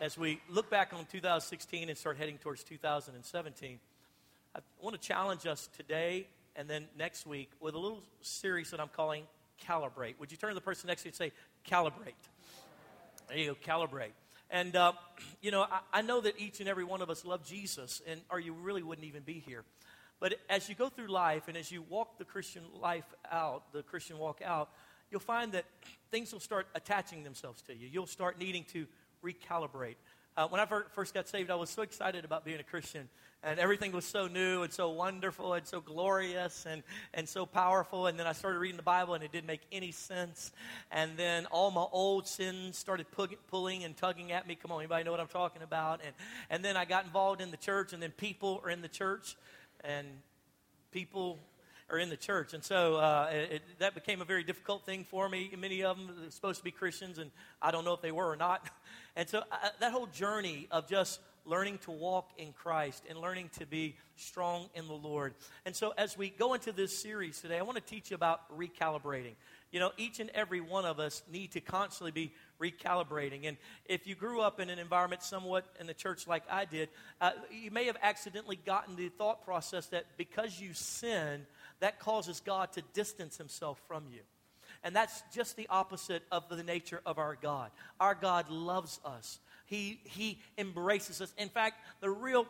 as 0.00 0.16
we 0.16 0.40
look 0.48 0.70
back 0.70 0.92
on 0.94 1.04
2016 1.04 1.90
and 1.90 1.98
start 1.98 2.16
heading 2.16 2.38
towards 2.38 2.64
2017, 2.64 3.78
I 4.54 4.58
want 4.80 5.00
to 5.00 5.08
challenge 5.08 5.46
us 5.46 5.68
today 5.76 6.26
and 6.56 6.68
then 6.68 6.86
next 6.98 7.26
week 7.26 7.50
with 7.60 7.74
a 7.74 7.78
little 7.78 8.02
series 8.22 8.70
that 8.70 8.80
I'm 8.80 8.88
calling 8.88 9.24
Calibrate. 9.68 10.18
Would 10.18 10.32
you 10.32 10.38
turn 10.38 10.50
to 10.50 10.54
the 10.54 10.60
person 10.62 10.88
next 10.88 11.02
to 11.02 11.08
you 11.08 11.10
and 11.10 11.16
say, 11.16 11.32
Calibrate? 11.68 12.14
There 13.28 13.36
you 13.36 13.54
go, 13.62 13.72
calibrate. 13.72 14.12
And, 14.50 14.74
uh, 14.74 14.92
you 15.42 15.50
know, 15.50 15.62
I, 15.62 15.80
I 15.92 16.02
know 16.02 16.22
that 16.22 16.40
each 16.40 16.60
and 16.60 16.68
every 16.68 16.84
one 16.84 17.02
of 17.02 17.10
us 17.10 17.26
love 17.26 17.44
Jesus, 17.44 18.00
and 18.08 18.22
or 18.30 18.40
you 18.40 18.54
really 18.54 18.82
wouldn't 18.82 19.06
even 19.06 19.22
be 19.22 19.34
here. 19.46 19.64
But 20.18 20.36
as 20.48 20.68
you 20.68 20.74
go 20.74 20.88
through 20.88 21.08
life 21.08 21.46
and 21.46 21.56
as 21.56 21.70
you 21.70 21.82
walk 21.82 22.18
the 22.18 22.24
Christian 22.24 22.62
life 22.80 23.04
out, 23.30 23.72
the 23.72 23.82
Christian 23.82 24.18
walk 24.18 24.40
out, 24.42 24.70
you'll 25.10 25.20
find 25.20 25.52
that 25.52 25.66
things 26.10 26.32
will 26.32 26.40
start 26.40 26.68
attaching 26.74 27.22
themselves 27.22 27.60
to 27.62 27.76
you. 27.76 27.86
You'll 27.86 28.06
start 28.06 28.38
needing 28.38 28.64
to 28.72 28.86
recalibrate. 29.24 29.96
Uh, 30.36 30.46
when 30.48 30.60
I 30.60 30.66
first 30.94 31.12
got 31.12 31.28
saved, 31.28 31.50
I 31.50 31.56
was 31.56 31.70
so 31.70 31.82
excited 31.82 32.24
about 32.24 32.44
being 32.44 32.60
a 32.60 32.62
Christian, 32.62 33.08
and 33.42 33.58
everything 33.58 33.92
was 33.92 34.04
so 34.04 34.26
new 34.26 34.62
and 34.62 34.72
so 34.72 34.90
wonderful 34.90 35.54
and 35.54 35.66
so 35.66 35.80
glorious 35.80 36.66
and, 36.66 36.82
and 37.12 37.28
so 37.28 37.44
powerful. 37.44 38.06
And 38.06 38.18
then 38.18 38.26
I 38.26 38.32
started 38.32 38.58
reading 38.58 38.76
the 38.76 38.82
Bible, 38.82 39.14
and 39.14 39.24
it 39.24 39.32
didn't 39.32 39.48
make 39.48 39.62
any 39.72 39.90
sense. 39.90 40.52
And 40.92 41.16
then 41.16 41.46
all 41.46 41.70
my 41.70 41.84
old 41.90 42.28
sins 42.28 42.78
started 42.78 43.06
pulling 43.48 43.84
and 43.84 43.96
tugging 43.96 44.30
at 44.32 44.46
me. 44.46 44.54
Come 44.54 44.70
on, 44.72 44.80
anybody 44.80 45.04
know 45.04 45.10
what 45.10 45.20
I'm 45.20 45.26
talking 45.26 45.62
about? 45.62 46.00
And, 46.04 46.14
and 46.48 46.64
then 46.64 46.76
I 46.76 46.84
got 46.84 47.04
involved 47.04 47.40
in 47.40 47.50
the 47.50 47.56
church, 47.56 47.92
and 47.92 48.02
then 48.02 48.12
people 48.12 48.60
are 48.64 48.70
in 48.70 48.82
the 48.82 48.88
church, 48.88 49.36
and 49.82 50.06
people 50.92 51.38
are 51.90 51.98
in 51.98 52.08
the 52.08 52.16
church. 52.16 52.54
And 52.54 52.62
so 52.62 52.96
uh, 52.96 53.28
it, 53.32 53.62
that 53.78 53.94
became 53.94 54.20
a 54.20 54.24
very 54.24 54.44
difficult 54.44 54.84
thing 54.86 55.04
for 55.04 55.28
me. 55.28 55.50
Many 55.58 55.82
of 55.82 55.96
them 55.96 56.08
were 56.24 56.30
supposed 56.30 56.58
to 56.58 56.64
be 56.64 56.70
Christians, 56.70 57.18
and 57.18 57.30
I 57.60 57.70
don't 57.70 57.84
know 57.84 57.94
if 57.94 58.00
they 58.00 58.12
were 58.12 58.30
or 58.30 58.36
not. 58.36 58.68
And 59.16 59.28
so 59.28 59.40
uh, 59.40 59.68
that 59.80 59.90
whole 59.90 60.06
journey 60.06 60.68
of 60.70 60.88
just 60.88 61.18
learning 61.44 61.78
to 61.78 61.90
walk 61.90 62.30
in 62.38 62.52
Christ 62.52 63.02
and 63.08 63.18
learning 63.18 63.50
to 63.58 63.66
be 63.66 63.96
strong 64.16 64.68
in 64.74 64.86
the 64.86 64.94
Lord. 64.94 65.34
And 65.64 65.74
so 65.74 65.92
as 65.98 66.16
we 66.16 66.30
go 66.30 66.54
into 66.54 66.70
this 66.70 66.96
series 66.96 67.40
today, 67.40 67.58
I 67.58 67.62
want 67.62 67.76
to 67.76 67.82
teach 67.82 68.10
you 68.10 68.14
about 68.14 68.56
recalibrating. 68.56 69.34
You 69.72 69.80
know, 69.80 69.90
each 69.96 70.20
and 70.20 70.30
every 70.30 70.60
one 70.60 70.84
of 70.84 71.00
us 71.00 71.22
need 71.30 71.52
to 71.52 71.60
constantly 71.60 72.12
be 72.12 72.32
recalibrating. 72.60 73.46
And 73.46 73.56
if 73.86 74.06
you 74.06 74.14
grew 74.14 74.40
up 74.40 74.60
in 74.60 74.70
an 74.70 74.78
environment 74.78 75.22
somewhat 75.22 75.64
in 75.80 75.86
the 75.86 75.94
church 75.94 76.26
like 76.26 76.42
I 76.50 76.64
did, 76.64 76.88
uh, 77.20 77.32
you 77.50 77.70
may 77.70 77.86
have 77.86 77.96
accidentally 78.02 78.58
gotten 78.64 78.96
the 78.96 79.08
thought 79.08 79.44
process 79.44 79.86
that 79.86 80.04
because 80.16 80.60
you 80.60 80.74
sin, 80.74 81.46
that 81.80 81.98
causes 81.98 82.40
God 82.40 82.72
to 82.72 82.82
distance 82.92 83.36
himself 83.36 83.80
from 83.88 84.04
you. 84.12 84.20
And 84.82 84.96
that's 84.96 85.22
just 85.34 85.56
the 85.56 85.66
opposite 85.68 86.22
of 86.30 86.48
the 86.48 86.62
nature 86.62 87.00
of 87.04 87.18
our 87.18 87.36
God. 87.40 87.70
Our 87.98 88.14
God 88.14 88.48
loves 88.48 88.98
us. 89.04 89.40
He, 89.66 90.00
he 90.04 90.40
embraces 90.58 91.20
us. 91.20 91.32
In 91.38 91.48
fact, 91.48 91.84
the 92.00 92.10
real 92.10 92.46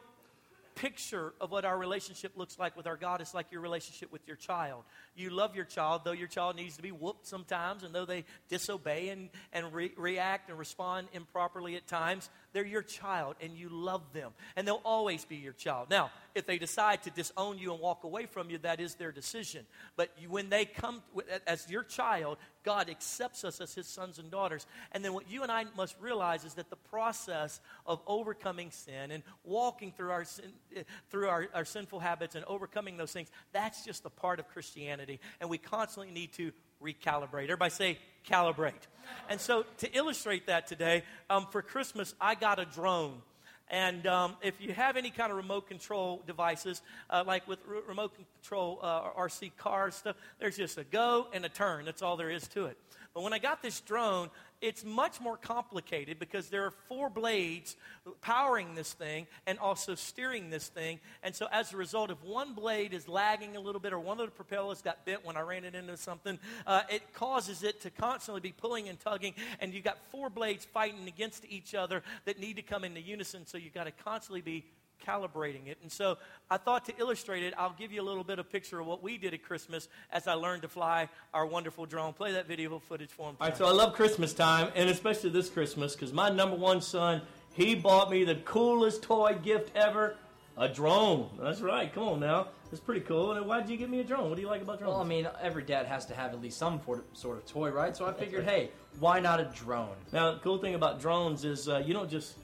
picture 0.74 1.32
of 1.40 1.50
what 1.50 1.64
our 1.64 1.76
relationship 1.76 2.32
looks 2.36 2.58
like 2.58 2.76
with 2.76 2.86
our 2.86 2.96
God 2.96 3.20
is 3.20 3.34
like 3.34 3.52
your 3.52 3.60
relationship 3.60 4.10
with 4.12 4.26
your 4.26 4.36
child. 4.36 4.84
You 5.14 5.30
love 5.30 5.54
your 5.54 5.64
child, 5.64 6.02
though 6.04 6.12
your 6.12 6.28
child 6.28 6.56
needs 6.56 6.76
to 6.76 6.82
be 6.82 6.92
whooped 6.92 7.26
sometimes, 7.26 7.82
and 7.82 7.94
though 7.94 8.04
they 8.04 8.24
disobey 8.48 9.08
and, 9.10 9.30
and 9.52 9.72
re- 9.72 9.92
react 9.96 10.48
and 10.48 10.58
respond 10.58 11.08
improperly 11.12 11.76
at 11.76 11.86
times, 11.86 12.28
they're 12.52 12.66
your 12.66 12.82
child, 12.82 13.36
and 13.40 13.56
you 13.56 13.68
love 13.68 14.02
them. 14.12 14.32
And 14.56 14.66
they'll 14.66 14.82
always 14.84 15.24
be 15.24 15.36
your 15.36 15.52
child. 15.52 15.88
Now, 15.90 16.10
if 16.34 16.46
they 16.46 16.58
decide 16.58 17.02
to 17.04 17.10
disown 17.10 17.58
you 17.58 17.72
and 17.72 17.80
walk 17.80 18.04
away 18.04 18.26
from 18.26 18.50
you, 18.50 18.58
that 18.58 18.80
is 18.80 18.94
their 18.94 19.12
decision. 19.12 19.66
But 19.96 20.10
you, 20.18 20.28
when 20.30 20.48
they 20.48 20.64
come 20.64 21.02
as 21.46 21.68
your 21.70 21.84
child, 21.84 22.38
God 22.62 22.90
accepts 22.90 23.44
us 23.44 23.60
as 23.60 23.74
his 23.74 23.86
sons 23.86 24.18
and 24.18 24.30
daughters. 24.30 24.66
And 24.92 25.04
then 25.04 25.14
what 25.14 25.30
you 25.30 25.42
and 25.42 25.50
I 25.50 25.64
must 25.76 25.96
realize 26.00 26.44
is 26.44 26.54
that 26.54 26.70
the 26.70 26.76
process 26.76 27.60
of 27.86 28.00
overcoming 28.06 28.70
sin 28.70 29.10
and 29.10 29.22
walking 29.44 29.92
through 29.92 30.10
our, 30.10 30.24
sin, 30.24 30.52
eh, 30.76 30.82
through 31.10 31.28
our, 31.28 31.48
our 31.54 31.64
sinful 31.64 32.00
habits 32.00 32.34
and 32.34 32.44
overcoming 32.46 32.96
those 32.96 33.12
things, 33.12 33.28
that's 33.52 33.84
just 33.84 34.04
a 34.04 34.10
part 34.10 34.40
of 34.40 34.48
Christianity. 34.48 35.20
And 35.40 35.48
we 35.48 35.58
constantly 35.58 36.12
need 36.12 36.32
to 36.34 36.52
recalibrate. 36.82 37.44
Everybody 37.44 37.70
say 37.70 37.98
calibrate. 38.28 38.86
And 39.28 39.40
so 39.40 39.64
to 39.78 39.92
illustrate 39.96 40.46
that 40.46 40.66
today, 40.66 41.04
um, 41.28 41.46
for 41.50 41.62
Christmas, 41.62 42.14
I 42.20 42.34
got 42.34 42.58
a 42.58 42.64
drone. 42.64 43.22
And 43.68 44.06
um, 44.08 44.36
if 44.42 44.60
you 44.60 44.72
have 44.72 44.96
any 44.96 45.10
kind 45.10 45.30
of 45.30 45.36
remote 45.36 45.68
control 45.68 46.22
devices, 46.26 46.82
uh, 47.08 47.22
like 47.24 47.46
with 47.46 47.60
remote 47.86 48.12
control 48.42 48.80
uh, 48.82 49.10
RC 49.10 49.52
cars 49.56 49.94
stuff, 49.94 50.16
there's 50.40 50.56
just 50.56 50.76
a 50.76 50.84
go 50.84 51.28
and 51.32 51.44
a 51.44 51.48
turn. 51.48 51.84
That's 51.84 52.02
all 52.02 52.16
there 52.16 52.30
is 52.30 52.48
to 52.48 52.66
it. 52.66 52.76
But 53.14 53.22
when 53.22 53.32
I 53.32 53.38
got 53.38 53.62
this 53.62 53.80
drone, 53.80 54.30
it's 54.60 54.84
much 54.84 55.20
more 55.20 55.36
complicated 55.36 56.18
because 56.18 56.48
there 56.48 56.64
are 56.64 56.70
four 56.88 57.08
blades 57.08 57.76
powering 58.20 58.74
this 58.74 58.92
thing 58.92 59.26
and 59.46 59.58
also 59.58 59.94
steering 59.94 60.50
this 60.50 60.68
thing. 60.68 61.00
And 61.22 61.34
so, 61.34 61.46
as 61.50 61.72
a 61.72 61.76
result, 61.76 62.10
if 62.10 62.22
one 62.22 62.54
blade 62.54 62.92
is 62.92 63.08
lagging 63.08 63.56
a 63.56 63.60
little 63.60 63.80
bit 63.80 63.92
or 63.92 64.00
one 64.00 64.20
of 64.20 64.26
the 64.26 64.32
propellers 64.32 64.82
got 64.82 65.04
bent 65.06 65.24
when 65.24 65.36
I 65.36 65.40
ran 65.40 65.64
it 65.64 65.74
into 65.74 65.96
something, 65.96 66.38
uh, 66.66 66.82
it 66.90 67.14
causes 67.14 67.62
it 67.62 67.80
to 67.82 67.90
constantly 67.90 68.40
be 68.40 68.52
pulling 68.52 68.88
and 68.88 69.00
tugging. 69.00 69.34
And 69.60 69.72
you've 69.72 69.84
got 69.84 69.98
four 70.10 70.30
blades 70.30 70.64
fighting 70.64 71.08
against 71.08 71.44
each 71.48 71.74
other 71.74 72.02
that 72.26 72.38
need 72.38 72.56
to 72.56 72.62
come 72.62 72.84
into 72.84 73.00
unison. 73.00 73.46
So, 73.46 73.58
you've 73.58 73.74
got 73.74 73.84
to 73.84 73.92
constantly 73.92 74.42
be 74.42 74.64
calibrating 75.00 75.66
it. 75.66 75.78
And 75.82 75.90
so 75.90 76.18
I 76.50 76.56
thought 76.56 76.84
to 76.86 76.92
illustrate 76.98 77.42
it, 77.42 77.54
I'll 77.56 77.74
give 77.78 77.92
you 77.92 78.00
a 78.00 78.04
little 78.04 78.24
bit 78.24 78.38
of 78.38 78.50
picture 78.50 78.80
of 78.80 78.86
what 78.86 79.02
we 79.02 79.18
did 79.18 79.34
at 79.34 79.42
Christmas 79.42 79.88
as 80.12 80.26
I 80.26 80.34
learned 80.34 80.62
to 80.62 80.68
fly 80.68 81.08
our 81.34 81.46
wonderful 81.46 81.86
drone. 81.86 82.12
Play 82.12 82.32
that 82.32 82.46
video 82.46 82.78
footage 82.78 83.10
for 83.10 83.30
him. 83.30 83.36
All 83.40 83.48
right, 83.48 83.56
so 83.56 83.66
I 83.66 83.72
love 83.72 83.94
Christmas 83.94 84.32
time, 84.32 84.70
and 84.74 84.88
especially 84.90 85.30
this 85.30 85.48
Christmas, 85.48 85.94
because 85.94 86.12
my 86.12 86.30
number 86.30 86.56
one 86.56 86.80
son, 86.80 87.22
he 87.52 87.74
bought 87.74 88.10
me 88.10 88.24
the 88.24 88.36
coolest 88.36 89.02
toy 89.02 89.36
gift 89.42 89.76
ever. 89.76 90.16
A 90.56 90.68
drone. 90.68 91.30
That's 91.40 91.62
right. 91.62 91.90
Come 91.90 92.02
on 92.02 92.20
now. 92.20 92.48
It's 92.70 92.80
pretty 92.80 93.00
cool. 93.00 93.32
And 93.32 93.46
why 93.46 93.60
did 93.60 93.70
you 93.70 93.78
give 93.78 93.88
me 93.88 94.00
a 94.00 94.04
drone? 94.04 94.28
What 94.28 94.36
do 94.36 94.42
you 94.42 94.48
like 94.48 94.60
about 94.60 94.78
drones? 94.78 94.92
Well, 94.92 95.00
I 95.00 95.06
mean, 95.06 95.26
every 95.40 95.62
dad 95.62 95.86
has 95.86 96.04
to 96.06 96.14
have 96.14 96.34
at 96.34 96.42
least 96.42 96.58
some 96.58 96.80
sort 97.14 97.38
of 97.38 97.46
toy, 97.46 97.70
right? 97.70 97.96
So 97.96 98.04
I 98.04 98.12
figured, 98.12 98.44
hey, 98.44 98.70
why 98.98 99.20
not 99.20 99.40
a 99.40 99.44
drone? 99.44 99.96
Now, 100.12 100.32
the 100.32 100.40
cool 100.40 100.58
thing 100.58 100.74
about 100.74 101.00
drones 101.00 101.44
is 101.46 101.66
uh, 101.66 101.82
you 101.86 101.94
don't 101.94 102.10
just 102.10 102.34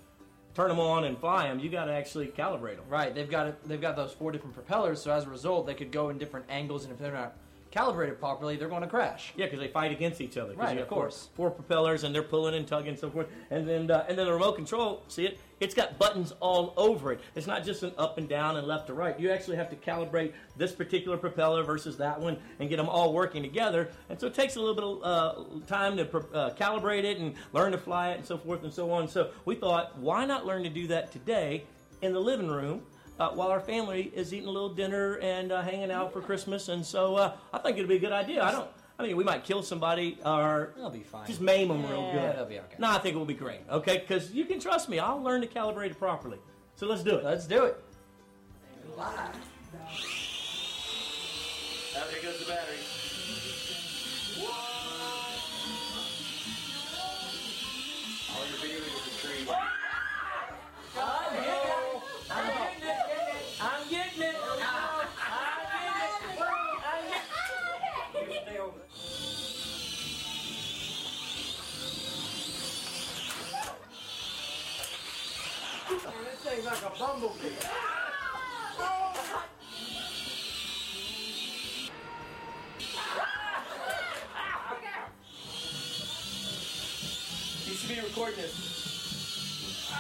turn 0.57 0.71
them 0.71 0.81
on 0.81 1.05
and 1.05 1.19
fly 1.19 1.49
them. 1.49 1.61
You 1.61 1.69
got 1.69 1.85
to 1.85 1.93
actually 1.93 2.29
calibrate 2.29 2.77
them. 2.77 2.87
Right. 2.89 3.15
They've 3.15 3.31
got 3.31 3.63
they've 3.69 3.81
got 3.81 3.95
those 3.95 4.13
four 4.13 4.33
different 4.33 4.55
propellers, 4.55 5.03
so 5.03 5.13
as 5.13 5.25
a 5.25 5.31
result, 5.31 5.67
they 5.67 5.75
could 5.75 5.93
go 5.93 6.09
in 6.09 6.19
different 6.19 6.47
angles, 6.49 6.85
and 6.85 6.93
if 6.93 6.99
they're 6.99 7.13
not 7.13 7.35
calibrated 7.71 8.19
properly, 8.19 8.57
they're 8.57 8.69
going 8.69 8.83
to 8.83 8.89
crash. 8.89 9.35
Yeah, 9.37 9.47
because 9.47 9.61
they 9.61 9.69
fight 9.69 9.93
against 9.93 10.23
each 10.23 10.39
other. 10.39 10.55
Right, 10.55 10.79
of 10.79 10.89
course. 10.89 11.29
Four, 11.35 11.51
four, 11.51 11.57
propellers, 11.57 12.05
and 12.05 12.15
they're 12.15 12.23
pulling 12.23 12.55
and 12.55 12.67
tugging 12.67 12.91
and 12.91 12.99
so 12.99 13.11
forth. 13.11 13.27
And 13.51 13.69
then, 13.69 13.91
uh, 13.91 14.07
and 14.09 14.17
then 14.17 14.25
the 14.25 14.33
remote 14.33 14.57
control, 14.57 15.03
see 15.09 15.27
it? 15.27 15.39
It's 15.61 15.75
got 15.75 15.99
buttons 15.99 16.33
all 16.41 16.75
over 16.77 17.13
it. 17.13 17.21
It's 17.35 17.47
not 17.47 17.65
just 17.65 17.83
an 17.83 17.93
up 17.97 18.19
and 18.19 18.29
down 18.29 18.57
and 18.57 18.67
left 18.67 18.89
to 18.89 18.95
right. 18.95 19.19
You 19.19 19.31
actually 19.31 19.57
have 19.57 19.71
to 19.71 19.77
calibrate 19.77 20.33
this 20.57 20.73
particular 20.73 21.17
propeller 21.17 21.63
versus 21.63 21.97
that 21.97 22.21
one 22.21 22.39
and 22.61 22.69
get 22.69 22.77
them 22.77 22.89
all 22.89 23.13
working 23.13 23.43
together. 23.43 23.89
And 24.11 24.21
so 24.21 24.27
it 24.27 24.35
takes 24.35 24.57
a 24.57 24.61
little 24.61 24.75
bit 24.75 24.85
of 24.85 25.03
uh, 25.03 25.67
time 25.67 25.97
to 25.97 26.05
uh, 26.05 26.55
calibrate 26.55 27.05
it 27.05 27.19
and 27.19 27.35
learn 27.53 27.73
to 27.73 27.79
fly 27.79 28.11
it 28.11 28.19
and 28.19 28.27
so 28.27 28.37
forth 28.37 28.65
and 28.65 28.73
so 28.73 28.91
on. 28.91 29.09
So 29.09 29.31
we 29.45 29.55
thought, 29.55 29.99
why 29.99 30.27
not 30.27 30.45
learn 30.45 30.63
to 30.65 30.71
do 30.71 30.87
that 30.89 31.11
today 31.11 31.65
in 32.03 32.13
the 32.13 32.21
living 32.21 32.49
room? 32.49 32.83
uh, 33.19 33.31
while 33.31 33.49
our 33.49 33.61
family 33.61 34.13
is 34.15 34.33
eating 34.33 34.49
a 34.49 34.51
little 34.51 34.75
dinner 34.75 35.19
and 35.23 35.53
uh, 35.53 35.63
hanging 35.63 35.91
out 35.91 36.13
for 36.13 36.21
Christmas. 36.21 36.69
And 36.69 36.85
so 36.85 37.17
uh, 37.17 37.37
I 37.53 37.59
think 37.59 37.77
it'd 37.77 37.89
be 37.89 37.97
a 37.97 38.01
good 38.01 38.13
idea. 38.13 38.43
I 38.43 38.53
don't. 38.53 38.69
I 38.99 39.03
mean, 39.03 39.17
we 39.17 39.25
might 39.25 39.45
kill 39.45 39.63
somebody 39.63 40.19
or 40.25 40.73
they'll 40.77 40.89
be 40.91 41.01
fine. 41.01 41.27
Just 41.27 41.41
maim 41.41 41.69
them 41.69 41.83
yeah, 41.83 41.91
real 41.91 42.13
good. 42.13 42.37
They'll 42.37 42.47
be 42.47 42.59
okay. 42.61 42.77
No, 42.79 42.91
I 42.91 42.99
think 42.99 43.15
it 43.15 43.19
will 43.19 43.27
be 43.27 43.35
great. 43.35 43.61
Okay, 43.71 43.99
because 43.99 44.33
you 44.33 44.47
can 44.47 44.59
trust 44.59 44.89
me. 44.89 44.99
I'll 44.99 45.23
learn 45.23 45.43
to 45.43 45.47
calibrate 45.47 45.91
it 45.91 45.99
properly. 45.99 46.39
So 46.77 46.87
let's 46.87 47.03
do 47.03 47.17
it. 47.17 47.25
Let's 47.25 47.47
do 47.47 47.65
it. 47.65 47.83
Live. 48.97 49.37
Oh, 51.99 52.09
there 52.11 52.23
goes 52.23 52.39
the 52.41 52.47
battery. 52.47 52.77
Like 76.67 76.83
a 76.83 76.99
bumblebee. 76.99 77.47
You 87.65 87.73
should 87.73 87.89
be 87.89 88.01
recording 88.01 88.37
this. 88.37 89.93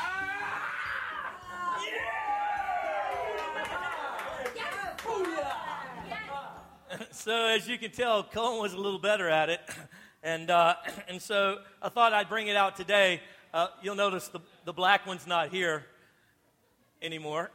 so 7.12 7.46
as 7.46 7.68
you 7.68 7.78
can 7.78 7.92
tell, 7.92 8.24
Cohen 8.24 8.60
was 8.60 8.72
a 8.72 8.76
little 8.76 8.98
better 8.98 9.28
at 9.28 9.50
it, 9.50 9.60
and 10.24 10.50
uh, 10.50 10.74
and 11.08 11.22
so 11.22 11.58
I 11.80 11.90
thought 11.90 12.12
I'd 12.12 12.28
bring 12.28 12.48
it 12.48 12.56
out 12.56 12.74
today 12.74 13.20
Uh, 13.54 13.68
you'll 13.82 13.94
notice 13.94 14.26
the, 14.28 14.40
the 14.64 14.72
black 14.72 15.06
one's 15.06 15.28
not 15.28 15.50
here 15.50 15.86
anymore. 17.06 17.50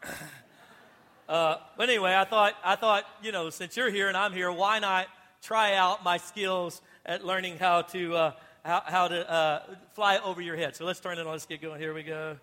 uh, 1.30 1.57
but 1.77 1.89
anyway, 1.89 2.15
I 2.15 2.24
thought, 2.24 2.56
I 2.63 2.75
thought, 2.75 3.06
you 3.21 3.31
know, 3.31 3.50
since 3.50 3.77
you're 3.77 3.92
here 3.92 4.07
and 4.07 4.18
I'm 4.18 4.33
here, 4.33 4.51
why 4.51 4.80
not 4.80 5.07
try 5.42 5.75
out 5.75 6.03
my 6.03 6.18
skills 6.18 6.81
at 7.06 7.24
learning 7.24 7.57
how 7.59 7.83
to, 7.83 8.15
uh, 8.15 8.31
how, 8.63 8.81
how 8.86 9.07
to 9.07 9.30
uh, 9.30 9.63
fly 9.94 10.18
over 10.19 10.42
your 10.42 10.56
head? 10.56 10.75
So 10.75 10.86
let's 10.86 11.00
turn 11.00 11.19
it 11.19 11.27
on. 11.27 11.33
Let's 11.33 11.45
get 11.45 11.62
going. 11.62 11.80
Here 11.80 11.94
we 11.94 12.03
go. 12.03 12.38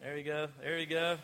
There 0.00 0.14
we 0.14 0.22
go. 0.22 0.48
There 0.62 0.76
we 0.76 0.86
go. 0.86 1.18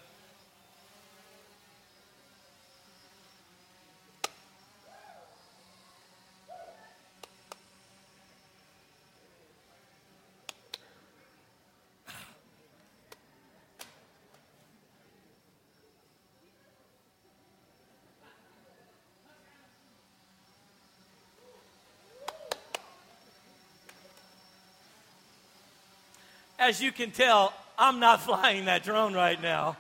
As 26.61 26.83
you 26.83 26.93
can 26.93 27.11
tell, 27.11 27.55
I'm 27.79 28.01
not 28.01 28.21
flying 28.27 28.67
that 28.67 28.85
drone 28.85 29.15
right 29.15 29.41
now. 29.41 29.79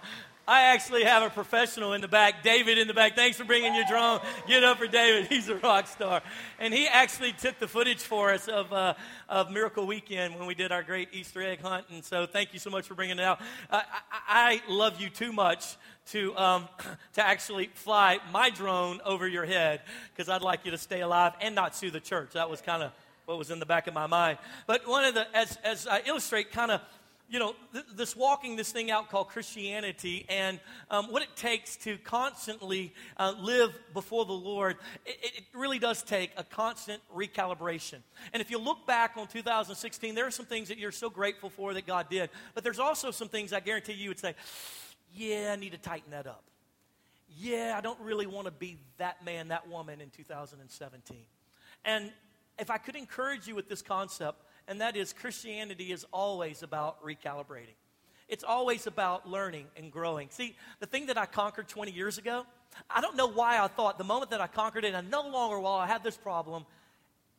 I 0.49 0.63
actually 0.73 1.05
have 1.05 1.23
a 1.23 1.29
professional 1.29 1.93
in 1.93 2.01
the 2.01 2.09
back, 2.09 2.43
David 2.43 2.79
in 2.79 2.89
the 2.89 2.95
back. 2.95 3.15
Thanks 3.15 3.37
for 3.37 3.45
bringing 3.45 3.75
your 3.75 3.85
drone. 3.85 4.19
Get 4.49 4.65
up 4.65 4.79
for 4.79 4.87
David. 4.89 5.27
He's 5.29 5.49
a 5.51 5.57
rock 5.57 5.87
star. 5.87 6.23
And 6.59 6.73
he 6.73 6.89
actually 6.89 7.33
took 7.33 7.59
the 7.61 7.69
footage 7.69 8.01
for 8.01 8.33
us 8.33 8.49
of, 8.49 8.73
uh, 8.73 8.95
of 9.29 9.53
Miracle 9.53 9.87
Weekend 9.87 10.37
when 10.37 10.47
we 10.47 10.55
did 10.55 10.73
our 10.73 10.83
great 10.83 11.11
Easter 11.13 11.43
egg 11.43 11.61
hunt. 11.61 11.85
And 11.91 12.03
so 12.03 12.27
thank 12.27 12.55
you 12.55 12.59
so 12.59 12.71
much 12.71 12.87
for 12.87 12.95
bringing 12.95 13.19
it 13.19 13.25
out. 13.25 13.41
Uh, 13.71 13.83
I, 14.11 14.63
I, 14.67 14.73
love 14.73 15.01
you 15.01 15.11
too 15.11 15.33
much 15.33 15.77
to, 16.13 16.37
um, 16.37 16.69
to 17.13 17.25
actually 17.25 17.71
fly 17.75 18.19
my 18.33 18.49
drone 18.51 19.01
over 19.05 19.29
your 19.29 19.45
head 19.45 19.83
because 20.13 20.29
I'd 20.31 20.43
like 20.43 20.65
you 20.65 20.71
to 20.71 20.79
stay 20.79 21.03
alive 21.03 21.35
and 21.43 21.55
not 21.55 21.77
sue 21.77 21.91
the 21.91 22.01
church. 22.01 22.31
That 22.33 22.51
was 22.51 22.63
kind 22.63 22.83
of 22.83 22.91
what 23.31 23.39
was 23.39 23.53
in 23.53 23.61
the 23.61 23.67
back 23.67 23.87
of 23.87 23.95
my 23.95 24.09
mind. 24.09 24.39
But 24.67 24.89
one 24.89 25.05
of 25.05 25.15
the, 25.15 25.25
as, 25.37 25.57
as 25.63 25.87
I 25.87 26.03
illustrate 26.05 26.51
kind 26.51 26.73
of 26.73 26.81
you 27.29 27.39
know, 27.39 27.55
th- 27.73 27.85
this 27.95 28.17
walking 28.17 28.57
this 28.57 28.73
thing 28.73 28.91
out 28.91 29.09
called 29.09 29.29
Christianity 29.29 30.27
and 30.29 30.59
um, 30.91 31.13
what 31.13 31.23
it 31.23 31.37
takes 31.37 31.77
to 31.77 31.97
constantly 31.99 32.93
uh, 33.19 33.33
live 33.39 33.73
before 33.95 34.25
the 34.25 34.33
Lord, 34.33 34.79
it, 35.07 35.17
it, 35.23 35.45
really 35.55 35.79
does 35.79 36.03
take 36.03 36.33
a 36.37 36.43
constant 36.43 37.01
recalibration. 37.15 37.99
And 38.33 38.41
if 38.41 38.51
you 38.51 38.59
look 38.59 38.85
back 38.85 39.13
on 39.17 39.29
2016, 39.29 40.17
there 40.17 40.27
are 40.27 40.33
some 40.33 40.47
things 40.47 40.67
that 40.67 40.79
you're 40.79 40.91
so 40.91 41.09
grateful 41.09 41.51
for 41.51 41.73
that 41.75 41.87
God 41.87 42.09
did, 42.11 42.31
but 42.55 42.65
there's 42.65 42.81
also 42.81 43.13
some 43.13 43.29
things 43.29 43.53
I 43.53 43.61
guarantee 43.61 43.93
you 43.93 44.09
would 44.09 44.19
say, 44.19 44.35
yeah, 45.15 45.53
I 45.53 45.57
need 45.57 45.71
to 45.71 45.79
tighten 45.79 46.11
that 46.11 46.27
up. 46.27 46.43
Yeah, 47.39 47.75
I 47.79 47.81
don't 47.81 48.01
really 48.01 48.27
want 48.27 48.47
to 48.47 48.51
be 48.51 48.77
that 48.99 49.25
man, 49.25 49.49
that 49.49 49.69
woman 49.69 50.01
in 50.01 50.11
2017. 50.11 51.17
And 51.85 52.11
if 52.61 52.71
I 52.71 52.79
could 52.79 52.95
encourage 52.95 53.49
you 53.49 53.55
with 53.55 53.69
this 53.69 53.83
concept, 53.83 54.43
and 54.69 54.81
that 54.81 54.97
is 54.97 55.13
Christianity 55.13 55.91
is 55.91 56.07
always 56.13 56.63
about 56.63 57.03
recalibrating. 57.03 57.75
It's 58.29 58.45
always 58.45 58.87
about 58.87 59.29
learning 59.29 59.67
and 59.77 59.91
growing. 59.91 60.29
See, 60.31 60.55
the 60.79 60.87
thing 60.87 61.07
that 61.07 61.19
I 61.19 61.27
conquered 61.27 61.69
20 61.69 61.91
years 61.91 62.19
ago, 62.19 62.47
I 62.89 63.01
don't 63.01 63.17
know 63.17 63.27
why 63.27 63.59
I 63.59 63.67
thought 63.67 63.99
the 63.99 64.05
moment 64.05 64.31
that 64.31 64.41
I 64.41 64.47
conquered 64.47 64.85
it, 64.85 64.95
I 64.95 65.01
no 65.01 65.27
longer 65.27 65.59
while 65.59 65.79
I 65.79 65.87
had 65.87 66.05
this 66.05 66.17
problem, 66.17 66.65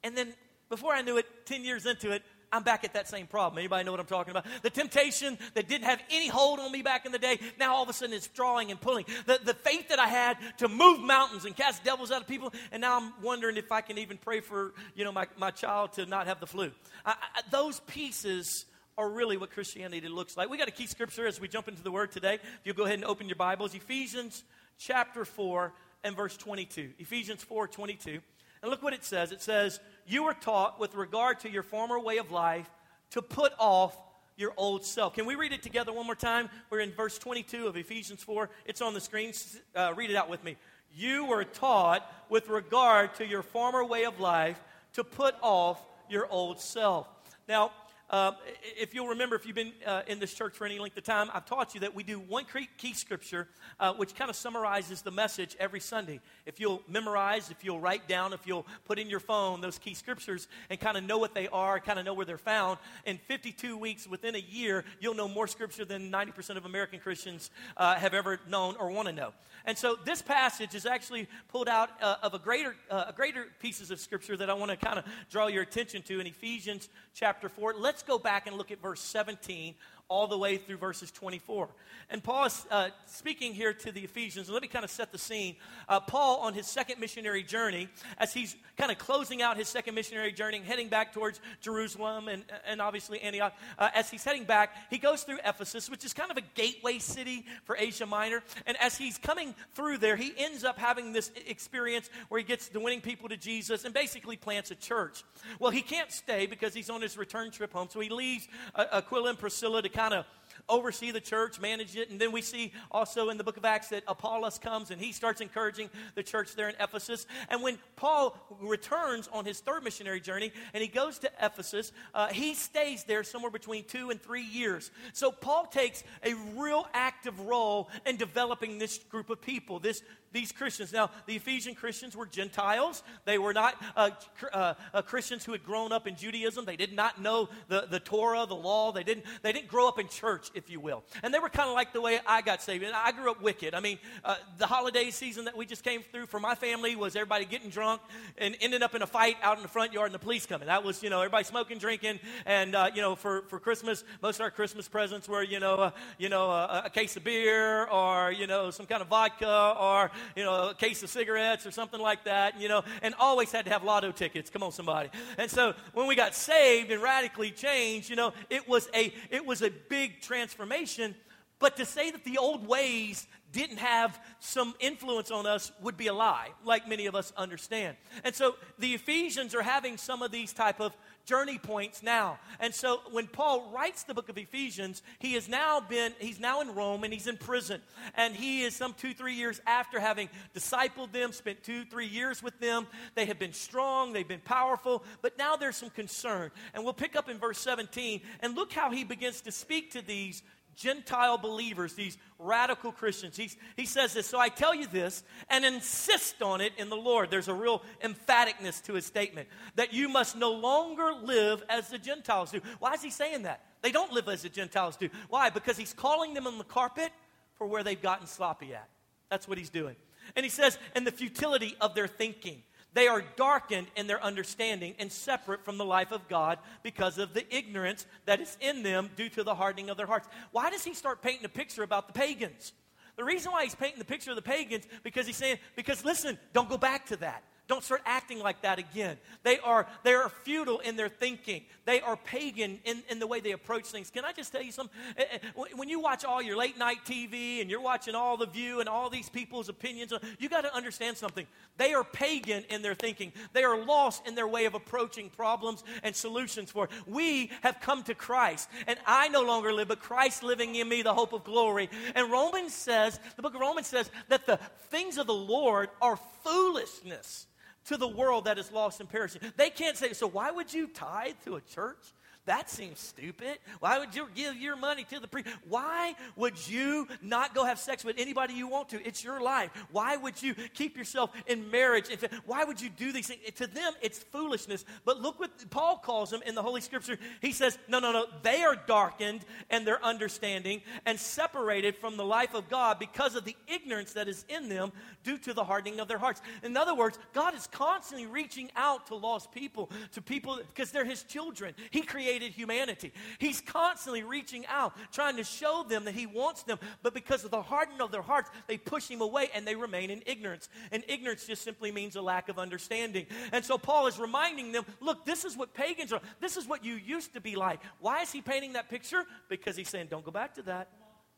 and 0.03 0.17
then 0.17 0.33
before 0.69 0.93
I 0.93 1.01
knew 1.01 1.17
it, 1.17 1.45
10 1.45 1.63
years 1.63 1.85
into 1.85 2.11
it, 2.11 2.23
I'm 2.51 2.63
back 2.63 2.83
at 2.83 2.93
that 2.93 3.07
same 3.07 3.27
problem. 3.27 3.59
Anybody 3.59 3.85
know 3.85 3.91
what 3.91 3.99
I'm 3.99 4.05
talking 4.05 4.31
about? 4.31 4.45
The 4.61 4.69
temptation 4.69 5.37
that 5.53 5.67
didn't 5.67 5.85
have 5.85 6.01
any 6.09 6.27
hold 6.27 6.59
on 6.59 6.71
me 6.71 6.81
back 6.81 7.05
in 7.05 7.11
the 7.11 7.19
day, 7.19 7.39
now 7.59 7.75
all 7.75 7.83
of 7.83 7.89
a 7.89 7.93
sudden 7.93 8.13
it's 8.13 8.27
drawing 8.27 8.71
and 8.71 8.79
pulling. 8.79 9.05
The, 9.25 9.39
the 9.43 9.53
faith 9.53 9.89
that 9.89 9.99
I 9.99 10.07
had 10.07 10.37
to 10.57 10.67
move 10.67 10.99
mountains 10.99 11.45
and 11.45 11.55
cast 11.55 11.83
devils 11.83 12.11
out 12.11 12.21
of 12.21 12.27
people, 12.27 12.53
and 12.71 12.81
now 12.81 12.97
I'm 12.97 13.13
wondering 13.21 13.57
if 13.57 13.71
I 13.71 13.81
can 13.81 13.97
even 13.97 14.17
pray 14.17 14.41
for, 14.41 14.73
you 14.95 15.05
know, 15.05 15.11
my, 15.11 15.27
my 15.37 15.51
child 15.51 15.93
to 15.93 16.05
not 16.05 16.27
have 16.27 16.39
the 16.39 16.47
flu. 16.47 16.71
I, 17.05 17.11
I, 17.11 17.41
those 17.51 17.79
pieces 17.81 18.65
are 18.97 19.09
really 19.09 19.37
what 19.37 19.51
Christianity 19.51 20.07
looks 20.07 20.35
like. 20.35 20.49
We 20.49 20.57
got 20.57 20.67
a 20.67 20.71
key 20.71 20.87
scripture 20.87 21.25
as 21.25 21.39
we 21.39 21.47
jump 21.47 21.67
into 21.67 21.81
the 21.81 21.91
word 21.91 22.11
today. 22.11 22.35
If 22.35 22.59
you'll 22.65 22.75
go 22.75 22.83
ahead 22.83 22.95
and 22.95 23.05
open 23.05 23.27
your 23.27 23.37
Bibles, 23.37 23.73
Ephesians 23.73 24.43
chapter 24.77 25.23
4 25.25 25.73
and 26.03 26.15
verse 26.15 26.35
22. 26.37 26.91
Ephesians 26.99 27.43
4 27.43 27.67
22. 27.67 28.19
And 28.61 28.69
look 28.69 28.83
what 28.83 28.93
it 28.93 29.03
says. 29.03 29.31
It 29.31 29.41
says, 29.41 29.79
You 30.05 30.23
were 30.23 30.33
taught 30.33 30.79
with 30.79 30.95
regard 30.95 31.39
to 31.41 31.49
your 31.49 31.63
former 31.63 31.99
way 31.99 32.17
of 32.17 32.31
life 32.31 32.69
to 33.11 33.21
put 33.21 33.53
off 33.59 33.97
your 34.37 34.53
old 34.57 34.83
self. 34.83 35.13
Can 35.13 35.25
we 35.25 35.35
read 35.35 35.51
it 35.51 35.61
together 35.61 35.93
one 35.93 36.05
more 36.05 36.15
time? 36.15 36.49
We're 36.69 36.79
in 36.79 36.91
verse 36.91 37.17
22 37.17 37.67
of 37.67 37.77
Ephesians 37.77 38.23
4. 38.23 38.49
It's 38.65 38.81
on 38.81 38.93
the 38.93 39.01
screen. 39.01 39.33
Uh, 39.75 39.93
read 39.95 40.09
it 40.09 40.15
out 40.15 40.29
with 40.29 40.43
me. 40.43 40.57
You 40.93 41.25
were 41.25 41.43
taught 41.43 42.11
with 42.29 42.49
regard 42.49 43.15
to 43.15 43.25
your 43.25 43.43
former 43.43 43.85
way 43.85 44.05
of 44.05 44.19
life 44.19 44.59
to 44.93 45.03
put 45.03 45.35
off 45.41 45.81
your 46.09 46.27
old 46.29 46.59
self. 46.59 47.07
Now, 47.47 47.71
uh, 48.11 48.33
if 48.77 48.93
you'll 48.93 49.07
remember, 49.07 49.37
if 49.37 49.45
you've 49.45 49.55
been 49.55 49.71
uh, 49.85 50.01
in 50.05 50.19
this 50.19 50.33
church 50.33 50.53
for 50.53 50.65
any 50.65 50.77
length 50.77 50.97
of 50.97 51.03
time, 51.05 51.29
I've 51.33 51.45
taught 51.45 51.73
you 51.73 51.79
that 51.79 51.95
we 51.95 52.03
do 52.03 52.19
one 52.19 52.43
key 52.77 52.93
scripture, 52.93 53.47
uh, 53.79 53.93
which 53.93 54.15
kind 54.15 54.29
of 54.29 54.35
summarizes 54.35 55.01
the 55.01 55.11
message 55.11 55.55
every 55.61 55.79
Sunday. 55.79 56.19
If 56.45 56.59
you'll 56.59 56.81
memorize, 56.89 57.49
if 57.49 57.63
you'll 57.63 57.79
write 57.79 58.09
down, 58.09 58.33
if 58.33 58.45
you'll 58.45 58.67
put 58.83 58.99
in 58.99 59.09
your 59.09 59.21
phone 59.21 59.61
those 59.61 59.79
key 59.79 59.93
scriptures 59.93 60.49
and 60.69 60.77
kind 60.77 60.97
of 60.97 61.05
know 61.05 61.19
what 61.19 61.33
they 61.33 61.47
are, 61.47 61.79
kind 61.79 61.99
of 61.99 62.05
know 62.05 62.13
where 62.13 62.25
they're 62.25 62.37
found, 62.37 62.79
in 63.05 63.17
52 63.17 63.77
weeks 63.77 64.05
within 64.05 64.35
a 64.35 64.39
year, 64.39 64.83
you'll 64.99 65.15
know 65.15 65.29
more 65.29 65.47
scripture 65.47 65.85
than 65.85 66.11
90% 66.11 66.57
of 66.57 66.65
American 66.65 66.99
Christians 66.99 67.49
uh, 67.77 67.95
have 67.95 68.13
ever 68.13 68.41
known 68.49 68.75
or 68.77 68.91
want 68.91 69.07
to 69.07 69.13
know. 69.13 69.31
And 69.65 69.77
so 69.77 69.95
this 70.05 70.21
passage 70.21 70.75
is 70.75 70.85
actually 70.85 71.27
pulled 71.49 71.69
out 71.69 71.89
uh, 72.01 72.15
of 72.23 72.33
a 72.33 72.39
greater, 72.39 72.75
uh, 72.89 73.05
a 73.09 73.13
greater 73.13 73.45
pieces 73.59 73.91
of 73.91 73.99
scripture 73.99 74.35
that 74.37 74.49
I 74.49 74.53
want 74.53 74.71
to 74.71 74.77
kind 74.77 74.99
of 74.99 75.05
draw 75.29 75.47
your 75.47 75.63
attention 75.63 76.01
to 76.03 76.19
in 76.19 76.27
Ephesians 76.27 76.89
chapter 77.13 77.47
4. 77.47 77.75
Let's 77.77 78.00
go 78.03 78.17
back 78.17 78.47
and 78.47 78.57
look 78.57 78.71
at 78.71 78.81
verse 78.81 79.01
17 79.01 79.75
all 80.11 80.27
the 80.27 80.37
way 80.37 80.57
through 80.57 80.75
verses 80.75 81.09
24. 81.09 81.69
And 82.09 82.21
Paul 82.21 82.45
is 82.45 82.65
uh, 82.69 82.89
speaking 83.05 83.53
here 83.53 83.73
to 83.73 83.91
the 83.93 84.01
Ephesians. 84.01 84.49
Let 84.49 84.61
me 84.61 84.67
kind 84.67 84.83
of 84.83 84.91
set 84.91 85.13
the 85.13 85.17
scene. 85.17 85.55
Uh, 85.87 86.01
Paul, 86.01 86.41
on 86.41 86.53
his 86.53 86.67
second 86.67 86.99
missionary 86.99 87.43
journey, 87.43 87.87
as 88.17 88.33
he's 88.33 88.57
kind 88.77 88.91
of 88.91 88.97
closing 88.97 89.41
out 89.41 89.55
his 89.55 89.69
second 89.69 89.95
missionary 89.95 90.33
journey, 90.33 90.59
heading 90.59 90.89
back 90.89 91.13
towards 91.13 91.39
Jerusalem 91.61 92.27
and, 92.27 92.43
and 92.67 92.81
obviously 92.81 93.21
Antioch, 93.21 93.53
uh, 93.79 93.89
as 93.95 94.09
he's 94.09 94.25
heading 94.25 94.43
back, 94.43 94.75
he 94.89 94.97
goes 94.97 95.23
through 95.23 95.37
Ephesus, 95.45 95.89
which 95.89 96.03
is 96.03 96.13
kind 96.13 96.29
of 96.29 96.35
a 96.35 96.41
gateway 96.55 96.99
city 96.99 97.45
for 97.63 97.77
Asia 97.77 98.05
Minor. 98.05 98.43
And 98.65 98.75
as 98.81 98.97
he's 98.97 99.17
coming 99.17 99.55
through 99.75 99.99
there, 99.99 100.17
he 100.17 100.33
ends 100.37 100.65
up 100.65 100.77
having 100.77 101.13
this 101.13 101.31
experience 101.47 102.09
where 102.27 102.39
he 102.39 102.45
gets 102.45 102.67
the 102.67 102.81
winning 102.81 102.99
people 102.99 103.29
to 103.29 103.37
Jesus 103.37 103.85
and 103.85 103.93
basically 103.93 104.35
plants 104.35 104.71
a 104.71 104.75
church. 104.75 105.23
Well, 105.59 105.71
he 105.71 105.81
can't 105.81 106.11
stay 106.11 106.45
because 106.45 106.73
he's 106.73 106.89
on 106.89 107.01
his 107.01 107.17
return 107.17 107.51
trip 107.51 107.71
home. 107.71 107.87
So 107.89 108.01
he 108.01 108.09
leaves 108.09 108.49
uh, 108.75 108.85
Aquila 108.91 109.29
and 109.29 109.39
Priscilla 109.39 109.81
to 109.81 109.89
kind 110.01 110.13
of 110.15 110.25
oversee 110.69 111.11
the 111.11 111.21
church, 111.21 111.59
manage 111.59 111.95
it. 111.95 112.09
And 112.09 112.19
then 112.19 112.31
we 112.31 112.41
see 112.41 112.73
also 112.89 113.29
in 113.29 113.37
the 113.37 113.43
book 113.43 113.57
of 113.57 113.65
Acts 113.65 113.89
that 113.89 114.03
Apollos 114.07 114.59
comes 114.59 114.91
and 114.91 115.01
he 115.01 115.11
starts 115.11 115.41
encouraging 115.41 115.89
the 116.15 116.23
church 116.23 116.55
there 116.55 116.69
in 116.69 116.75
Ephesus. 116.79 117.25
And 117.49 117.61
when 117.61 117.77
Paul 117.95 118.37
returns 118.61 119.29
on 119.31 119.45
his 119.45 119.59
third 119.59 119.83
missionary 119.83 120.19
journey 120.19 120.51
and 120.73 120.81
he 120.81 120.87
goes 120.87 121.19
to 121.19 121.31
Ephesus, 121.41 121.91
uh, 122.13 122.27
he 122.27 122.53
stays 122.53 123.03
there 123.03 123.23
somewhere 123.23 123.51
between 123.51 123.83
two 123.85 124.09
and 124.09 124.21
three 124.21 124.43
years. 124.43 124.91
So 125.13 125.31
Paul 125.31 125.65
takes 125.65 126.03
a 126.23 126.33
real 126.55 126.87
active 126.93 127.39
role 127.39 127.89
in 128.05 128.17
developing 128.17 128.77
this 128.77 128.97
group 128.97 129.29
of 129.29 129.41
people, 129.41 129.79
this 129.79 130.03
these 130.31 130.51
Christians. 130.51 130.93
Now, 130.93 131.09
the 131.25 131.35
Ephesian 131.35 131.75
Christians 131.75 132.15
were 132.15 132.25
Gentiles. 132.25 133.03
They 133.25 133.37
were 133.37 133.53
not 133.53 133.75
uh, 133.95 134.11
uh, 134.53 134.73
uh, 134.93 135.01
Christians 135.01 135.43
who 135.43 135.51
had 135.51 135.63
grown 135.63 135.91
up 135.91 136.07
in 136.07 136.15
Judaism. 136.15 136.65
They 136.65 136.77
did 136.77 136.93
not 136.93 137.21
know 137.21 137.49
the, 137.67 137.87
the 137.89 137.99
Torah, 137.99 138.45
the 138.45 138.55
law. 138.55 138.91
They 138.91 139.03
didn't, 139.03 139.25
they 139.41 139.51
didn't 139.51 139.67
grow 139.67 139.87
up 139.87 139.99
in 139.99 140.07
church, 140.07 140.49
if 140.53 140.69
you 140.69 140.79
will. 140.79 141.03
And 141.23 141.33
they 141.33 141.39
were 141.39 141.49
kind 141.49 141.69
of 141.69 141.75
like 141.75 141.93
the 141.93 142.01
way 142.01 142.19
I 142.25 142.41
got 142.41 142.61
saved. 142.61 142.83
And 142.83 142.95
I 142.95 143.11
grew 143.11 143.31
up 143.31 143.41
wicked. 143.41 143.73
I 143.73 143.79
mean, 143.79 143.97
uh, 144.23 144.35
the 144.57 144.67
holiday 144.67 145.09
season 145.11 145.45
that 145.45 145.57
we 145.57 145.65
just 145.65 145.83
came 145.83 146.01
through 146.01 146.27
for 146.27 146.39
my 146.39 146.55
family 146.55 146.95
was 146.95 147.15
everybody 147.15 147.45
getting 147.45 147.69
drunk 147.69 148.01
and 148.37 148.55
ended 148.61 148.83
up 148.83 148.95
in 148.95 149.01
a 149.01 149.07
fight 149.07 149.37
out 149.41 149.57
in 149.57 149.63
the 149.63 149.69
front 149.69 149.93
yard 149.93 150.07
and 150.07 150.15
the 150.15 150.19
police 150.19 150.45
coming. 150.45 150.67
That 150.67 150.83
was, 150.83 151.03
you 151.03 151.09
know, 151.09 151.19
everybody 151.19 151.43
smoking, 151.43 151.77
drinking. 151.77 152.19
And, 152.45 152.75
uh, 152.75 152.89
you 152.93 153.01
know, 153.01 153.15
for, 153.15 153.43
for 153.43 153.59
Christmas, 153.59 154.03
most 154.21 154.35
of 154.35 154.41
our 154.41 154.51
Christmas 154.51 154.87
presents 154.87 155.27
were, 155.27 155.43
you 155.43 155.59
know, 155.59 155.75
uh, 155.75 155.91
you 156.17 156.29
know 156.29 156.49
a 156.51 156.89
case 156.93 157.15
of 157.17 157.23
beer 157.23 157.85
or, 157.85 158.31
you 158.31 158.47
know, 158.47 158.71
some 158.71 158.85
kind 158.85 159.01
of 159.01 159.07
vodka 159.07 159.75
or 159.79 160.11
you 160.35 160.43
know, 160.43 160.69
a 160.69 160.73
case 160.73 161.03
of 161.03 161.09
cigarettes 161.09 161.65
or 161.65 161.71
something 161.71 161.99
like 161.99 162.23
that, 162.25 162.59
you 162.59 162.67
know, 162.67 162.83
and 163.01 163.13
always 163.19 163.51
had 163.51 163.65
to 163.65 163.71
have 163.71 163.83
lotto 163.83 164.11
tickets. 164.11 164.49
Come 164.49 164.63
on, 164.63 164.71
somebody. 164.71 165.09
And 165.37 165.49
so 165.49 165.73
when 165.93 166.07
we 166.07 166.15
got 166.15 166.35
saved 166.35 166.91
and 166.91 167.01
radically 167.01 167.51
changed, 167.51 168.09
you 168.09 168.15
know, 168.15 168.33
it 168.49 168.67
was 168.67 168.89
a, 168.93 169.13
it 169.29 169.45
was 169.45 169.61
a 169.61 169.69
big 169.69 170.21
transformation. 170.41 171.13
But 171.59 171.77
to 171.77 171.85
say 171.85 172.09
that 172.09 172.23
the 172.23 172.39
old 172.39 172.67
ways 172.67 173.27
didn't 173.51 173.77
have 173.77 174.19
some 174.39 174.73
influence 174.79 175.29
on 175.29 175.45
us 175.45 175.71
would 175.83 175.95
be 175.95 176.07
a 176.07 176.13
lie, 176.13 176.49
like 176.65 176.87
many 176.87 177.05
of 177.05 177.13
us 177.13 177.31
understand. 177.37 177.95
And 178.23 178.33
so 178.33 178.55
the 178.79 178.95
Ephesians 178.95 179.53
are 179.53 179.61
having 179.61 179.97
some 179.97 180.23
of 180.23 180.31
these 180.31 180.53
type 180.53 180.79
of 180.79 180.97
journey 181.25 181.57
points 181.57 182.03
now. 182.03 182.39
And 182.59 182.73
so 182.73 183.01
when 183.11 183.27
Paul 183.27 183.71
writes 183.73 184.03
the 184.03 184.13
book 184.13 184.29
of 184.29 184.37
Ephesians, 184.37 185.01
he 185.19 185.33
has 185.33 185.47
now 185.47 185.79
been, 185.79 186.13
he's 186.19 186.39
now 186.39 186.61
in 186.61 186.73
Rome 186.73 187.03
and 187.03 187.13
he's 187.13 187.27
in 187.27 187.37
prison. 187.37 187.81
And 188.15 188.35
he 188.35 188.63
is 188.63 188.75
some 188.75 188.93
two, 188.93 189.13
three 189.13 189.35
years 189.35 189.61
after 189.65 189.99
having 189.99 190.29
discipled 190.55 191.11
them, 191.11 191.31
spent 191.31 191.63
two, 191.63 191.85
three 191.85 192.07
years 192.07 192.41
with 192.41 192.59
them. 192.59 192.87
They 193.15 193.25
have 193.25 193.39
been 193.39 193.53
strong, 193.53 194.13
they've 194.13 194.27
been 194.27 194.39
powerful, 194.39 195.03
but 195.21 195.37
now 195.37 195.55
there's 195.55 195.77
some 195.77 195.89
concern. 195.89 196.51
And 196.73 196.83
we'll 196.83 196.93
pick 196.93 197.15
up 197.15 197.29
in 197.29 197.37
verse 197.37 197.59
17 197.59 198.21
and 198.41 198.55
look 198.55 198.73
how 198.73 198.91
he 198.91 199.03
begins 199.03 199.41
to 199.41 199.51
speak 199.51 199.91
to 199.91 200.01
these 200.01 200.43
Gentile 200.81 201.37
believers, 201.37 201.93
these 201.93 202.17
radical 202.39 202.91
Christians. 202.91 203.37
He's, 203.37 203.55
he 203.77 203.85
says 203.85 204.13
this, 204.13 204.25
so 204.25 204.39
I 204.39 204.49
tell 204.49 204.73
you 204.73 204.87
this 204.87 205.23
and 205.49 205.63
insist 205.63 206.41
on 206.41 206.59
it 206.59 206.73
in 206.77 206.89
the 206.89 206.95
Lord. 206.95 207.29
There's 207.29 207.47
a 207.47 207.53
real 207.53 207.83
emphaticness 208.03 208.83
to 208.85 208.93
his 208.93 209.05
statement 209.05 209.47
that 209.75 209.93
you 209.93 210.09
must 210.09 210.35
no 210.35 210.51
longer 210.51 211.11
live 211.23 211.63
as 211.69 211.89
the 211.89 211.97
Gentiles 211.97 212.51
do. 212.51 212.61
Why 212.79 212.93
is 212.93 213.01
he 213.01 213.11
saying 213.11 213.43
that? 213.43 213.63
They 213.81 213.91
don't 213.91 214.11
live 214.11 214.27
as 214.27 214.41
the 214.41 214.49
Gentiles 214.49 214.97
do. 214.97 215.09
Why? 215.29 215.49
Because 215.49 215.77
he's 215.77 215.93
calling 215.93 216.33
them 216.33 216.47
on 216.47 216.57
the 216.57 216.63
carpet 216.63 217.11
for 217.55 217.67
where 217.67 217.83
they've 217.83 218.01
gotten 218.01 218.27
sloppy 218.27 218.73
at. 218.73 218.89
That's 219.29 219.47
what 219.47 219.57
he's 219.57 219.69
doing. 219.69 219.95
And 220.35 220.43
he 220.43 220.49
says, 220.49 220.77
and 220.95 221.05
the 221.05 221.11
futility 221.11 221.75
of 221.79 221.95
their 221.95 222.07
thinking. 222.07 222.63
They 222.93 223.07
are 223.07 223.23
darkened 223.37 223.87
in 223.95 224.07
their 224.07 224.21
understanding 224.21 224.95
and 224.99 225.11
separate 225.11 225.63
from 225.63 225.77
the 225.77 225.85
life 225.85 226.11
of 226.11 226.27
God 226.27 226.59
because 226.83 227.17
of 227.17 227.33
the 227.33 227.45
ignorance 227.55 228.05
that 228.25 228.41
is 228.41 228.57
in 228.59 228.83
them 228.83 229.09
due 229.15 229.29
to 229.29 229.43
the 229.43 229.55
hardening 229.55 229.89
of 229.89 229.97
their 229.97 230.05
hearts. 230.05 230.27
Why 230.51 230.69
does 230.69 230.83
he 230.83 230.93
start 230.93 231.21
painting 231.21 231.45
a 231.45 231.49
picture 231.49 231.83
about 231.83 232.07
the 232.07 232.13
pagans? 232.13 232.73
The 233.15 233.23
reason 233.23 233.51
why 233.51 233.63
he's 233.63 233.75
painting 233.75 233.99
the 233.99 234.05
picture 234.05 234.31
of 234.31 234.35
the 234.35 234.41
pagans 234.41 234.85
because 235.03 235.25
he's 235.25 235.37
saying 235.37 235.57
because 235.75 236.03
listen, 236.03 236.37
don't 236.53 236.69
go 236.69 236.77
back 236.77 237.05
to 237.07 237.15
that. 237.17 237.43
Don't 237.71 237.85
start 237.85 238.01
acting 238.05 238.39
like 238.39 238.63
that 238.63 238.79
again. 238.79 239.15
They 239.43 239.57
are, 239.59 239.87
they 240.03 240.13
are 240.13 240.27
futile 240.27 240.79
in 240.79 240.97
their 240.97 241.07
thinking. 241.07 241.63
They 241.85 242.01
are 242.01 242.17
pagan 242.17 242.81
in, 242.83 243.01
in 243.09 243.19
the 243.19 243.27
way 243.27 243.39
they 243.39 243.53
approach 243.53 243.85
things. 243.85 244.09
Can 244.09 244.25
I 244.25 244.33
just 244.33 244.51
tell 244.51 244.61
you 244.61 244.73
something? 244.73 244.93
Eh, 245.15 245.23
eh, 245.31 245.37
when 245.77 245.87
you 245.87 246.01
watch 246.01 246.25
all 246.25 246.41
your 246.41 246.57
late 246.57 246.77
night 246.77 246.97
TV 247.05 247.61
and 247.61 247.69
you're 247.69 247.79
watching 247.79 248.13
all 248.13 248.35
the 248.35 248.45
view 248.45 248.81
and 248.81 248.89
all 248.89 249.09
these 249.09 249.29
people's 249.29 249.69
opinions, 249.69 250.11
you 250.37 250.49
got 250.49 250.63
to 250.63 250.75
understand 250.75 251.15
something. 251.15 251.47
They 251.77 251.93
are 251.93 252.03
pagan 252.03 252.65
in 252.69 252.81
their 252.81 252.93
thinking. 252.93 253.31
They 253.53 253.63
are 253.63 253.81
lost 253.81 254.27
in 254.27 254.35
their 254.35 254.49
way 254.49 254.65
of 254.65 254.73
approaching 254.73 255.29
problems 255.29 255.85
and 256.03 256.13
solutions 256.13 256.71
for 256.71 256.83
it. 256.83 256.91
We 257.07 257.51
have 257.61 257.79
come 257.79 258.03
to 258.03 258.13
Christ, 258.13 258.67
and 258.85 258.99
I 259.05 259.29
no 259.29 259.43
longer 259.43 259.71
live, 259.71 259.87
but 259.87 260.01
Christ 260.01 260.43
living 260.43 260.75
in 260.75 260.89
me, 260.89 261.03
the 261.03 261.13
hope 261.13 261.31
of 261.31 261.45
glory. 261.45 261.89
And 262.15 262.29
Romans 262.29 262.73
says, 262.73 263.17
the 263.37 263.41
book 263.41 263.55
of 263.55 263.61
Romans 263.61 263.87
says, 263.87 264.11
that 264.27 264.45
the 264.45 264.59
things 264.89 265.17
of 265.17 265.25
the 265.25 265.33
Lord 265.33 265.87
are 266.01 266.19
foolishness 266.43 267.47
to 267.85 267.97
the 267.97 268.07
world 268.07 268.45
that 268.45 268.57
is 268.57 268.71
lost 268.71 268.99
and 268.99 269.09
perishing. 269.09 269.41
They 269.57 269.69
can't 269.69 269.97
say, 269.97 270.13
so 270.13 270.27
why 270.27 270.51
would 270.51 270.73
you 270.73 270.87
tithe 270.87 271.35
to 271.45 271.55
a 271.55 271.61
church? 271.61 272.13
That 272.45 272.71
seems 272.71 272.99
stupid. 272.99 273.59
Why 273.81 273.99
would 273.99 274.15
you 274.15 274.27
give 274.33 274.57
your 274.57 274.75
money 274.75 275.03
to 275.11 275.19
the 275.19 275.27
priest? 275.27 275.47
Why 275.69 276.15
would 276.35 276.67
you 276.67 277.07
not 277.21 277.53
go 277.53 277.65
have 277.65 277.77
sex 277.77 278.03
with 278.03 278.17
anybody 278.17 278.55
you 278.55 278.67
want 278.67 278.89
to? 278.89 279.07
It's 279.07 279.23
your 279.23 279.41
life. 279.41 279.69
Why 279.91 280.17
would 280.17 280.41
you 280.41 280.55
keep 280.73 280.97
yourself 280.97 281.29
in 281.45 281.69
marriage? 281.69 282.07
Why 282.47 282.63
would 282.63 282.81
you 282.81 282.89
do 282.89 283.11
these 283.11 283.27
things? 283.27 283.41
To 283.57 283.67
them, 283.67 283.93
it's 284.01 284.17
foolishness. 284.17 284.85
But 285.05 285.21
look 285.21 285.39
what 285.39 285.51
Paul 285.69 285.97
calls 285.97 286.31
them 286.31 286.41
in 286.43 286.55
the 286.55 286.63
Holy 286.63 286.81
Scripture. 286.81 287.19
He 287.41 287.51
says, 287.51 287.77
no, 287.87 287.99
no, 287.99 288.11
no. 288.11 288.25
They 288.41 288.63
are 288.63 288.75
darkened 288.87 289.45
and 289.69 289.85
their 289.85 290.03
understanding 290.03 290.81
and 291.05 291.19
separated 291.19 291.95
from 291.95 292.17
the 292.17 292.25
life 292.25 292.55
of 292.55 292.69
God 292.69 292.97
because 292.97 293.35
of 293.35 293.45
the 293.45 293.55
ignorance 293.67 294.13
that 294.13 294.27
is 294.27 294.45
in 294.49 294.67
them 294.67 294.93
due 295.23 295.37
to 295.37 295.53
the 295.53 295.63
hardening 295.63 295.99
of 295.99 296.07
their 296.07 296.17
hearts. 296.17 296.41
In 296.63 296.75
other 296.75 296.95
words, 296.95 297.19
God 297.33 297.53
is 297.53 297.67
constantly 297.67 298.25
reaching 298.25 298.71
out 298.75 299.05
to 299.07 299.15
lost 299.15 299.51
people, 299.51 299.91
to 300.13 300.23
people 300.23 300.59
because 300.73 300.89
they're 300.89 301.05
his 301.05 301.21
children. 301.21 301.75
He 301.91 302.01
created 302.01 302.30
created 302.31 302.53
humanity. 302.53 303.11
He's 303.39 303.59
constantly 303.59 304.23
reaching 304.23 304.65
out, 304.67 304.93
trying 305.11 305.35
to 305.35 305.43
show 305.43 305.83
them 305.87 306.05
that 306.05 306.13
He 306.13 306.25
wants 306.25 306.63
them, 306.63 306.79
but 307.03 307.13
because 307.13 307.43
of 307.43 307.51
the 307.51 307.61
hardening 307.61 307.99
of 307.99 308.11
their 308.11 308.21
hearts, 308.21 308.49
they 308.67 308.77
push 308.77 309.09
Him 309.09 309.19
away 309.19 309.49
and 309.53 309.67
they 309.67 309.75
remain 309.75 310.09
in 310.09 310.23
ignorance. 310.25 310.69
And 310.93 311.03
ignorance 311.09 311.45
just 311.45 311.61
simply 311.63 311.91
means 311.91 312.15
a 312.15 312.21
lack 312.21 312.47
of 312.47 312.57
understanding. 312.57 313.25
And 313.51 313.65
so 313.65 313.77
Paul 313.77 314.07
is 314.07 314.17
reminding 314.17 314.71
them 314.71 314.85
look, 315.01 315.25
this 315.25 315.43
is 315.43 315.57
what 315.57 315.73
pagans 315.73 316.13
are, 316.13 316.21
this 316.39 316.55
is 316.55 316.67
what 316.67 316.85
you 316.85 316.93
used 316.93 317.33
to 317.33 317.41
be 317.41 317.55
like. 317.57 317.81
Why 317.99 318.21
is 318.21 318.31
he 318.31 318.41
painting 318.41 318.73
that 318.73 318.89
picture? 318.89 319.23
Because 319.49 319.75
he's 319.75 319.89
saying, 319.89 320.07
don't 320.09 320.23
go 320.23 320.31
back 320.31 320.55
to 320.55 320.61
that. 320.63 320.87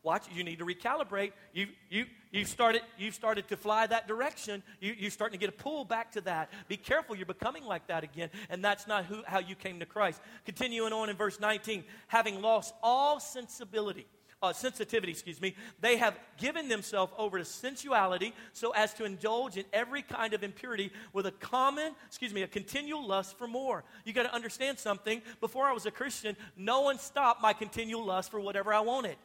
Watch, 0.04 0.26
you 0.34 0.44
need 0.44 0.58
to 0.58 0.66
recalibrate. 0.66 1.32
You, 1.54 1.68
you, 1.88 2.04
you've, 2.30 2.48
started, 2.48 2.82
you've 2.98 3.14
started 3.14 3.48
to 3.48 3.56
fly 3.56 3.86
that 3.86 4.06
direction. 4.06 4.62
You, 4.78 4.94
you're 4.96 5.10
starting 5.10 5.38
to 5.38 5.40
get 5.44 5.48
a 5.48 5.56
pull 5.56 5.86
back 5.86 6.12
to 6.12 6.20
that. 6.20 6.50
Be 6.68 6.76
careful, 6.76 7.16
you're 7.16 7.24
becoming 7.24 7.64
like 7.64 7.86
that 7.86 8.04
again. 8.04 8.28
And 8.50 8.62
that's 8.62 8.86
not 8.86 9.06
who, 9.06 9.22
how 9.26 9.38
you 9.38 9.54
came 9.54 9.80
to 9.80 9.86
Christ. 9.86 10.20
Continuing 10.44 10.92
on 10.92 11.08
in 11.08 11.16
verse 11.16 11.40
19, 11.40 11.84
having 12.06 12.42
lost 12.42 12.74
all 12.82 13.18
sensibility. 13.18 14.06
Uh, 14.42 14.52
sensitivity, 14.52 15.10
excuse 15.10 15.40
me, 15.40 15.56
they 15.80 15.96
have 15.96 16.18
given 16.36 16.68
themselves 16.68 17.10
over 17.16 17.38
to 17.38 17.44
sensuality 17.46 18.34
so 18.52 18.72
as 18.72 18.92
to 18.92 19.06
indulge 19.06 19.56
in 19.56 19.64
every 19.72 20.02
kind 20.02 20.34
of 20.34 20.42
impurity 20.42 20.90
with 21.14 21.24
a 21.24 21.30
common, 21.30 21.94
excuse 22.06 22.34
me, 22.34 22.42
a 22.42 22.46
continual 22.46 23.06
lust 23.06 23.38
for 23.38 23.48
more. 23.48 23.84
You 24.04 24.12
got 24.12 24.24
to 24.24 24.34
understand 24.34 24.78
something. 24.78 25.22
Before 25.40 25.64
I 25.64 25.72
was 25.72 25.86
a 25.86 25.90
Christian, 25.90 26.36
no 26.58 26.82
one 26.82 26.98
stopped 26.98 27.40
my 27.40 27.54
continual 27.54 28.04
lust 28.04 28.30
for 28.30 28.38
whatever 28.38 28.74
I 28.74 28.80
wanted. 28.80 29.16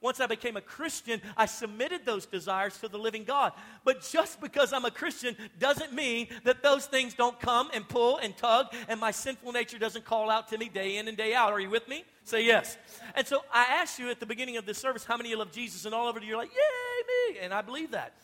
Once 0.00 0.18
I 0.18 0.26
became 0.26 0.56
a 0.56 0.62
Christian, 0.62 1.20
I 1.36 1.44
submitted 1.44 2.06
those 2.06 2.24
desires 2.24 2.78
to 2.78 2.88
the 2.88 2.98
living 2.98 3.24
God. 3.24 3.52
But 3.84 4.00
just 4.00 4.40
because 4.40 4.72
I'm 4.72 4.86
a 4.86 4.90
Christian 4.90 5.36
doesn't 5.58 5.92
mean 5.92 6.28
that 6.44 6.62
those 6.62 6.86
things 6.86 7.12
don't 7.12 7.38
come 7.38 7.70
and 7.74 7.86
pull 7.86 8.16
and 8.16 8.34
tug, 8.36 8.68
and 8.88 8.98
my 8.98 9.10
sinful 9.10 9.52
nature 9.52 9.78
doesn't 9.78 10.06
call 10.06 10.30
out 10.30 10.48
to 10.48 10.58
me 10.58 10.70
day 10.70 10.96
in 10.96 11.06
and 11.06 11.16
day 11.16 11.34
out. 11.34 11.52
Are 11.52 11.60
you 11.60 11.68
with 11.68 11.86
me? 11.86 12.04
Say 12.24 12.46
yes. 12.46 12.78
And 13.14 13.26
so 13.26 13.40
I 13.52 13.64
asked 13.64 13.98
you 13.98 14.10
at 14.10 14.20
the 14.20 14.26
beginning 14.26 14.56
of 14.56 14.64
this 14.64 14.78
service 14.78 15.04
how 15.04 15.18
many 15.18 15.28
of 15.28 15.32
you 15.32 15.38
love 15.38 15.52
Jesus, 15.52 15.84
and 15.84 15.94
all 15.94 16.08
over 16.08 16.18
you're 16.20 16.38
like, 16.38 16.50
yay, 16.50 17.32
me. 17.34 17.38
And 17.40 17.52
I 17.52 17.60
believe 17.60 17.90
that. 17.90 18.14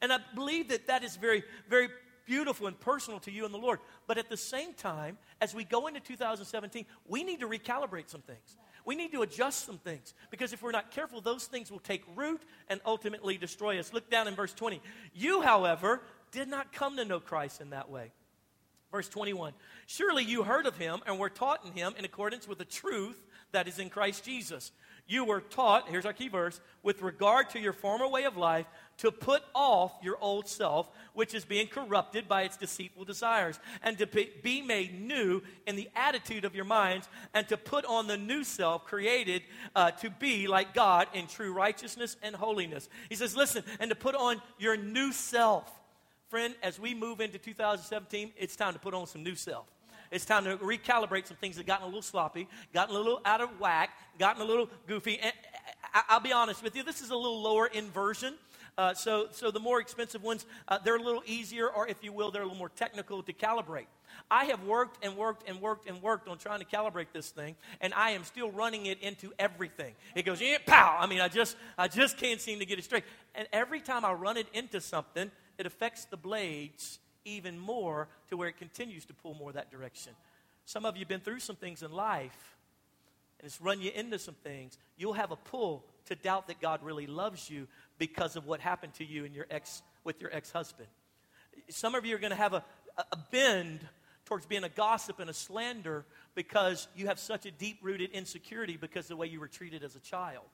And 0.00 0.12
I 0.12 0.18
believe 0.34 0.68
that 0.68 0.86
that 0.86 1.02
is 1.02 1.16
very, 1.16 1.42
very 1.68 1.88
beautiful 2.26 2.68
and 2.68 2.78
personal 2.78 3.18
to 3.20 3.32
you 3.32 3.44
and 3.44 3.52
the 3.52 3.58
Lord. 3.58 3.80
But 4.06 4.18
at 4.18 4.28
the 4.28 4.36
same 4.36 4.72
time, 4.72 5.18
as 5.40 5.54
we 5.54 5.64
go 5.64 5.88
into 5.88 6.00
2017, 6.00 6.86
we 7.08 7.24
need 7.24 7.40
to 7.40 7.48
recalibrate 7.48 8.08
some 8.08 8.22
things 8.22 8.56
we 8.84 8.94
need 8.94 9.12
to 9.12 9.22
adjust 9.22 9.64
some 9.64 9.78
things 9.78 10.14
because 10.30 10.52
if 10.52 10.62
we're 10.62 10.70
not 10.70 10.90
careful, 10.90 11.20
those 11.20 11.46
things 11.46 11.70
will 11.70 11.78
take 11.78 12.02
root 12.14 12.42
and 12.68 12.80
ultimately 12.84 13.38
destroy 13.38 13.78
us. 13.78 13.92
Look 13.92 14.10
down 14.10 14.28
in 14.28 14.34
verse 14.34 14.52
20. 14.52 14.80
You, 15.14 15.42
however, 15.42 16.02
did 16.32 16.48
not 16.48 16.72
come 16.72 16.96
to 16.96 17.04
know 17.04 17.20
Christ 17.20 17.60
in 17.60 17.70
that 17.70 17.90
way. 17.90 18.12
Verse 18.92 19.08
21 19.08 19.54
Surely 19.86 20.22
you 20.22 20.42
heard 20.42 20.66
of 20.66 20.76
him 20.76 21.00
and 21.06 21.18
were 21.18 21.30
taught 21.30 21.64
in 21.64 21.72
him 21.72 21.94
in 21.98 22.04
accordance 22.04 22.46
with 22.46 22.58
the 22.58 22.64
truth 22.64 23.24
that 23.52 23.66
is 23.66 23.78
in 23.78 23.90
Christ 23.90 24.24
Jesus. 24.24 24.70
You 25.06 25.24
were 25.24 25.40
taught, 25.40 25.88
here's 25.88 26.06
our 26.06 26.14
key 26.14 26.28
verse, 26.28 26.60
with 26.82 27.02
regard 27.02 27.50
to 27.50 27.60
your 27.60 27.74
former 27.74 28.08
way 28.08 28.24
of 28.24 28.38
life, 28.38 28.66
to 28.98 29.10
put 29.10 29.42
off 29.54 29.92
your 30.02 30.16
old 30.18 30.48
self, 30.48 30.88
which 31.12 31.34
is 31.34 31.44
being 31.44 31.66
corrupted 31.66 32.26
by 32.26 32.42
its 32.42 32.56
deceitful 32.56 33.04
desires, 33.04 33.58
and 33.82 33.98
to 33.98 34.06
be 34.06 34.62
made 34.62 34.98
new 34.98 35.42
in 35.66 35.76
the 35.76 35.90
attitude 35.94 36.44
of 36.44 36.54
your 36.54 36.64
minds, 36.64 37.08
and 37.34 37.46
to 37.48 37.56
put 37.56 37.84
on 37.84 38.06
the 38.06 38.16
new 38.16 38.44
self 38.44 38.86
created 38.86 39.42
uh, 39.76 39.90
to 39.90 40.08
be 40.08 40.46
like 40.46 40.72
God 40.72 41.08
in 41.12 41.26
true 41.26 41.52
righteousness 41.52 42.16
and 42.22 42.34
holiness. 42.34 42.88
He 43.10 43.14
says, 43.14 43.36
Listen, 43.36 43.62
and 43.80 43.90
to 43.90 43.96
put 43.96 44.14
on 44.14 44.40
your 44.58 44.76
new 44.76 45.12
self. 45.12 45.70
Friend, 46.30 46.54
as 46.62 46.80
we 46.80 46.94
move 46.94 47.20
into 47.20 47.38
2017, 47.38 48.32
it's 48.38 48.56
time 48.56 48.72
to 48.72 48.78
put 48.78 48.94
on 48.94 49.06
some 49.06 49.22
new 49.22 49.34
self. 49.34 49.66
It's 50.10 50.24
time 50.24 50.44
to 50.44 50.56
recalibrate 50.58 51.26
some 51.26 51.36
things 51.36 51.56
that 51.56 51.66
gotten 51.66 51.84
a 51.84 51.86
little 51.86 52.02
sloppy, 52.02 52.48
gotten 52.72 52.94
a 52.94 52.98
little 52.98 53.20
out 53.24 53.40
of 53.40 53.58
whack, 53.58 53.90
gotten 54.18 54.42
a 54.42 54.44
little 54.44 54.68
goofy. 54.86 55.18
And 55.18 55.32
I'll 56.08 56.20
be 56.20 56.32
honest 56.32 56.62
with 56.62 56.74
you, 56.76 56.82
this 56.82 57.00
is 57.00 57.10
a 57.10 57.16
little 57.16 57.40
lower 57.40 57.66
inversion. 57.66 58.34
Uh, 58.76 58.92
so, 58.92 59.28
so 59.30 59.52
the 59.52 59.60
more 59.60 59.80
expensive 59.80 60.22
ones, 60.22 60.46
uh, 60.66 60.78
they're 60.84 60.96
a 60.96 61.02
little 61.02 61.22
easier, 61.26 61.68
or 61.68 61.86
if 61.86 62.02
you 62.02 62.12
will, 62.12 62.32
they're 62.32 62.42
a 62.42 62.44
little 62.44 62.58
more 62.58 62.70
technical 62.70 63.22
to 63.22 63.32
calibrate. 63.32 63.86
I 64.30 64.46
have 64.46 64.64
worked 64.64 65.04
and 65.04 65.16
worked 65.16 65.48
and 65.48 65.60
worked 65.60 65.88
and 65.88 66.02
worked 66.02 66.28
on 66.28 66.38
trying 66.38 66.58
to 66.58 66.64
calibrate 66.64 67.06
this 67.12 67.30
thing, 67.30 67.54
and 67.80 67.94
I 67.94 68.10
am 68.10 68.24
still 68.24 68.50
running 68.50 68.86
it 68.86 69.00
into 69.00 69.32
everything. 69.38 69.94
It 70.16 70.24
goes, 70.24 70.40
yeah, 70.40 70.58
pow. 70.66 70.96
I 70.98 71.06
mean, 71.06 71.20
I 71.20 71.28
just, 71.28 71.56
I 71.78 71.86
just 71.86 72.16
can't 72.16 72.40
seem 72.40 72.58
to 72.58 72.66
get 72.66 72.78
it 72.78 72.84
straight. 72.84 73.04
And 73.34 73.46
every 73.52 73.80
time 73.80 74.04
I 74.04 74.12
run 74.12 74.36
it 74.36 74.48
into 74.52 74.80
something, 74.80 75.30
it 75.56 75.66
affects 75.66 76.06
the 76.06 76.16
blades 76.16 76.98
even 77.24 77.58
more 77.58 78.08
to 78.28 78.36
where 78.36 78.48
it 78.48 78.58
continues 78.58 79.04
to 79.04 79.14
pull 79.14 79.34
more 79.34 79.52
that 79.52 79.70
direction. 79.70 80.12
Some 80.64 80.84
of 80.84 80.96
you 80.96 81.00
have 81.00 81.08
been 81.08 81.20
through 81.20 81.40
some 81.40 81.56
things 81.56 81.82
in 81.82 81.92
life, 81.92 82.53
it's 83.46 83.60
run 83.60 83.80
you 83.80 83.90
into 83.94 84.18
some 84.18 84.34
things. 84.34 84.78
You'll 84.96 85.14
have 85.14 85.30
a 85.30 85.36
pull 85.36 85.84
to 86.06 86.14
doubt 86.14 86.48
that 86.48 86.60
God 86.60 86.82
really 86.82 87.06
loves 87.06 87.48
you 87.50 87.66
because 87.98 88.36
of 88.36 88.46
what 88.46 88.60
happened 88.60 88.94
to 88.94 89.04
you 89.04 89.24
and 89.24 89.34
your 89.34 89.46
ex 89.50 89.82
with 90.04 90.20
your 90.20 90.34
ex-husband. 90.34 90.88
Some 91.70 91.94
of 91.94 92.04
you 92.04 92.14
are 92.14 92.18
going 92.18 92.30
to 92.30 92.36
have 92.36 92.52
a, 92.52 92.64
a 92.98 93.16
bend 93.30 93.80
towards 94.26 94.46
being 94.46 94.64
a 94.64 94.68
gossip 94.68 95.20
and 95.20 95.30
a 95.30 95.34
slander 95.34 96.04
because 96.34 96.88
you 96.94 97.06
have 97.06 97.18
such 97.18 97.46
a 97.46 97.50
deep-rooted 97.50 98.10
insecurity 98.10 98.76
because 98.76 99.06
of 99.06 99.10
the 99.10 99.16
way 99.16 99.26
you 99.26 99.40
were 99.40 99.48
treated 99.48 99.82
as 99.82 99.96
a 99.96 100.00
child. 100.00 100.46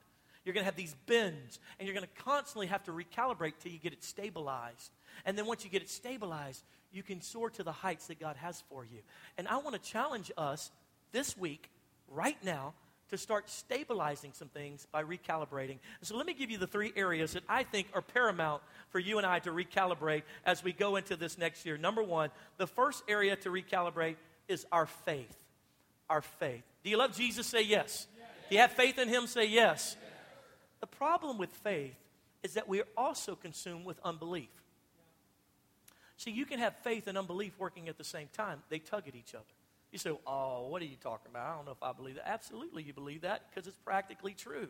You're 0.44 0.54
going 0.54 0.62
to 0.62 0.66
have 0.66 0.76
these 0.76 0.94
bends, 1.06 1.58
and 1.78 1.86
you're 1.86 1.94
going 1.94 2.06
to 2.06 2.22
constantly 2.22 2.66
have 2.68 2.82
to 2.84 2.92
recalibrate 2.92 3.54
till 3.60 3.72
you 3.72 3.78
get 3.78 3.92
it 3.92 4.02
stabilized. 4.02 4.90
And 5.26 5.36
then 5.36 5.46
once 5.46 5.64
you 5.64 5.70
get 5.70 5.82
it 5.82 5.90
stabilized, 5.90 6.64
you 6.92 7.02
can 7.02 7.20
soar 7.20 7.50
to 7.50 7.62
the 7.62 7.72
heights 7.72 8.06
that 8.06 8.18
God 8.18 8.36
has 8.36 8.62
for 8.68 8.84
you. 8.84 9.00
And 9.36 9.46
I 9.46 9.58
want 9.58 9.74
to 9.74 9.90
challenge 9.90 10.32
us 10.38 10.70
this 11.12 11.36
week, 11.36 11.70
right 12.10 12.36
now, 12.44 12.74
to 13.10 13.18
start 13.18 13.50
stabilizing 13.50 14.32
some 14.32 14.48
things 14.48 14.86
by 14.92 15.02
recalibrating. 15.02 15.78
so 16.02 16.16
let 16.16 16.26
me 16.26 16.34
give 16.34 16.50
you 16.50 16.58
the 16.58 16.66
three 16.66 16.92
areas 16.94 17.32
that 17.32 17.42
I 17.48 17.64
think 17.64 17.88
are 17.92 18.02
paramount 18.02 18.62
for 18.90 19.00
you 19.00 19.18
and 19.18 19.26
I 19.26 19.40
to 19.40 19.50
recalibrate 19.50 20.22
as 20.46 20.62
we 20.62 20.72
go 20.72 20.96
into 20.96 21.16
this 21.16 21.36
next 21.36 21.66
year. 21.66 21.76
Number 21.76 22.02
one, 22.02 22.30
the 22.56 22.68
first 22.68 23.02
area 23.08 23.34
to 23.36 23.50
recalibrate 23.50 24.16
is 24.48 24.64
our 24.70 24.86
faith. 24.86 25.36
Our 26.08 26.22
faith. 26.22 26.62
Do 26.84 26.90
you 26.90 26.96
love 26.96 27.16
Jesus? 27.16 27.46
Say 27.46 27.62
yes. 27.62 28.06
Do 28.48 28.54
you 28.54 28.60
have 28.60 28.72
faith 28.72 28.98
in 28.98 29.08
Him? 29.08 29.26
Say 29.26 29.46
yes. 29.46 29.96
The 30.80 30.86
problem 30.86 31.36
with 31.36 31.50
faith 31.50 31.96
is 32.42 32.54
that 32.54 32.68
we 32.68 32.80
are 32.80 32.88
also 32.96 33.34
consumed 33.34 33.84
with 33.84 33.98
unbelief. 34.04 34.48
See, 36.16 36.30
you 36.30 36.46
can 36.46 36.58
have 36.58 36.76
faith 36.78 37.06
and 37.06 37.18
unbelief 37.18 37.58
working 37.58 37.88
at 37.88 37.98
the 37.98 38.04
same 38.04 38.28
time, 38.32 38.62
they 38.68 38.78
tug 38.78 39.08
at 39.08 39.14
each 39.14 39.34
other. 39.34 39.44
You 39.92 39.98
say, 39.98 40.10
Oh, 40.26 40.68
what 40.68 40.82
are 40.82 40.86
you 40.86 40.96
talking 40.96 41.30
about? 41.30 41.46
I 41.46 41.56
don't 41.56 41.66
know 41.66 41.72
if 41.72 41.82
I 41.82 41.92
believe 41.92 42.16
that. 42.16 42.28
Absolutely, 42.28 42.82
you 42.82 42.92
believe 42.92 43.22
that 43.22 43.42
because 43.50 43.66
it's 43.66 43.78
practically 43.78 44.34
true. 44.34 44.68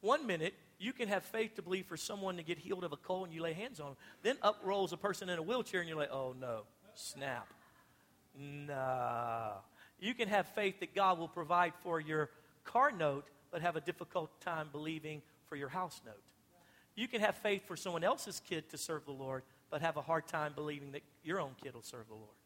One 0.00 0.26
minute, 0.26 0.54
you 0.78 0.92
can 0.92 1.08
have 1.08 1.24
faith 1.24 1.54
to 1.56 1.62
believe 1.62 1.86
for 1.86 1.96
someone 1.96 2.36
to 2.36 2.42
get 2.42 2.58
healed 2.58 2.84
of 2.84 2.92
a 2.92 2.96
cold 2.96 3.26
and 3.26 3.34
you 3.34 3.42
lay 3.42 3.54
hands 3.54 3.80
on 3.80 3.88
them. 3.88 3.96
Then 4.22 4.36
up 4.42 4.60
rolls 4.62 4.92
a 4.92 4.96
person 4.96 5.28
in 5.30 5.38
a 5.38 5.42
wheelchair 5.42 5.80
and 5.80 5.88
you're 5.88 5.98
like, 5.98 6.12
Oh, 6.12 6.34
no, 6.38 6.62
snap. 6.94 7.48
Nah. 8.38 9.52
You 9.98 10.12
can 10.12 10.28
have 10.28 10.46
faith 10.48 10.80
that 10.80 10.94
God 10.94 11.18
will 11.18 11.28
provide 11.28 11.72
for 11.82 12.00
your 12.00 12.28
car 12.64 12.92
note, 12.92 13.26
but 13.50 13.62
have 13.62 13.76
a 13.76 13.80
difficult 13.80 14.38
time 14.42 14.68
believing 14.70 15.22
for 15.48 15.56
your 15.56 15.70
house 15.70 16.02
note. 16.04 16.20
You 16.94 17.08
can 17.08 17.22
have 17.22 17.36
faith 17.36 17.66
for 17.66 17.76
someone 17.76 18.04
else's 18.04 18.40
kid 18.46 18.68
to 18.70 18.78
serve 18.78 19.06
the 19.06 19.12
Lord, 19.12 19.42
but 19.70 19.80
have 19.80 19.96
a 19.96 20.02
hard 20.02 20.26
time 20.26 20.52
believing 20.54 20.92
that 20.92 21.02
your 21.24 21.40
own 21.40 21.52
kid 21.62 21.74
will 21.74 21.82
serve 21.82 22.08
the 22.08 22.14
Lord 22.14 22.36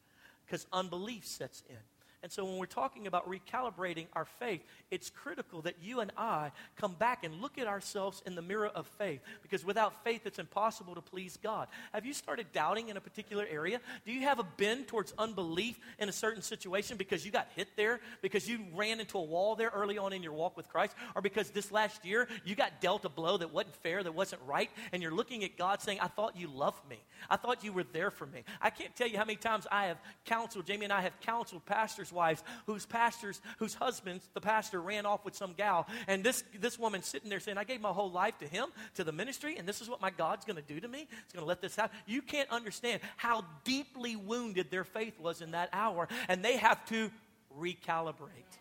because 0.51 0.67
unbelief 0.73 1.25
sets 1.25 1.63
in. 1.69 1.77
And 2.23 2.31
so 2.31 2.45
when 2.45 2.59
we're 2.59 2.67
talking 2.67 3.07
about 3.07 3.29
recalibrating 3.29 4.07
our 4.13 4.27
faith, 4.27 4.61
it's 4.91 5.09
critical 5.09 5.63
that 5.63 5.77
you 5.83 6.01
and 6.01 6.13
I 6.19 6.53
come 6.77 6.93
back 6.93 7.25
and 7.25 7.41
look 7.41 7.57
at 7.57 7.67
ourselves 7.67 8.23
in 8.27 8.35
the 8.35 8.43
mirror 8.43 8.67
of 8.67 8.87
faith 8.87 9.21
because 9.43 9.65
without 9.65 10.05
faith, 10.05 10.27
it's 10.27 10.39
impossible 10.39 10.95
to 10.97 11.01
please 11.01 11.39
God. 11.43 11.69
Have 11.95 12.05
you 12.05 12.13
started 12.13 12.53
doubting 12.53 12.91
in 12.91 12.99
a 12.99 13.01
particular 13.01 13.47
area? 13.51 13.81
Do 14.05 14.13
you 14.13 14.21
have 14.23 14.39
a 14.39 14.43
bend 14.43 14.87
towards 14.87 15.15
unbelief 15.17 15.79
in 15.99 16.11
a 16.11 16.13
certain 16.13 16.43
situation 16.43 16.99
because 16.99 17.25
you 17.25 17.33
got 17.33 17.49
hit 17.57 17.69
there, 17.77 18.01
because 18.21 18.47
you 18.47 18.61
ran 18.75 19.01
into 19.01 19.17
a 19.17 19.23
wall 19.23 19.57
there 19.57 19.71
early 19.75 19.97
on 19.97 20.13
in 20.13 20.23
your 20.23 20.35
walk 20.35 20.59
with 20.59 20.69
Christ, 20.69 20.95
or 21.17 21.23
because 21.23 21.51
this 21.51 21.73
last 21.73 22.05
year 22.05 22.29
you 22.45 22.55
got 22.55 22.83
dealt 22.83 23.07
a 23.07 23.09
blow 23.09 23.39
that 23.39 23.51
wasn't 23.51 23.77
fair, 23.77 24.03
that 24.03 24.15
wasn't 24.15 24.43
right, 24.47 24.71
and 24.93 25.03
you're 25.03 25.15
looking 25.15 25.43
at 25.43 25.57
God 25.57 25.81
saying, 25.81 26.01
I 26.01 26.09
thought 26.09 26.37
you 26.37 26.49
loved 26.49 26.87
me. 26.89 26.99
I 27.31 27.37
thought 27.37 27.65
you 27.65 27.73
were 27.73 27.85
there 27.85 28.11
for 28.11 28.27
me. 28.27 28.45
I 28.61 28.69
can't 28.69 28.95
tell 28.95 29.09
you 29.09 29.17
how 29.17 29.25
many 29.25 29.37
times 29.37 29.67
I 29.71 29.87
have 29.87 29.99
counseled, 30.27 30.67
Jamie 30.67 30.85
and 30.85 30.93
I 30.93 31.01
have 31.01 31.19
counseled 31.21 31.65
pastors 31.65 32.10
pastors' 32.11 32.17
wives 32.17 32.43
whose 32.67 32.87
pastors, 32.87 33.41
whose 33.59 33.75
husbands, 33.75 34.29
the 34.35 34.41
pastor 34.41 34.81
ran 34.81 35.07
off 35.07 35.25
with 35.25 35.35
some 35.35 35.55
gal. 35.55 35.87
And 36.07 36.23
this, 36.23 36.45
this 36.61 36.79
woman 36.79 37.03
sitting 37.03 37.31
there 37.31 37.41
saying, 37.41 37.59
I 37.59 37.65
gave 37.65 37.81
my 37.81 37.91
whole 37.91 38.11
life 38.11 38.39
to 38.39 38.47
him, 38.47 38.67
to 38.95 39.05
the 39.05 39.13
ministry, 39.13 39.57
and 39.59 39.67
this 39.67 39.81
is 39.81 39.89
what 39.89 40.01
my 40.01 40.11
God's 40.11 40.45
going 40.45 40.57
to 40.57 40.63
do 40.63 40.81
to 40.81 40.89
me. 40.89 41.07
He's 41.11 41.33
going 41.33 41.45
to 41.45 41.49
let 41.49 41.61
this 41.61 41.77
happen. 41.77 41.97
You 42.07 42.23
can't 42.23 42.51
understand 42.51 43.01
how 43.17 43.45
deeply 43.65 44.17
wounded 44.17 44.71
their 44.71 44.85
faith 44.85 45.19
was 45.21 45.41
in 45.41 45.53
that 45.53 45.69
hour. 45.73 46.09
And 46.29 46.45
they 46.45 46.57
have 46.57 46.85
to 46.87 47.11
recalibrate. 47.59 48.59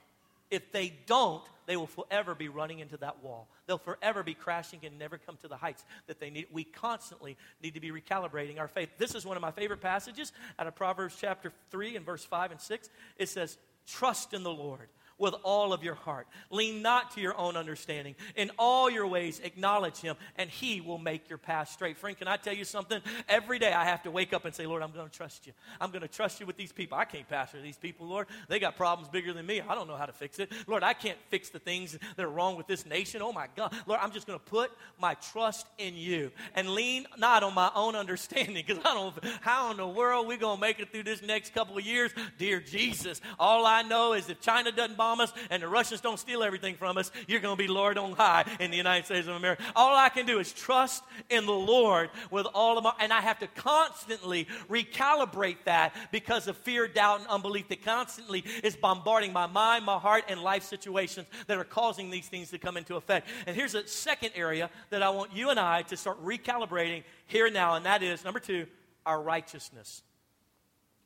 If 0.50 0.72
they 0.72 0.94
don't, 1.06 1.44
they 1.68 1.78
will 1.78 1.88
forever 1.88 2.34
be 2.34 2.50
running 2.50 2.80
into 2.80 2.98
that 2.98 3.24
wall. 3.24 3.48
They'll 3.68 3.78
forever 3.78 4.24
be 4.24 4.34
crashing 4.34 4.80
and 4.84 4.98
never 4.98 5.20
come 5.20 5.38
to 5.38 5.48
the 5.48 5.56
heights 5.56 5.86
that 6.08 6.20
they 6.20 6.32
need. 6.32 6.48
We 6.52 6.64
constantly 6.64 7.38
need 7.62 7.76
to 7.76 7.80
be 7.80 7.92
recalibrating 7.92 8.60
our 8.60 8.68
faith. 8.68 8.90
This 8.98 9.14
is 9.14 9.26
one 9.26 9.38
of 9.38 9.42
my 9.42 9.52
favorite 9.52 9.82
passages 9.82 10.32
out 10.58 10.66
of 10.66 10.76
Proverbs 10.76 11.16
chapter 11.20 11.54
3 11.70 11.96
and 11.96 12.06
verse 12.06 12.24
5 12.24 12.52
and 12.52 12.60
6. 12.60 12.90
It 13.18 13.30
says, 13.30 13.58
Trust 13.86 14.34
in 14.34 14.44
the 14.44 14.52
Lord 14.52 14.90
with 15.20 15.36
all 15.44 15.74
of 15.74 15.84
your 15.84 15.96
heart. 15.96 16.28
Lean 16.50 16.82
not 16.82 17.12
to 17.12 17.22
your 17.22 17.38
own 17.38 17.56
understanding. 17.56 18.16
In 18.36 18.52
all 18.58 18.90
your 18.90 19.06
ways, 19.06 19.40
acknowledge 19.44 19.98
Him, 19.98 20.16
and 20.38 20.50
He 20.50 20.82
will 20.82 20.98
make 20.98 21.30
your 21.30 21.38
path 21.38 21.70
straight. 21.70 21.98
Friend, 21.98 22.18
can 22.18 22.28
I 22.28 22.38
tell 22.38 22.56
you 22.56 22.66
something? 22.66 23.02
Every 23.28 23.60
day 23.60 23.74
I 23.74 23.86
have 23.86 24.04
to 24.04 24.12
wake 24.12 24.34
up 24.34 24.46
and 24.46 24.56
say, 24.56 24.66
Lord, 24.66 24.82
I'm 24.82 24.92
going 24.92 25.08
to 25.10 25.16
trust 25.16 25.46
you. 25.46 25.54
I'm 25.80 25.92
going 25.92 26.02
to 26.02 26.08
trust 26.08 26.40
you 26.40 26.46
with 26.46 26.58
these 26.58 26.72
people. 26.72 26.98
I 26.98 27.06
can't 27.06 27.28
pastor 27.28 27.62
these 27.62 27.78
people, 27.78 28.08
Lord. 28.08 28.28
They 28.48 28.60
got 28.60 28.78
problems 28.78 29.10
bigger 29.10 29.34
than 29.34 29.46
me. 29.46 29.62
I 29.62 29.76
don't 29.76 29.88
know 29.88 29.98
how 29.98 30.06
to 30.06 30.14
fix 30.14 30.40
it. 30.40 30.52
Lord, 30.68 30.84
I 30.84 30.94
can't 30.94 31.18
fix 31.30 31.50
the 31.50 31.60
things 31.60 31.98
that 32.16 32.26
are 32.26 32.30
wrong 32.30 32.56
with 32.56 32.68
this 32.68 32.86
nation. 32.86 33.22
Oh, 33.22 33.34
my 33.34 33.48
God. 33.56 33.76
Lord, 33.86 34.00
I'm 34.02 34.12
just 34.12 34.26
going 34.26 34.40
to 34.40 34.46
put 34.46 34.72
my 35.00 35.16
trust 35.16 35.68
in 35.78 35.96
you 35.96 36.32
and 36.56 36.70
lean 36.70 37.06
not 37.18 37.44
on 37.44 37.54
my 37.54 37.72
own 37.76 37.96
understanding 37.96 38.64
because 38.66 38.80
I 38.86 38.94
don't 38.94 39.24
know 39.24 39.32
how 39.42 39.72
in 39.72 39.78
the 39.78 39.88
world 39.88 40.28
we're 40.28 40.38
going 40.38 40.58
to 40.58 40.62
make 40.62 40.80
it 40.80 40.92
through 40.92 41.04
this 41.04 41.22
next 41.22 41.54
couple 41.54 41.78
of 41.78 41.86
years. 41.86 42.12
Dear 42.38 42.60
Jesus, 42.60 43.22
all 43.38 43.66
I 43.66 43.82
know 43.82 44.14
is 44.14 44.30
if 44.30 44.40
China 44.40 44.72
doesn't 44.72 44.98
bomb 44.98 45.09
us 45.20 45.34
and 45.50 45.64
the 45.64 45.68
Russians 45.68 46.02
don't 46.02 46.20
steal 46.20 46.44
everything 46.44 46.76
from 46.76 46.98
us, 46.98 47.12
you're 47.28 47.40
going 47.40 47.58
to 47.58 47.64
be 47.64 47.68
Lord 47.68 47.98
on 47.98 48.14
high 48.14 48.46
in 48.60 48.72
the 48.72 48.78
United 48.78 49.06
States 49.06 49.28
of 49.28 49.36
America. 49.36 49.64
All 49.76 49.96
I 49.96 50.10
can 50.10 50.26
do 50.26 50.40
is 50.40 50.54
trust 50.54 51.04
in 51.30 51.46
the 51.46 51.52
Lord 51.52 52.10
with 52.32 52.48
all 52.54 52.78
of 52.78 52.84
my, 52.84 52.94
and 53.00 53.12
I 53.12 53.22
have 53.22 53.40
to 53.40 53.48
constantly 53.48 54.48
recalibrate 54.70 55.58
that 55.66 55.96
because 56.12 56.48
of 56.48 56.58
fear, 56.58 56.88
doubt, 56.88 57.22
and 57.22 57.30
unbelief 57.30 57.68
that 57.70 57.84
constantly 57.84 58.44
is 58.64 58.76
bombarding 58.76 59.34
my 59.34 59.48
mind, 59.48 59.86
my 59.86 59.98
heart, 59.98 60.26
and 60.30 60.42
life 60.42 60.64
situations 60.64 61.28
that 61.48 61.58
are 61.58 61.64
causing 61.64 62.10
these 62.10 62.28
things 62.28 62.52
to 62.52 62.58
come 62.58 62.78
into 62.78 62.96
effect. 62.96 63.28
And 63.48 63.56
here's 63.56 63.76
a 63.76 63.88
second 63.88 64.32
area 64.36 64.70
that 64.90 65.02
I 65.02 65.10
want 65.10 65.34
you 65.34 65.50
and 65.50 65.60
I 65.60 65.82
to 65.84 65.98
start 65.98 66.24
recalibrating 66.24 67.04
here 67.26 67.46
and 67.46 67.54
now, 67.54 67.76
and 67.76 67.86
that 67.86 68.04
is 68.04 68.24
number 68.24 68.40
two, 68.40 68.68
our 69.06 69.22
righteousness, 69.22 70.04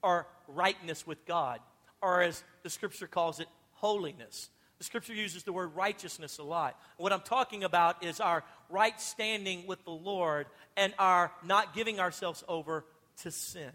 our 0.02 0.28
rightness 0.48 1.06
with 1.08 1.26
God, 1.26 1.60
or 2.02 2.22
as 2.22 2.44
the 2.63 2.70
scripture 2.70 3.08
calls 3.08 3.39
it, 3.39 3.48
holiness. 3.84 4.50
The 4.78 4.86
scripture 4.86 5.13
uses 5.13 5.43
the 5.43 5.52
word 5.52 5.76
righteousness 5.76 6.38
a 6.38 6.43
lot. 6.43 6.80
What 6.96 7.12
I'm 7.12 7.19
talking 7.19 7.65
about 7.65 8.02
is 8.02 8.22
our 8.22 8.46
right 8.69 8.98
standing 9.00 9.67
with 9.67 9.84
the 9.84 9.91
Lord 9.91 10.48
and 10.78 10.93
our 10.98 11.34
not 11.43 11.76
giving 11.76 12.00
ourselves 12.00 12.46
over 12.48 12.86
to 13.24 13.30
sin. 13.30 13.72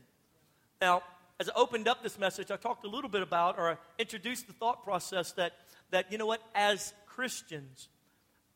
Now, 0.80 1.02
as 1.38 1.50
I 1.50 1.52
opened 1.56 1.88
up 1.88 2.02
this 2.02 2.18
message, 2.18 2.50
I 2.50 2.56
talked 2.56 2.86
a 2.86 2.88
little 2.88 3.10
bit 3.10 3.20
about 3.20 3.58
or 3.58 3.72
I 3.72 3.76
introduced 3.98 4.46
the 4.46 4.54
thought 4.54 4.82
process 4.82 5.32
that, 5.32 5.52
that, 5.90 6.10
you 6.10 6.16
know 6.16 6.24
what, 6.24 6.40
as 6.54 6.94
Christians, 7.04 7.90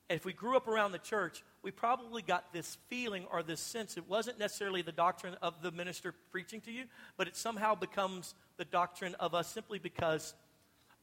if 0.09 0.25
we 0.25 0.33
grew 0.33 0.57
up 0.57 0.69
around 0.69 0.93
the 0.93 0.99
church, 0.99 1.45
we 1.63 1.71
probably 1.71 2.23
got 2.23 2.51
this 2.55 2.79
feeling 2.89 3.27
or 3.31 3.43
this 3.43 3.61
sense. 3.61 3.99
It 3.99 4.09
wasn't 4.09 4.39
necessarily 4.39 4.81
the 4.81 4.91
doctrine 4.91 5.37
of 5.43 5.61
the 5.61 5.71
minister 5.71 6.15
preaching 6.31 6.63
to 6.63 6.73
you, 6.73 6.85
but 7.19 7.29
it 7.29 7.37
somehow 7.37 7.75
becomes 7.75 8.35
the 8.57 8.65
doctrine 8.65 9.15
of 9.21 9.35
us 9.35 9.53
simply 9.53 9.79
because 9.79 10.33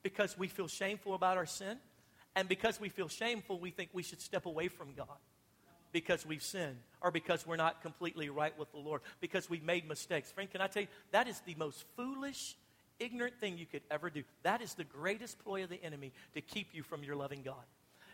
because 0.03 0.37
we 0.37 0.47
feel 0.47 0.67
shameful 0.67 1.13
about 1.13 1.37
our 1.37 1.45
sin. 1.45 1.77
And 2.35 2.47
because 2.47 2.79
we 2.79 2.89
feel 2.89 3.07
shameful, 3.07 3.59
we 3.59 3.71
think 3.71 3.89
we 3.93 4.03
should 4.03 4.21
step 4.21 4.45
away 4.45 4.67
from 4.67 4.93
God 4.95 5.17
because 5.91 6.25
we've 6.25 6.43
sinned 6.43 6.77
or 7.01 7.11
because 7.11 7.45
we're 7.45 7.55
not 7.55 7.81
completely 7.81 8.29
right 8.29 8.57
with 8.57 8.71
the 8.71 8.77
Lord, 8.77 9.01
because 9.19 9.49
we've 9.49 9.63
made 9.63 9.87
mistakes. 9.87 10.31
Friend, 10.31 10.49
can 10.49 10.61
I 10.61 10.67
tell 10.67 10.83
you, 10.83 10.87
that 11.11 11.27
is 11.27 11.41
the 11.41 11.55
most 11.55 11.83
foolish, 11.95 12.55
ignorant 12.99 13.39
thing 13.39 13.57
you 13.57 13.65
could 13.65 13.81
ever 13.89 14.09
do. 14.09 14.23
That 14.43 14.61
is 14.61 14.75
the 14.75 14.83
greatest 14.83 15.39
ploy 15.43 15.63
of 15.63 15.69
the 15.69 15.83
enemy 15.83 16.11
to 16.35 16.41
keep 16.41 16.69
you 16.73 16.83
from 16.83 17.03
your 17.03 17.15
loving 17.15 17.41
God. 17.41 17.63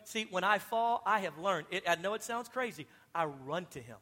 See, 0.06 0.28
when 0.30 0.43
I 0.43 0.60
fall, 0.60 1.02
I 1.06 1.19
have 1.21 1.38
learned. 1.38 1.67
It, 1.71 1.84
I 1.88 1.95
know 1.95 2.13
it 2.13 2.24
sounds 2.24 2.48
crazy. 2.48 2.88
I 3.13 3.26
run 3.26 3.65
to 3.71 3.80
him 3.80 3.98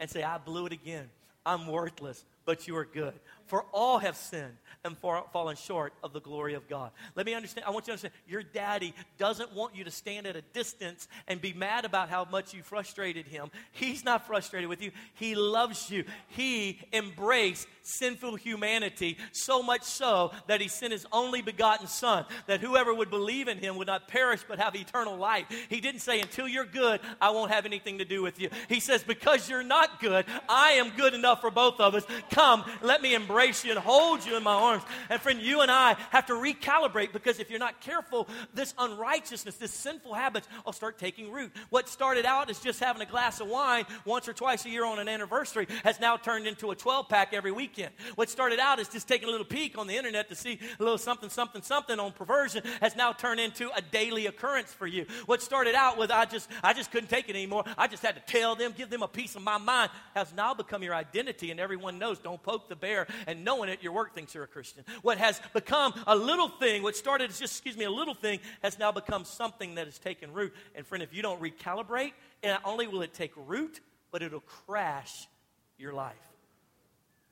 and 0.00 0.08
say, 0.08 0.22
I 0.22 0.38
blew 0.38 0.66
it 0.66 0.72
again. 0.72 1.10
I'm 1.44 1.66
worthless 1.66 2.24
but 2.48 2.66
you 2.66 2.74
are 2.78 2.86
good. 2.86 3.12
For 3.48 3.64
all 3.72 3.98
have 3.98 4.16
sinned 4.16 4.56
and 4.84 4.96
fallen 4.96 5.56
short 5.56 5.92
of 6.04 6.12
the 6.12 6.20
glory 6.20 6.54
of 6.54 6.68
God. 6.68 6.90
Let 7.16 7.26
me 7.26 7.34
understand. 7.34 7.66
I 7.66 7.70
want 7.70 7.86
you 7.86 7.86
to 7.86 7.92
understand 7.92 8.14
your 8.28 8.42
daddy 8.42 8.94
doesn't 9.16 9.52
want 9.54 9.74
you 9.74 9.84
to 9.84 9.90
stand 9.90 10.26
at 10.26 10.36
a 10.36 10.42
distance 10.42 11.08
and 11.26 11.40
be 11.40 11.52
mad 11.52 11.84
about 11.84 12.10
how 12.10 12.26
much 12.30 12.54
you 12.54 12.62
frustrated 12.62 13.26
him. 13.26 13.50
He's 13.72 14.04
not 14.04 14.26
frustrated 14.26 14.68
with 14.68 14.82
you, 14.82 14.92
he 15.14 15.34
loves 15.34 15.90
you. 15.90 16.04
He 16.28 16.78
embraced 16.92 17.66
sinful 17.82 18.36
humanity 18.36 19.16
so 19.32 19.62
much 19.62 19.82
so 19.82 20.32
that 20.46 20.60
he 20.60 20.68
sent 20.68 20.92
his 20.92 21.06
only 21.10 21.40
begotten 21.40 21.86
son 21.86 22.26
that 22.46 22.60
whoever 22.60 22.92
would 22.92 23.10
believe 23.10 23.48
in 23.48 23.58
him 23.58 23.76
would 23.76 23.86
not 23.86 24.08
perish 24.08 24.42
but 24.46 24.58
have 24.58 24.76
eternal 24.76 25.16
life. 25.16 25.46
He 25.70 25.80
didn't 25.80 26.00
say, 26.00 26.20
Until 26.20 26.46
you're 26.46 26.66
good, 26.66 27.00
I 27.20 27.30
won't 27.30 27.50
have 27.50 27.64
anything 27.64 27.98
to 27.98 28.04
do 28.04 28.22
with 28.22 28.40
you. 28.40 28.50
He 28.68 28.80
says, 28.80 29.02
Because 29.02 29.48
you're 29.48 29.62
not 29.62 30.00
good, 30.00 30.26
I 30.48 30.72
am 30.72 30.90
good 30.96 31.14
enough 31.14 31.40
for 31.40 31.50
both 31.50 31.80
of 31.80 31.94
us 31.94 32.04
come, 32.30 32.64
let 32.82 33.02
me 33.02 33.14
embrace 33.14 33.37
and 33.38 33.78
hold 33.78 34.26
you 34.26 34.36
in 34.36 34.42
my 34.42 34.54
arms. 34.54 34.82
And 35.08 35.20
friend, 35.20 35.40
you 35.40 35.60
and 35.60 35.70
I 35.70 35.96
have 36.10 36.26
to 36.26 36.32
recalibrate 36.32 37.12
because 37.12 37.38
if 37.38 37.50
you're 37.50 37.58
not 37.58 37.80
careful, 37.80 38.28
this 38.52 38.74
unrighteousness, 38.78 39.56
this 39.56 39.72
sinful 39.72 40.14
habits 40.14 40.48
will 40.64 40.72
start 40.72 40.98
taking 40.98 41.30
root. 41.30 41.52
What 41.70 41.88
started 41.88 42.26
out 42.26 42.50
as 42.50 42.58
just 42.58 42.80
having 42.80 43.00
a 43.00 43.06
glass 43.06 43.40
of 43.40 43.48
wine 43.48 43.84
once 44.04 44.28
or 44.28 44.32
twice 44.32 44.64
a 44.64 44.70
year 44.70 44.84
on 44.84 44.98
an 44.98 45.08
anniversary 45.08 45.68
has 45.84 46.00
now 46.00 46.16
turned 46.16 46.46
into 46.46 46.70
a 46.70 46.76
12 46.76 47.08
pack 47.08 47.32
every 47.32 47.52
weekend. 47.52 47.90
What 48.16 48.28
started 48.28 48.58
out 48.58 48.80
as 48.80 48.88
just 48.88 49.06
taking 49.06 49.28
a 49.28 49.30
little 49.30 49.46
peek 49.46 49.78
on 49.78 49.86
the 49.86 49.96
internet 49.96 50.28
to 50.30 50.34
see 50.34 50.58
a 50.78 50.82
little 50.82 50.98
something, 50.98 51.30
something, 51.30 51.62
something 51.62 52.00
on 52.00 52.12
perversion 52.12 52.62
has 52.80 52.96
now 52.96 53.12
turned 53.12 53.40
into 53.40 53.70
a 53.76 53.80
daily 53.80 54.26
occurrence 54.26 54.72
for 54.72 54.86
you. 54.86 55.06
What 55.26 55.42
started 55.42 55.74
out 55.74 55.96
with 55.96 56.10
I 56.10 56.24
just 56.24 56.50
I 56.62 56.72
just 56.72 56.90
couldn't 56.90 57.08
take 57.08 57.28
it 57.28 57.36
anymore. 57.36 57.64
I 57.76 57.86
just 57.86 58.02
had 58.02 58.16
to 58.16 58.22
tell 58.32 58.56
them, 58.56 58.74
give 58.76 58.90
them 58.90 59.02
a 59.02 59.08
piece 59.08 59.36
of 59.36 59.42
my 59.42 59.58
mind, 59.58 59.90
has 60.14 60.34
now 60.34 60.54
become 60.54 60.82
your 60.82 60.94
identity, 60.94 61.50
and 61.50 61.60
everyone 61.60 61.98
knows 61.98 62.18
don't 62.18 62.42
poke 62.42 62.68
the 62.68 62.76
bear, 62.76 63.06
and 63.28 63.44
knowing 63.44 63.68
it, 63.68 63.82
your 63.82 63.92
work 63.92 64.14
thinks 64.14 64.34
you're 64.34 64.44
a 64.44 64.48
Christian. 64.48 64.84
What 65.02 65.18
has 65.18 65.38
become 65.52 65.92
a 66.06 66.16
little 66.16 66.48
thing, 66.48 66.82
what 66.82 66.96
started 66.96 67.28
as 67.28 67.38
just, 67.38 67.52
excuse 67.52 67.76
me, 67.76 67.84
a 67.84 67.90
little 67.90 68.14
thing, 68.14 68.40
has 68.62 68.78
now 68.78 68.90
become 68.90 69.26
something 69.26 69.74
that 69.74 69.84
has 69.84 69.98
taken 69.98 70.32
root. 70.32 70.54
And 70.74 70.86
friend, 70.86 71.04
if 71.04 71.12
you 71.12 71.20
don't 71.20 71.38
recalibrate, 71.38 72.12
not 72.42 72.62
only 72.64 72.86
will 72.86 73.02
it 73.02 73.12
take 73.12 73.32
root, 73.36 73.80
but 74.10 74.22
it'll 74.22 74.40
crash 74.40 75.28
your 75.76 75.92
life. 75.92 76.16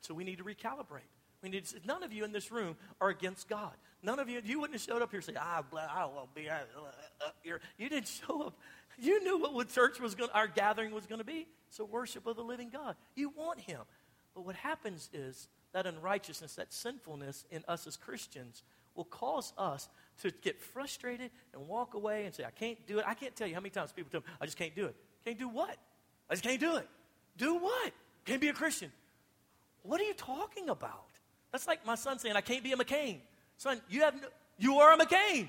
So 0.02 0.12
we 0.12 0.22
need 0.22 0.36
to 0.36 0.44
recalibrate. 0.44 1.08
We 1.42 1.48
need 1.48 1.64
to, 1.64 1.76
none 1.86 2.02
of 2.02 2.12
you 2.12 2.24
in 2.24 2.32
this 2.32 2.52
room 2.52 2.76
are 3.00 3.08
against 3.08 3.48
God. 3.48 3.72
None 4.02 4.18
of 4.18 4.28
you, 4.28 4.42
you 4.44 4.60
wouldn't 4.60 4.78
have 4.78 4.86
showed 4.86 5.00
up 5.00 5.10
here 5.10 5.20
and 5.20 5.24
say, 5.24 5.40
I, 5.40 5.62
I 5.74 6.04
will 6.04 6.28
be 6.34 6.50
uh, 6.50 6.56
uh, 6.56 7.30
here. 7.42 7.62
You 7.78 7.88
didn't 7.88 8.08
show 8.08 8.42
up. 8.42 8.58
You 8.98 9.24
knew 9.24 9.48
what 9.48 9.70
church 9.70 9.98
was 9.98 10.14
going, 10.14 10.28
our 10.34 10.46
gathering 10.46 10.92
was 10.92 11.06
going 11.06 11.20
to 11.20 11.24
be. 11.24 11.46
So 11.70 11.86
worship 11.86 12.26
of 12.26 12.36
the 12.36 12.44
living 12.44 12.68
God. 12.68 12.96
You 13.14 13.30
want 13.30 13.60
Him. 13.60 13.80
But 14.34 14.44
what 14.44 14.56
happens 14.56 15.08
is 15.14 15.48
that 15.76 15.84
unrighteousness, 15.84 16.54
that 16.54 16.72
sinfulness 16.72 17.44
in 17.50 17.62
us 17.68 17.86
as 17.86 17.98
Christians 17.98 18.62
will 18.94 19.04
cause 19.04 19.52
us 19.58 19.90
to 20.22 20.30
get 20.40 20.58
frustrated 20.58 21.30
and 21.52 21.68
walk 21.68 21.92
away 21.92 22.24
and 22.24 22.34
say, 22.34 22.44
I 22.44 22.50
can't 22.50 22.78
do 22.86 22.98
it. 22.98 23.04
I 23.06 23.12
can't 23.12 23.36
tell 23.36 23.46
you 23.46 23.52
how 23.52 23.60
many 23.60 23.68
times 23.68 23.92
people 23.92 24.10
tell 24.10 24.20
me, 24.20 24.26
I 24.40 24.46
just 24.46 24.56
can't 24.56 24.74
do 24.74 24.86
it. 24.86 24.96
Can't 25.26 25.38
do 25.38 25.50
what? 25.50 25.76
I 26.30 26.32
just 26.32 26.44
can't 26.44 26.58
do 26.58 26.76
it. 26.76 26.88
Do 27.36 27.56
what? 27.56 27.92
Can't 28.24 28.40
be 28.40 28.48
a 28.48 28.54
Christian. 28.54 28.90
What 29.82 30.00
are 30.00 30.04
you 30.04 30.14
talking 30.14 30.70
about? 30.70 31.10
That's 31.52 31.66
like 31.66 31.84
my 31.84 31.94
son 31.94 32.18
saying, 32.18 32.36
I 32.36 32.40
can't 32.40 32.64
be 32.64 32.72
a 32.72 32.76
McCain. 32.76 33.18
Son, 33.58 33.78
you 33.90 34.00
have 34.00 34.14
no, 34.14 34.28
you 34.56 34.78
are 34.78 34.94
a 34.94 34.96
McCain. 34.96 35.46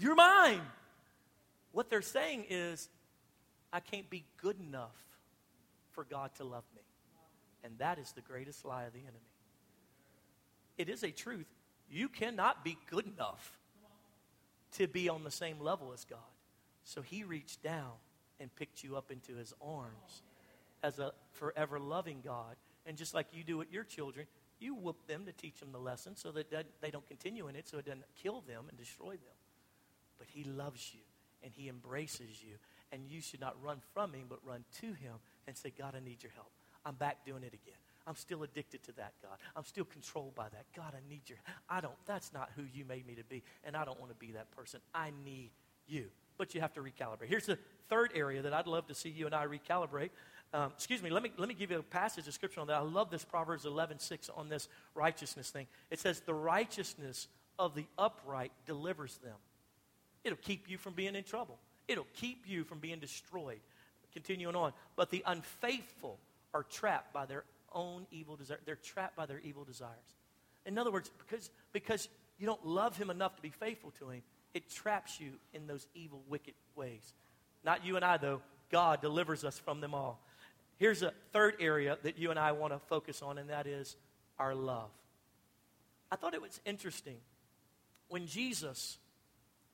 You're 0.00 0.16
mine. 0.16 0.62
What 1.70 1.90
they're 1.90 2.02
saying 2.02 2.46
is, 2.50 2.88
I 3.72 3.78
can't 3.78 4.10
be 4.10 4.24
good 4.42 4.58
enough 4.58 4.96
for 5.92 6.02
God 6.02 6.34
to 6.38 6.44
love 6.44 6.64
me. 6.74 6.82
And 7.66 7.76
that 7.78 7.98
is 7.98 8.12
the 8.12 8.20
greatest 8.20 8.64
lie 8.64 8.84
of 8.84 8.92
the 8.92 9.00
enemy. 9.00 9.32
It 10.78 10.88
is 10.88 11.02
a 11.02 11.10
truth. 11.10 11.48
You 11.90 12.08
cannot 12.08 12.62
be 12.62 12.78
good 12.88 13.06
enough 13.06 13.58
to 14.74 14.86
be 14.86 15.08
on 15.08 15.24
the 15.24 15.32
same 15.32 15.60
level 15.60 15.92
as 15.92 16.04
God. 16.04 16.18
So 16.84 17.02
he 17.02 17.24
reached 17.24 17.64
down 17.64 17.90
and 18.38 18.54
picked 18.54 18.84
you 18.84 18.96
up 18.96 19.10
into 19.10 19.34
his 19.34 19.52
arms 19.60 20.22
as 20.84 21.00
a 21.00 21.12
forever 21.32 21.80
loving 21.80 22.20
God. 22.24 22.54
And 22.86 22.96
just 22.96 23.14
like 23.14 23.26
you 23.32 23.42
do 23.42 23.56
with 23.56 23.72
your 23.72 23.82
children, 23.82 24.26
you 24.60 24.76
whoop 24.76 25.08
them 25.08 25.24
to 25.26 25.32
teach 25.32 25.58
them 25.58 25.72
the 25.72 25.78
lesson 25.78 26.14
so 26.14 26.30
that 26.30 26.52
they 26.80 26.90
don't 26.90 27.08
continue 27.08 27.48
in 27.48 27.56
it, 27.56 27.68
so 27.68 27.78
it 27.78 27.86
doesn't 27.86 28.04
kill 28.22 28.42
them 28.46 28.66
and 28.68 28.78
destroy 28.78 29.10
them. 29.10 29.36
But 30.18 30.28
He 30.28 30.44
loves 30.44 30.92
you 30.94 31.00
and 31.42 31.52
He 31.52 31.68
embraces 31.68 32.42
you. 32.42 32.58
And 32.92 33.08
you 33.08 33.20
should 33.20 33.40
not 33.40 33.56
run 33.60 33.78
from 33.92 34.12
Him, 34.12 34.26
but 34.28 34.38
run 34.44 34.64
to 34.80 34.86
Him 34.86 35.14
and 35.48 35.56
say, 35.56 35.72
God, 35.76 35.94
I 35.96 36.04
need 36.04 36.22
your 36.22 36.32
help. 36.36 36.52
I'm 36.86 36.94
back 36.94 37.26
doing 37.26 37.42
it 37.42 37.52
again. 37.52 37.76
I'm 38.06 38.14
still 38.14 38.44
addicted 38.44 38.84
to 38.84 38.92
that, 38.92 39.14
God. 39.20 39.36
I'm 39.56 39.64
still 39.64 39.84
controlled 39.84 40.36
by 40.36 40.48
that. 40.50 40.64
God, 40.74 40.94
I 40.94 41.08
need 41.10 41.22
your 41.26 41.38
I 41.68 41.80
don't 41.80 41.94
that's 42.06 42.32
not 42.32 42.50
who 42.56 42.62
you 42.72 42.84
made 42.84 43.06
me 43.06 43.14
to 43.16 43.24
be, 43.24 43.42
and 43.64 43.76
I 43.76 43.84
don't 43.84 43.98
want 43.98 44.12
to 44.12 44.16
be 44.16 44.32
that 44.32 44.50
person. 44.52 44.80
I 44.94 45.10
need 45.24 45.50
you. 45.86 46.06
But 46.38 46.54
you 46.54 46.60
have 46.60 46.72
to 46.74 46.80
recalibrate. 46.80 47.28
Here's 47.28 47.46
the 47.46 47.58
third 47.88 48.12
area 48.14 48.42
that 48.42 48.52
I'd 48.52 48.66
love 48.66 48.86
to 48.88 48.94
see 48.94 49.08
you 49.08 49.26
and 49.26 49.34
I 49.34 49.46
recalibrate. 49.46 50.10
Um, 50.52 50.70
excuse 50.74 51.02
me, 51.02 51.10
let 51.10 51.22
me, 51.22 51.32
let 51.38 51.48
me 51.48 51.54
give 51.54 51.70
you 51.70 51.78
a 51.78 51.82
passage 51.82 52.28
of 52.28 52.34
scripture 52.34 52.60
on 52.60 52.66
that. 52.68 52.76
I 52.76 52.80
love 52.80 53.10
this 53.10 53.24
Proverbs 53.24 53.64
11, 53.64 53.98
6 53.98 54.30
on 54.36 54.48
this 54.48 54.68
righteousness 54.94 55.50
thing. 55.50 55.66
It 55.90 55.98
says, 55.98 56.20
The 56.20 56.34
righteousness 56.34 57.28
of 57.58 57.74
the 57.74 57.86
upright 57.98 58.52
delivers 58.66 59.16
them. 59.18 59.36
It'll 60.24 60.38
keep 60.38 60.68
you 60.68 60.78
from 60.78 60.92
being 60.92 61.14
in 61.14 61.24
trouble, 61.24 61.58
it'll 61.88 62.06
keep 62.14 62.44
you 62.46 62.64
from 62.64 62.78
being 62.78 62.98
destroyed. 62.98 63.60
Continuing 64.12 64.56
on, 64.56 64.72
but 64.94 65.10
the 65.10 65.22
unfaithful 65.26 66.18
are 66.56 66.62
trapped 66.62 67.12
by 67.12 67.26
their 67.26 67.44
own 67.74 68.06
evil 68.10 68.34
desire. 68.34 68.58
They're 68.64 68.76
trapped 68.76 69.14
by 69.14 69.26
their 69.26 69.40
evil 69.40 69.64
desires. 69.64 69.92
In 70.64 70.78
other 70.78 70.90
words, 70.90 71.10
because, 71.18 71.50
because 71.72 72.08
you 72.38 72.46
don't 72.46 72.64
love 72.66 72.96
him 72.96 73.10
enough 73.10 73.36
to 73.36 73.42
be 73.42 73.50
faithful 73.50 73.90
to 73.98 74.08
him, 74.08 74.22
it 74.54 74.70
traps 74.70 75.20
you 75.20 75.32
in 75.52 75.66
those 75.66 75.86
evil, 75.94 76.22
wicked 76.28 76.54
ways. 76.74 77.12
Not 77.62 77.84
you 77.84 77.96
and 77.96 78.04
I, 78.04 78.16
though. 78.16 78.40
God 78.70 79.02
delivers 79.02 79.44
us 79.44 79.58
from 79.58 79.80
them 79.80 79.94
all. 79.94 80.18
Here's 80.78 81.02
a 81.02 81.12
third 81.32 81.56
area 81.60 81.98
that 82.02 82.18
you 82.18 82.30
and 82.30 82.38
I 82.38 82.52
want 82.52 82.72
to 82.72 82.78
focus 82.78 83.20
on, 83.20 83.36
and 83.36 83.50
that 83.50 83.66
is 83.66 83.96
our 84.38 84.54
love. 84.54 84.88
I 86.10 86.16
thought 86.16 86.32
it 86.32 86.42
was 86.42 86.58
interesting 86.64 87.18
when 88.08 88.26
Jesus 88.26 88.96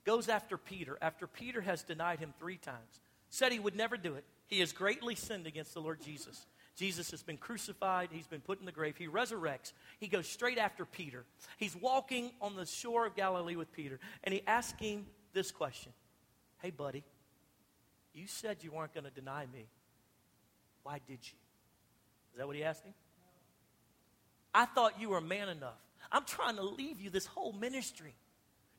goes 0.05 0.29
after 0.29 0.59
Peter, 0.59 0.99
after 1.01 1.29
Peter 1.29 1.61
has 1.61 1.85
denied 1.85 2.18
him 2.18 2.35
three 2.40 2.57
times, 2.57 3.01
said 3.31 3.53
he 3.53 3.61
would 3.61 3.77
never 3.77 3.97
do 3.97 4.14
it. 4.14 4.25
He 4.49 4.61
has 4.61 4.73
greatly 4.73 5.14
sinned 5.14 5.47
against 5.47 5.75
the 5.75 5.81
Lord 5.81 6.03
Jesus. 6.03 6.45
Jesus 6.76 7.11
has 7.11 7.22
been 7.22 7.37
crucified. 7.37 8.08
He's 8.11 8.26
been 8.26 8.40
put 8.40 8.58
in 8.58 8.66
the 8.66 8.72
grave. 8.72 8.96
He 8.96 9.06
resurrects. 9.06 9.72
He 9.98 10.08
goes 10.08 10.26
straight 10.26 10.58
after 10.58 10.85
Peter. 10.85 11.24
He's 11.58 11.76
walking 11.76 12.30
on 12.40 12.56
the 12.56 12.64
shore 12.64 13.06
of 13.06 13.14
Galilee 13.14 13.56
with 13.56 13.72
Peter, 13.72 14.00
and 14.24 14.32
he 14.32 14.42
asks 14.46 14.80
him 14.80 15.06
this 15.32 15.50
question 15.50 15.92
Hey, 16.58 16.70
buddy, 16.70 17.04
you 18.14 18.26
said 18.26 18.58
you 18.62 18.72
weren't 18.72 18.94
going 18.94 19.04
to 19.04 19.11
deny 19.11 19.46
me. 19.52 19.66
Why 20.82 20.98
did 21.06 21.18
you? 21.22 21.37
Is 22.32 22.38
that 22.38 22.46
what 22.46 22.56
he 22.56 22.64
asked 22.64 22.85
him? 22.85 22.94
I 24.54 24.66
thought 24.66 25.00
you 25.00 25.11
were 25.11 25.20
man 25.20 25.48
enough. 25.48 25.78
I'm 26.11 26.24
trying 26.24 26.56
to 26.56 26.62
leave 26.62 27.00
you 27.00 27.11
this 27.11 27.26
whole 27.26 27.52
ministry. 27.52 28.14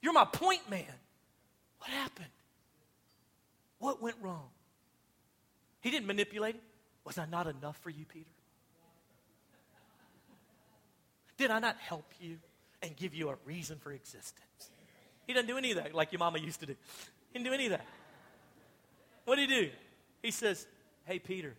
You're 0.01 0.13
my 0.13 0.25
point 0.25 0.69
man. 0.69 0.85
What 1.79 1.89
happened? 1.89 2.27
What 3.79 4.01
went 4.01 4.15
wrong? 4.21 4.49
He 5.81 5.91
didn't 5.91 6.07
manipulate 6.07 6.55
him. 6.55 6.61
Was 7.05 7.17
I 7.17 7.25
not 7.25 7.47
enough 7.47 7.77
for 7.77 7.89
you, 7.89 8.05
Peter? 8.05 8.29
Did 11.37 11.51
I 11.51 11.59
not 11.59 11.77
help 11.77 12.05
you 12.19 12.37
and 12.81 12.95
give 12.95 13.13
you 13.13 13.29
a 13.29 13.35
reason 13.45 13.77
for 13.79 13.91
existence? 13.91 14.71
He 15.27 15.33
doesn't 15.33 15.47
do 15.47 15.57
any 15.57 15.71
of 15.71 15.77
that 15.77 15.93
like 15.93 16.11
your 16.11 16.19
mama 16.19 16.39
used 16.39 16.59
to 16.61 16.65
do. 16.65 16.75
He 17.31 17.39
didn't 17.39 17.47
do 17.47 17.53
any 17.53 17.65
of 17.65 17.71
that. 17.71 17.85
What 19.25 19.37
did 19.37 19.49
he 19.49 19.55
do? 19.63 19.69
He 20.21 20.31
says, 20.31 20.67
Hey, 21.05 21.19
Peter, 21.19 21.55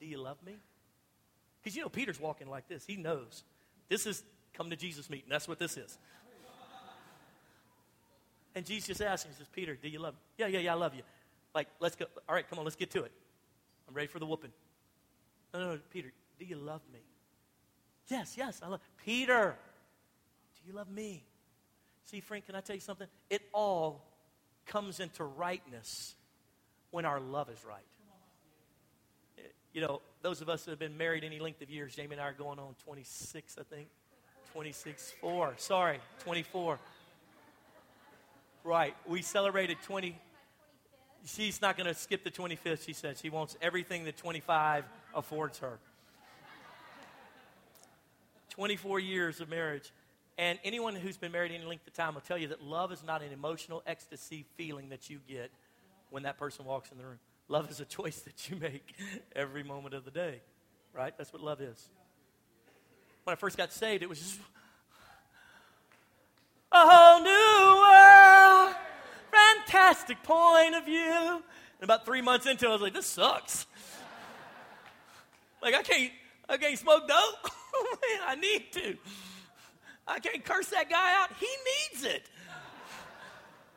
do 0.00 0.06
you 0.06 0.18
love 0.18 0.36
me? 0.44 0.56
Because 1.62 1.76
you 1.76 1.82
know, 1.82 1.88
Peter's 1.88 2.20
walking 2.20 2.48
like 2.48 2.68
this. 2.68 2.84
He 2.84 2.96
knows. 2.96 3.44
This 3.88 4.06
is 4.06 4.22
come 4.54 4.70
to 4.70 4.76
Jesus 4.76 5.08
meeting. 5.08 5.28
That's 5.30 5.48
what 5.48 5.58
this 5.58 5.76
is. 5.76 5.98
And 8.54 8.66
Jesus 8.66 9.00
asked 9.00 9.26
him, 9.26 9.32
He 9.32 9.38
says, 9.38 9.48
Peter, 9.52 9.76
do 9.80 9.88
you 9.88 10.00
love 10.00 10.14
me? 10.14 10.20
Yeah, 10.38 10.46
yeah, 10.48 10.58
yeah, 10.58 10.72
I 10.72 10.76
love 10.76 10.94
you. 10.94 11.02
Like, 11.54 11.68
let's 11.78 11.96
go. 11.96 12.06
All 12.28 12.34
right, 12.34 12.48
come 12.48 12.58
on, 12.58 12.64
let's 12.64 12.76
get 12.76 12.90
to 12.92 13.04
it. 13.04 13.12
I'm 13.90 13.96
ready 13.96 14.06
for 14.06 14.20
the 14.20 14.26
whooping. 14.26 14.52
No, 15.52 15.60
no, 15.60 15.74
no, 15.74 15.80
Peter, 15.92 16.12
do 16.38 16.44
you 16.44 16.54
love 16.54 16.80
me? 16.92 17.00
Yes, 18.08 18.36
yes, 18.38 18.60
I 18.64 18.68
love 18.68 18.80
Peter. 19.04 19.56
Do 20.54 20.70
you 20.70 20.76
love 20.76 20.88
me? 20.88 21.24
See, 22.04 22.20
Frank, 22.20 22.46
can 22.46 22.54
I 22.54 22.60
tell 22.60 22.76
you 22.76 22.80
something? 22.80 23.08
It 23.28 23.42
all 23.52 24.04
comes 24.66 25.00
into 25.00 25.24
rightness 25.24 26.14
when 26.92 27.04
our 27.04 27.18
love 27.18 27.48
is 27.50 27.64
right 27.64 27.84
eh, 29.38 29.42
you 29.72 29.80
know, 29.80 30.00
those 30.22 30.40
of 30.40 30.48
us 30.48 30.64
that 30.64 30.70
have 30.70 30.78
been 30.78 30.96
married 30.96 31.24
any 31.24 31.40
length 31.40 31.62
of 31.62 31.70
years, 31.70 31.96
Jamie 31.96 32.12
and 32.12 32.20
I 32.20 32.28
are 32.28 32.32
going 32.32 32.58
on 32.58 32.74
26, 32.84 33.56
I 33.58 33.62
think. 33.62 33.88
26, 34.52 35.14
4. 35.20 35.54
Sorry, 35.56 35.98
24. 36.24 36.78
Right. 38.64 38.94
We 39.06 39.22
celebrated 39.22 39.78
20. 39.84 40.16
She's 41.26 41.60
not 41.60 41.76
going 41.76 41.86
to 41.86 41.94
skip 41.94 42.24
the 42.24 42.30
25th, 42.30 42.84
she 42.84 42.92
said. 42.92 43.18
She 43.18 43.30
wants 43.30 43.56
everything 43.60 44.04
that 44.04 44.16
25 44.16 44.84
affords 45.14 45.58
her. 45.58 45.78
24 48.50 49.00
years 49.00 49.40
of 49.40 49.48
marriage. 49.48 49.92
And 50.38 50.58
anyone 50.64 50.94
who's 50.94 51.16
been 51.16 51.32
married 51.32 51.52
any 51.52 51.64
length 51.64 51.86
of 51.86 51.92
time 51.92 52.14
will 52.14 52.22
tell 52.22 52.38
you 52.38 52.48
that 52.48 52.62
love 52.62 52.92
is 52.92 53.04
not 53.04 53.22
an 53.22 53.32
emotional 53.32 53.82
ecstasy 53.86 54.46
feeling 54.56 54.88
that 54.88 55.10
you 55.10 55.18
get 55.28 55.50
when 56.10 56.22
that 56.22 56.38
person 56.38 56.64
walks 56.64 56.90
in 56.90 56.98
the 56.98 57.04
room. 57.04 57.18
Love 57.48 57.70
is 57.70 57.80
a 57.80 57.84
choice 57.84 58.20
that 58.20 58.48
you 58.48 58.56
make 58.56 58.94
every 59.34 59.62
moment 59.62 59.94
of 59.94 60.04
the 60.04 60.10
day, 60.10 60.40
right? 60.94 61.12
That's 61.18 61.32
what 61.32 61.42
love 61.42 61.60
is. 61.60 61.88
When 63.24 63.32
I 63.32 63.36
first 63.36 63.56
got 63.56 63.72
saved, 63.72 64.02
it 64.02 64.08
was 64.08 64.18
just 64.18 64.38
world, 66.72 66.90
fantastic 69.90 70.22
point 70.22 70.74
of 70.74 70.84
view. 70.84 71.02
And 71.02 71.82
about 71.82 72.04
three 72.04 72.20
months 72.20 72.46
into 72.46 72.66
it, 72.66 72.68
I 72.68 72.72
was 72.72 72.82
like, 72.82 72.94
this 72.94 73.06
sucks. 73.06 73.66
like, 75.62 75.74
I 75.74 75.82
can't, 75.82 76.12
I 76.48 76.56
can't 76.56 76.78
smoke 76.78 77.08
dope. 77.08 77.52
Oh, 77.72 77.96
man, 78.02 78.20
I 78.26 78.34
need 78.34 78.72
to. 78.72 78.96
I 80.04 80.18
can't 80.18 80.44
curse 80.44 80.66
that 80.70 80.90
guy 80.90 81.14
out. 81.22 81.30
He 81.38 81.46
needs 81.46 82.04
it. 82.04 82.28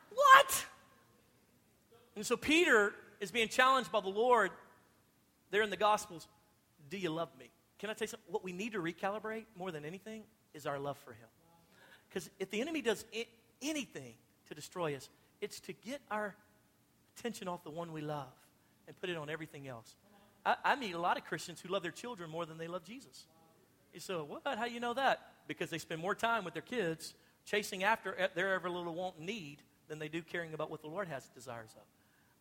What? 0.10 0.65
And 2.15 2.26
so 2.26 2.36
Peter 2.36 2.91
is 3.19 3.30
being 3.30 3.49
challenged 3.49 3.91
by 3.91 4.02
the 4.02 4.10
Lord 4.10 4.49
there 5.52 5.62
in 5.62 5.69
the 5.69 5.78
Gospels. 5.78 6.28
Do 6.89 6.97
you 6.97 7.12
love 7.12 7.30
me? 7.38 7.52
Can 7.78 7.91
I 7.91 7.93
tell 7.93 8.06
you 8.06 8.10
something? 8.10 8.34
What 8.34 8.43
we 8.43 8.52
need 8.52 8.71
to 8.71 8.80
recalibrate 8.80 9.45
more 9.56 9.71
than 9.71 9.86
anything 9.86 10.23
is 10.56 10.65
our 10.65 10.80
love 10.80 10.97
for 11.06 11.12
Him. 11.12 11.28
Because 12.10 12.32
if 12.39 12.49
the 12.49 12.62
enemy 12.62 12.82
does 12.82 13.06
I- 13.15 13.28
anything 13.62 14.15
to 14.47 14.56
destroy 14.56 14.95
us, 14.95 15.08
it's 15.43 15.60
to 15.60 15.73
get 15.73 15.99
our 16.10 16.34
attention 17.17 17.49
off 17.49 17.65
the 17.65 17.69
one 17.69 17.91
we 17.91 17.99
love 17.99 18.32
and 18.88 18.97
put 19.01 19.10
it 19.10 19.17
on 19.17 19.29
everything 19.29 19.67
else. 19.67 19.97
I, 20.45 20.56
I 20.63 20.75
meet 20.75 20.93
a 20.93 20.99
lot 20.99 21.17
of 21.17 21.25
Christians 21.25 21.60
who 21.60 21.67
love 21.67 21.84
their 21.84 21.91
children 21.91 22.29
more 22.29 22.45
than 22.45 22.58
they 22.58 22.69
love 22.69 22.86
Jesus. 22.86 23.25
You 23.93 23.99
say, 23.99 24.13
what? 24.13 24.41
How 24.45 24.65
do 24.65 24.71
you 24.71 24.79
know 24.79 24.93
that? 24.93 25.19
Because 25.47 25.69
they 25.69 25.77
spend 25.77 26.01
more 26.01 26.15
time 26.15 26.45
with 26.45 26.53
their 26.53 26.63
kids 26.63 27.13
chasing 27.45 27.84
after 27.84 28.29
their 28.36 28.53
every 28.53 28.71
little 28.71 28.95
want 28.95 29.17
and 29.17 29.25
need 29.25 29.58
than 29.89 29.99
they 29.99 30.08
do 30.08 30.21
caring 30.21 30.53
about 30.53 30.71
what 30.71 30.82
the 30.82 30.88
Lord 30.88 31.10
has 31.10 31.27
desires 31.36 31.71
of. 31.75 31.84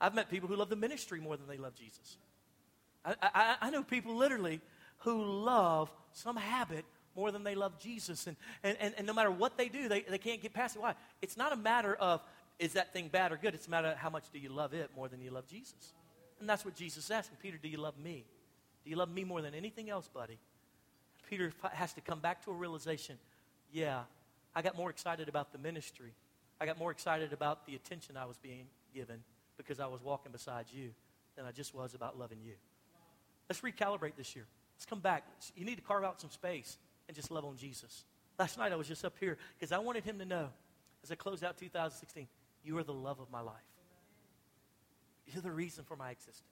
I've 0.01 0.15
met 0.15 0.31
people 0.31 0.49
who 0.49 0.55
love 0.55 0.69
the 0.69 0.77
ministry 0.77 1.21
more 1.21 1.37
than 1.37 1.49
they 1.49 1.59
love 1.59 1.75
Jesus. 1.75 2.19
I, 3.05 3.17
I, 3.21 3.57
I 3.63 3.71
know 3.71 3.83
people 3.83 4.15
literally 4.15 4.61
who 4.99 5.25
love 5.25 5.91
some 6.13 6.37
habit 6.37 6.85
more 7.17 7.33
than 7.33 7.43
they 7.43 7.57
love 7.57 7.79
Jesus. 7.79 8.27
And, 8.29 8.37
and, 8.63 8.77
and, 8.81 8.95
and 8.97 9.07
no 9.07 9.13
matter 9.13 9.31
what 9.31 9.59
they 9.59 9.69
do, 9.69 9.89
they, 9.89 10.03
they 10.03 10.19
can't 10.19 10.41
get 10.41 10.55
past 10.55 10.77
it. 10.77 10.83
Why? 10.83 10.95
It's 11.21 11.37
not 11.37 11.53
a 11.53 11.57
matter 11.57 11.95
of 11.97 12.23
is 12.59 12.75
that 12.75 12.93
thing 12.93 13.09
bad 13.09 13.33
or 13.33 13.37
good. 13.37 13.55
It's 13.55 13.67
a 13.67 13.71
matter 13.71 13.89
of 13.89 13.97
how 13.97 14.11
much 14.11 14.25
do 14.33 14.39
you 14.39 14.49
love 14.49 14.75
it 14.75 14.91
more 14.95 15.09
than 15.09 15.21
you 15.21 15.31
love 15.31 15.47
Jesus. 15.47 15.95
And 16.41 16.49
that's 16.49 16.65
what 16.65 16.75
Jesus 16.75 17.05
is 17.05 17.11
asking. 17.11 17.39
Peter, 17.43 17.59
do 17.61 17.69
you 17.69 17.79
love 17.79 17.99
me? 17.99 18.25
Do 18.85 18.91
you 18.91 18.97
love 18.97 19.11
me 19.11 19.25
more 19.25 19.43
than 19.43 19.55
anything 19.55 19.91
else, 19.91 20.09
buddy? 20.09 20.39
Peter 21.29 21.53
has 21.73 21.93
to 21.95 22.01
come 22.01 22.21
back 22.21 22.45
to 22.45 22.51
a 22.51 22.55
realization 22.55 23.17
yeah, 23.73 24.03
I 24.55 24.63
got 24.63 24.77
more 24.77 24.91
excited 24.91 25.29
about 25.29 25.51
the 25.53 25.59
ministry. 25.59 26.13
I 26.61 26.67
got 26.67 26.79
more 26.79 26.91
excited 26.91 27.33
about 27.33 27.67
the 27.67 27.75
attention 27.75 28.17
I 28.17 28.27
was 28.27 28.37
being 28.37 28.67
given 28.95 29.21
because 29.57 29.81
I 29.81 29.87
was 29.87 30.03
walking 30.03 30.31
beside 30.31 30.67
you 30.71 30.91
than 31.37 31.47
I 31.47 31.51
just 31.51 31.75
was 31.75 31.95
about 31.95 32.19
loving 32.19 32.39
you. 32.45 32.53
Let's 33.49 33.63
recalibrate 33.63 34.17
this 34.17 34.37
year. 34.37 34.45
Let's 34.77 34.85
come 34.85 35.01
back. 35.01 35.25
You 35.57 35.65
need 35.65 35.77
to 35.77 35.83
carve 35.83 36.05
out 36.05 36.21
some 36.21 36.31
space 36.31 36.77
and 37.09 37.15
just 37.15 37.31
love 37.31 37.45
on 37.45 37.57
Jesus. 37.57 38.05
Last 38.39 38.59
night 38.59 38.73
I 38.73 38.77
was 38.77 38.87
just 38.87 39.05
up 39.05 39.15
here 39.19 39.39
because 39.59 39.73
I 39.73 39.79
wanted 39.79 40.05
him 40.05 40.19
to 40.19 40.25
know 40.25 40.49
as 41.03 41.11
I 41.11 41.15
closed 41.15 41.43
out 41.43 41.57
2016, 41.57 42.29
you 42.65 42.79
are 42.79 42.85
the 42.85 42.93
love 42.93 43.21
of 43.21 43.31
my 43.31 43.41
life. 43.41 43.55
You're 45.27 45.43
the 45.43 45.51
reason 45.51 45.85
for 45.85 45.97
my 45.97 46.11
existence. 46.11 46.43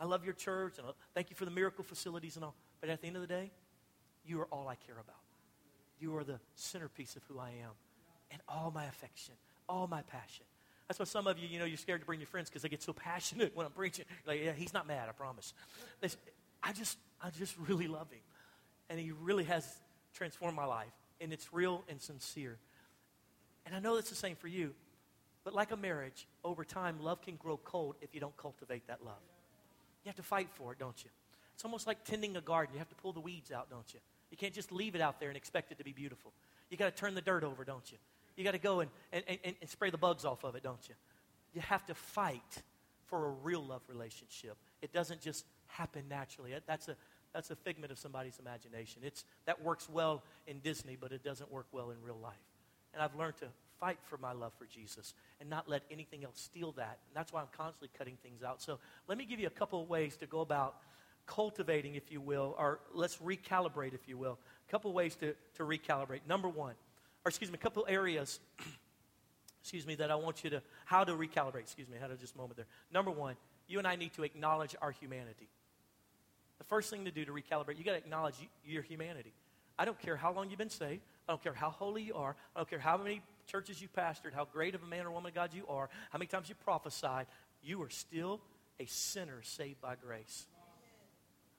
I 0.00 0.04
love 0.04 0.24
your 0.24 0.34
church 0.34 0.78
and 0.78 0.86
thank 1.14 1.30
you 1.30 1.36
for 1.36 1.44
the 1.44 1.50
miracle 1.50 1.84
facilities 1.84 2.36
and 2.36 2.44
all. 2.44 2.54
But 2.80 2.90
at 2.90 3.00
the 3.00 3.06
end 3.06 3.16
of 3.16 3.22
the 3.22 3.28
day, 3.28 3.50
you 4.24 4.40
are 4.40 4.46
all 4.46 4.68
I 4.68 4.76
care 4.76 4.94
about. 4.94 5.16
You 6.00 6.16
are 6.16 6.24
the 6.24 6.38
centerpiece 6.54 7.16
of 7.16 7.22
who 7.24 7.38
I 7.38 7.48
am 7.48 7.72
and 8.30 8.40
all 8.48 8.70
my 8.74 8.84
affection, 8.86 9.34
all 9.68 9.86
my 9.86 10.02
passion. 10.02 10.44
That's 10.86 10.98
why 10.98 11.04
some 11.04 11.26
of 11.26 11.38
you, 11.38 11.48
you 11.48 11.58
know, 11.58 11.64
you're 11.64 11.76
scared 11.76 12.00
to 12.00 12.06
bring 12.06 12.20
your 12.20 12.26
friends 12.26 12.48
because 12.48 12.62
they 12.62 12.68
get 12.68 12.82
so 12.82 12.92
passionate 12.94 13.54
when 13.54 13.66
I'm 13.66 13.72
preaching. 13.72 14.04
Like, 14.26 14.42
yeah, 14.42 14.52
he's 14.52 14.72
not 14.72 14.86
mad, 14.86 15.08
I 15.08 15.12
promise. 15.12 15.52
I 16.62 16.72
just, 16.72 16.98
I 17.20 17.30
just 17.30 17.56
really 17.58 17.88
love 17.88 18.10
him. 18.10 18.20
And 18.90 18.98
he 18.98 19.12
really 19.12 19.44
has 19.44 19.66
transformed 20.14 20.56
my 20.56 20.64
life. 20.64 20.92
And 21.20 21.32
it's 21.32 21.52
real 21.52 21.84
and 21.88 22.00
sincere. 22.00 22.58
And 23.66 23.74
I 23.74 23.80
know 23.80 23.96
that's 23.96 24.08
the 24.08 24.16
same 24.16 24.36
for 24.36 24.48
you. 24.48 24.72
But 25.48 25.54
like 25.54 25.70
a 25.70 25.78
marriage, 25.78 26.28
over 26.44 26.62
time, 26.62 26.98
love 27.00 27.22
can 27.22 27.36
grow 27.36 27.56
cold 27.56 27.96
if 28.02 28.12
you 28.12 28.20
don't 28.20 28.36
cultivate 28.36 28.86
that 28.88 29.02
love. 29.02 29.14
You 30.04 30.10
have 30.10 30.16
to 30.16 30.22
fight 30.22 30.50
for 30.52 30.72
it, 30.72 30.78
don't 30.78 31.02
you? 31.02 31.08
It's 31.54 31.64
almost 31.64 31.86
like 31.86 32.04
tending 32.04 32.36
a 32.36 32.42
garden. 32.42 32.74
You 32.74 32.80
have 32.80 32.90
to 32.90 32.94
pull 32.96 33.14
the 33.14 33.20
weeds 33.20 33.50
out, 33.50 33.70
don't 33.70 33.90
you? 33.94 33.98
You 34.30 34.36
can't 34.36 34.52
just 34.52 34.70
leave 34.70 34.94
it 34.94 35.00
out 35.00 35.20
there 35.20 35.30
and 35.30 35.38
expect 35.38 35.72
it 35.72 35.78
to 35.78 35.84
be 35.84 35.94
beautiful. 35.94 36.34
You 36.68 36.76
got 36.76 36.94
to 36.94 37.00
turn 37.00 37.14
the 37.14 37.22
dirt 37.22 37.44
over, 37.44 37.64
don't 37.64 37.90
you? 37.90 37.96
You 38.36 38.44
got 38.44 38.50
to 38.50 38.58
go 38.58 38.80
and, 38.80 38.90
and, 39.10 39.24
and, 39.26 39.54
and 39.58 39.70
spray 39.70 39.88
the 39.88 39.96
bugs 39.96 40.26
off 40.26 40.44
of 40.44 40.54
it, 40.54 40.62
don't 40.62 40.86
you? 40.86 40.94
You 41.54 41.62
have 41.62 41.86
to 41.86 41.94
fight 41.94 42.62
for 43.06 43.28
a 43.28 43.30
real 43.30 43.64
love 43.64 43.80
relationship. 43.88 44.58
It 44.82 44.92
doesn't 44.92 45.22
just 45.22 45.46
happen 45.68 46.02
naturally. 46.10 46.52
That's 46.66 46.88
a, 46.88 46.96
that's 47.32 47.50
a 47.50 47.56
figment 47.56 47.90
of 47.90 47.98
somebody's 47.98 48.38
imagination. 48.38 49.00
It's, 49.02 49.24
that 49.46 49.62
works 49.62 49.88
well 49.88 50.24
in 50.46 50.58
Disney, 50.58 50.98
but 51.00 51.10
it 51.10 51.24
doesn't 51.24 51.50
work 51.50 51.68
well 51.72 51.88
in 51.88 51.96
real 52.02 52.18
life. 52.22 52.34
And 52.92 53.02
I've 53.02 53.14
learned 53.14 53.38
to 53.38 53.46
fight 53.80 53.98
for 54.02 54.18
my 54.18 54.32
love 54.32 54.52
for 54.58 54.66
Jesus 54.66 55.14
and 55.40 55.48
not 55.48 55.68
let 55.68 55.82
anything 55.90 56.24
else 56.24 56.40
steal 56.40 56.72
that. 56.72 56.98
And 57.08 57.14
that's 57.14 57.32
why 57.32 57.40
I'm 57.40 57.48
constantly 57.56 57.90
cutting 57.96 58.16
things 58.22 58.42
out. 58.42 58.60
So 58.60 58.78
let 59.08 59.18
me 59.18 59.24
give 59.24 59.40
you 59.40 59.46
a 59.46 59.50
couple 59.50 59.82
of 59.82 59.88
ways 59.88 60.16
to 60.18 60.26
go 60.26 60.40
about 60.40 60.76
cultivating, 61.26 61.94
if 61.94 62.10
you 62.10 62.20
will, 62.20 62.54
or 62.58 62.80
let's 62.92 63.16
recalibrate, 63.18 63.94
if 63.94 64.08
you 64.08 64.16
will. 64.16 64.38
A 64.68 64.70
couple 64.70 64.92
ways 64.92 65.14
to, 65.16 65.34
to 65.56 65.62
recalibrate. 65.62 66.20
Number 66.26 66.48
one, 66.48 66.74
or 67.24 67.28
excuse 67.28 67.50
me, 67.50 67.56
a 67.56 67.62
couple 67.62 67.84
areas, 67.88 68.40
excuse 69.62 69.86
me, 69.86 69.94
that 69.96 70.10
I 70.10 70.14
want 70.14 70.42
you 70.42 70.50
to, 70.50 70.62
how 70.86 71.04
to 71.04 71.12
recalibrate. 71.12 71.60
Excuse 71.60 71.88
me, 71.88 71.96
had 72.00 72.10
a 72.10 72.16
just 72.16 72.36
moment 72.36 72.56
there. 72.56 72.66
Number 72.92 73.10
one, 73.10 73.36
you 73.68 73.78
and 73.78 73.86
I 73.86 73.96
need 73.96 74.14
to 74.14 74.22
acknowledge 74.24 74.74
our 74.80 74.90
humanity. 74.90 75.48
The 76.58 76.64
first 76.64 76.90
thing 76.90 77.04
to 77.04 77.10
do 77.10 77.24
to 77.24 77.32
recalibrate, 77.32 77.78
you 77.78 77.84
got 77.84 77.92
to 77.92 77.98
acknowledge 77.98 78.34
your 78.64 78.82
humanity. 78.82 79.32
I 79.78 79.84
don't 79.84 79.98
care 80.00 80.16
how 80.16 80.32
long 80.32 80.50
you've 80.50 80.58
been 80.58 80.70
saved. 80.70 81.02
I 81.28 81.32
don't 81.32 81.42
care 81.42 81.52
how 81.52 81.70
holy 81.70 82.02
you 82.02 82.14
are. 82.14 82.34
I 82.56 82.60
don't 82.60 82.68
care 82.68 82.80
how 82.80 82.96
many 82.96 83.22
churches 83.48 83.82
you 83.82 83.88
pastored, 83.88 84.34
how 84.34 84.44
great 84.44 84.74
of 84.74 84.82
a 84.82 84.86
man 84.86 85.06
or 85.06 85.10
woman 85.10 85.30
of 85.30 85.34
God 85.34 85.52
you 85.52 85.64
are, 85.68 85.88
how 86.10 86.18
many 86.18 86.28
times 86.28 86.48
you 86.48 86.54
prophesied. 86.54 87.26
You 87.62 87.82
are 87.82 87.90
still 87.90 88.40
a 88.78 88.86
sinner 88.86 89.42
saved 89.42 89.80
by 89.80 89.96
grace. 89.96 90.46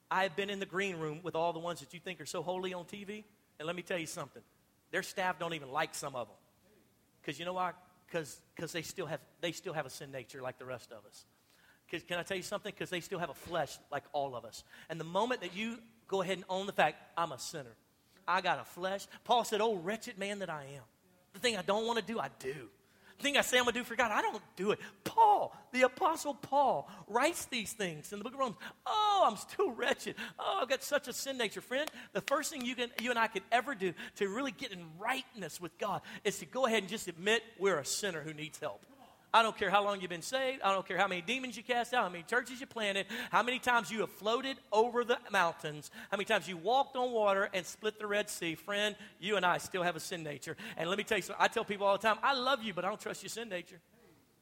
I 0.09 0.23
have 0.23 0.35
been 0.35 0.49
in 0.49 0.59
the 0.59 0.65
green 0.65 0.97
room 0.97 1.19
with 1.21 1.35
all 1.35 1.53
the 1.53 1.59
ones 1.59 1.81
that 1.81 1.93
you 1.93 1.99
think 1.99 2.21
are 2.21 2.25
so 2.25 2.41
holy 2.41 2.73
on 2.73 2.85
TV, 2.85 3.23
and 3.59 3.67
let 3.67 3.75
me 3.75 3.81
tell 3.81 3.97
you 3.97 4.07
something. 4.07 4.41
Their 4.91 5.03
staff 5.03 5.37
don't 5.37 5.53
even 5.53 5.71
like 5.71 5.93
some 5.93 6.15
of 6.15 6.27
them. 6.27 6.37
Because 7.21 7.37
you 7.37 7.45
know 7.45 7.53
why? 7.53 7.73
Because 8.07 8.39
they, 8.71 8.81
still 8.81 9.05
have, 9.05 9.19
they 9.41 9.51
still 9.51 9.73
have 9.73 9.85
a 9.85 9.89
sin 9.89 10.11
nature 10.11 10.41
like 10.41 10.57
the 10.57 10.65
rest 10.65 10.91
of 10.91 11.05
us. 11.05 11.25
Can 12.07 12.17
I 12.17 12.23
tell 12.23 12.37
you 12.37 12.43
something? 12.43 12.71
Because 12.71 12.89
they 12.89 13.01
still 13.01 13.19
have 13.19 13.29
a 13.29 13.35
flesh 13.35 13.77
like 13.91 14.03
all 14.13 14.35
of 14.35 14.45
us. 14.45 14.63
And 14.89 14.99
the 14.99 15.05
moment 15.05 15.41
that 15.41 15.55
you 15.55 15.77
go 16.07 16.21
ahead 16.21 16.37
and 16.37 16.45
own 16.49 16.65
the 16.65 16.71
fact, 16.71 16.97
I'm 17.17 17.31
a 17.31 17.39
sinner, 17.39 17.75
I 18.27 18.41
got 18.41 18.59
a 18.59 18.63
flesh. 18.63 19.07
Paul 19.23 19.43
said, 19.43 19.59
Oh, 19.61 19.75
wretched 19.75 20.17
man 20.17 20.39
that 20.39 20.49
I 20.49 20.63
am. 20.75 20.83
The 21.33 21.39
thing 21.39 21.57
I 21.57 21.61
don't 21.61 21.85
want 21.85 21.99
to 21.99 22.05
do, 22.05 22.19
I 22.19 22.29
do. 22.39 22.55
The 23.17 23.23
thing 23.23 23.37
I 23.37 23.41
say 23.41 23.57
I'm 23.57 23.65
going 23.65 23.73
to 23.73 23.79
do 23.81 23.83
for 23.83 23.95
God, 23.95 24.11
I 24.11 24.21
don't 24.21 24.41
do 24.55 24.71
it. 24.71 24.79
Paul, 25.03 25.53
the 25.73 25.81
Apostle 25.81 26.33
Paul, 26.33 26.89
writes 27.07 27.45
these 27.45 27.73
things 27.73 28.13
in 28.13 28.19
the 28.19 28.23
book 28.23 28.33
of 28.33 28.39
Romans. 28.39 28.57
Oh, 28.85 29.25
I'm 29.29 29.35
still 29.35 29.71
wretched. 29.71 30.15
Oh, 30.39 30.59
I've 30.61 30.69
got 30.69 30.83
such 30.83 31.09
a 31.09 31.13
sin 31.13 31.37
nature. 31.37 31.59
Friend, 31.59 31.89
the 32.13 32.21
first 32.21 32.49
thing 32.49 32.63
you, 32.63 32.75
can, 32.75 32.89
you 33.01 33.09
and 33.09 33.19
I 33.19 33.27
could 33.27 33.43
ever 33.51 33.75
do 33.75 33.93
to 34.15 34.29
really 34.29 34.51
get 34.51 34.71
in 34.71 34.85
rightness 34.97 35.59
with 35.59 35.77
God 35.77 36.01
is 36.23 36.39
to 36.39 36.45
go 36.45 36.65
ahead 36.65 36.79
and 36.79 36.89
just 36.89 37.09
admit 37.09 37.43
we're 37.59 37.79
a 37.79 37.85
sinner 37.85 38.21
who 38.21 38.33
needs 38.33 38.57
help. 38.57 38.85
I 39.33 39.43
don't 39.43 39.55
care 39.55 39.69
how 39.69 39.83
long 39.83 40.01
you've 40.01 40.09
been 40.09 40.21
saved. 40.21 40.61
I 40.63 40.73
don't 40.73 40.87
care 40.87 40.97
how 40.97 41.07
many 41.07 41.21
demons 41.21 41.55
you 41.55 41.63
cast 41.63 41.93
out, 41.93 42.03
how 42.03 42.09
many 42.09 42.23
churches 42.23 42.59
you 42.59 42.65
planted, 42.65 43.05
how 43.29 43.43
many 43.43 43.59
times 43.59 43.91
you 43.91 43.99
have 43.99 44.09
floated 44.09 44.57
over 44.71 45.03
the 45.03 45.17
mountains, 45.31 45.91
how 46.09 46.17
many 46.17 46.25
times 46.25 46.47
you 46.47 46.57
walked 46.57 46.95
on 46.95 47.11
water 47.11 47.49
and 47.53 47.65
split 47.65 47.99
the 47.99 48.07
Red 48.07 48.29
Sea. 48.29 48.55
Friend, 48.55 48.95
you 49.19 49.37
and 49.37 49.45
I 49.45 49.59
still 49.59 49.83
have 49.83 49.95
a 49.95 49.99
sin 49.99 50.23
nature. 50.23 50.57
And 50.77 50.89
let 50.89 50.97
me 50.97 51.03
tell 51.03 51.17
you 51.17 51.21
something. 51.21 51.43
I 51.43 51.47
tell 51.47 51.63
people 51.63 51.85
all 51.85 51.97
the 51.97 52.07
time, 52.07 52.17
I 52.23 52.33
love 52.33 52.63
you, 52.63 52.73
but 52.73 52.85
I 52.85 52.89
don't 52.89 52.99
trust 52.99 53.21
your 53.21 53.29
sin 53.29 53.49
nature. 53.49 53.79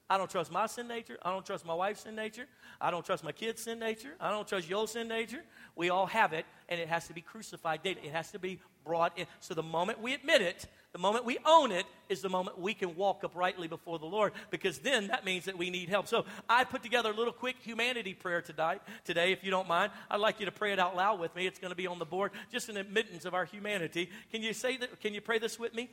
I 0.10 0.18
don't 0.18 0.30
trust 0.30 0.52
my 0.52 0.68
sin 0.68 0.88
nature. 0.88 1.18
I 1.22 1.32
don't 1.32 1.46
trust 1.46 1.66
my 1.66 1.74
wife's 1.74 2.04
sin 2.04 2.16
nature. 2.16 2.46
I 2.80 2.92
don't 2.92 3.06
trust 3.06 3.26
my 3.26 3.34
kids' 3.34 3.64
sin 3.64 3.80
nature. 3.80 4.16
I 4.22 4.32
don't 4.32 4.48
trust 4.48 4.70
your 4.70 4.88
sin 4.88 5.10
nature. 5.10 5.44
We 5.76 5.90
all 5.90 6.06
have 6.06 6.32
it, 6.32 6.46
and 6.70 6.80
it 6.80 6.88
has 6.88 7.08
to 7.08 7.14
be 7.14 7.20
crucified 7.20 7.84
daily. 7.84 8.00
It 8.04 8.14
has 8.14 8.32
to 8.32 8.40
be 8.40 8.60
brought 8.86 9.18
in. 9.18 9.26
So 9.42 9.54
the 9.54 9.64
moment 9.64 10.02
we 10.02 10.14
admit 10.14 10.42
it, 10.42 10.66
the 10.98 11.02
moment 11.02 11.26
we 11.26 11.38
own 11.46 11.72
it, 11.72 11.86
is 12.10 12.22
the 12.22 12.30
moment 12.30 12.58
we 12.58 12.74
can 12.74 12.96
walk 12.96 13.24
uprightly 13.24 13.68
before 13.68 14.00
the 14.00 14.08
Lord, 14.08 14.34
because 14.50 14.80
then 14.80 15.10
that 15.10 15.26
means 15.26 15.46
that 15.46 15.56
we 15.56 15.70
need 15.70 15.90
help. 15.90 16.08
So 16.08 16.26
I 16.50 16.64
put 16.64 16.82
together 16.82 17.12
a 17.12 17.14
little 17.14 17.32
quick 17.32 17.58
humanity 17.62 18.16
prayer 18.16 18.42
tonight, 18.42 18.82
Today, 19.06 19.32
if 19.32 19.44
you 19.44 19.52
don't 19.52 19.68
mind, 19.68 19.92
I'd 20.10 20.20
like 20.20 20.40
you 20.40 20.48
to 20.48 20.52
pray 20.52 20.74
it 20.74 20.80
out 20.80 20.96
loud 20.96 21.20
with 21.20 21.36
me. 21.36 21.46
It's 21.46 21.60
going 21.60 21.70
to 21.70 21.76
be 21.76 21.86
on 21.86 22.00
the 22.00 22.06
board, 22.06 22.32
just 22.52 22.70
an 22.70 22.78
admittance 22.78 23.26
of 23.26 23.36
our 23.36 23.46
humanity. 23.46 24.10
Can 24.32 24.42
you 24.42 24.54
say 24.54 24.78
that? 24.78 25.00
Can 25.00 25.14
you 25.14 25.22
pray 25.22 25.38
this 25.38 25.60
with 25.60 25.76
me? 25.76 25.92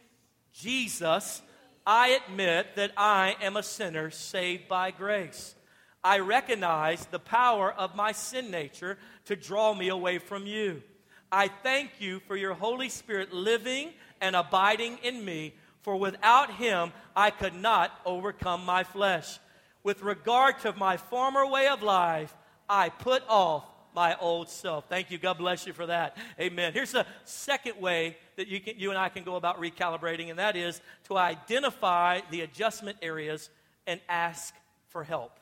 Jesus. 0.54 1.42
I 1.86 2.18
admit 2.26 2.76
that 2.76 2.92
I 2.96 3.36
am 3.42 3.58
a 3.58 3.62
sinner 3.62 4.10
saved 4.10 4.68
by 4.68 4.90
grace. 4.90 5.54
I 6.02 6.20
recognize 6.20 7.04
the 7.06 7.18
power 7.18 7.70
of 7.70 7.94
my 7.94 8.12
sin 8.12 8.50
nature 8.50 8.96
to 9.26 9.36
draw 9.36 9.74
me 9.74 9.88
away 9.88 10.16
from 10.16 10.46
you. 10.46 10.82
I 11.30 11.48
thank 11.48 12.00
you 12.00 12.20
for 12.20 12.36
your 12.36 12.54
Holy 12.54 12.88
Spirit 12.88 13.34
living 13.34 13.90
and 14.20 14.36
abiding 14.36 14.98
in 15.02 15.24
me, 15.24 15.54
for 15.82 15.96
without 15.96 16.52
him 16.54 16.92
I 17.14 17.30
could 17.30 17.54
not 17.54 17.92
overcome 18.04 18.64
my 18.64 18.84
flesh. 18.84 19.38
With 19.82 20.02
regard 20.02 20.60
to 20.60 20.72
my 20.72 20.96
former 20.96 21.46
way 21.46 21.68
of 21.68 21.82
life, 21.82 22.34
I 22.68 22.88
put 22.88 23.22
off 23.28 23.64
my 23.94 24.16
old 24.18 24.48
self. 24.48 24.88
Thank 24.88 25.10
you. 25.10 25.18
God 25.18 25.38
bless 25.38 25.66
you 25.66 25.72
for 25.72 25.86
that. 25.86 26.16
Amen. 26.40 26.72
Here's 26.72 26.90
the 26.90 27.06
second 27.24 27.80
way 27.80 28.16
that 28.36 28.48
you, 28.48 28.60
can, 28.60 28.74
you 28.78 28.90
and 28.90 28.98
I 28.98 29.08
can 29.08 29.22
go 29.22 29.36
about 29.36 29.60
recalibrating, 29.60 30.30
and 30.30 30.38
that 30.38 30.56
is 30.56 30.80
to 31.04 31.16
identify 31.16 32.20
the 32.30 32.40
adjustment 32.40 32.98
areas 33.02 33.50
and 33.86 34.00
ask 34.08 34.54
for 34.88 35.04
help. 35.04 35.38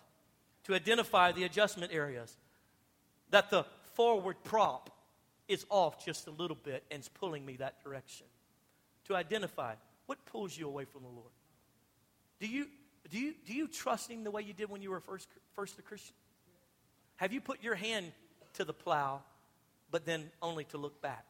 To 0.65 0.75
identify 0.75 1.33
the 1.33 1.45
adjustment 1.45 1.93
areas. 1.93 2.37
That 3.31 3.51
the 3.51 3.65
forward 3.95 4.37
prop 4.45 4.91
is 5.49 5.65
off 5.71 6.05
just 6.05 6.27
a 6.27 6.31
little 6.31 6.57
bit 6.63 6.85
and 6.91 7.01
is 7.01 7.09
pulling 7.09 7.45
me 7.45 7.57
that 7.57 7.83
direction. 7.83 8.27
To 9.09 9.17
identify 9.17 9.75
what 10.07 10.25
pulls 10.27 10.57
you 10.57 10.67
away 10.67 10.85
from 10.85 11.03
the 11.03 11.09
Lord. 11.09 11.31
Do 12.41 12.47
you, 12.47 12.67
do 13.11 13.19
you, 13.19 13.35
do 13.47 13.55
you 13.55 13.69
trust 13.69 14.11
Him 14.11 14.25
the 14.25 14.31
way 14.31 14.43
you 14.43 14.53
did 14.53 14.69
when 14.69 14.83
you 14.83 14.91
were 14.91 15.01
first, 15.01 15.29
first 15.55 15.79
a 15.79 15.83
Christian? 15.83 16.15
Have 17.17 17.33
you 17.33 17.41
put 17.41 17.63
your 17.63 17.75
hand 17.75 18.13
to 18.55 18.65
the 18.65 18.73
plow, 18.73 19.23
but 19.91 20.05
then 20.05 20.31
only 20.41 20.65
to 20.65 20.79
look 20.79 21.01
back? 21.01 21.25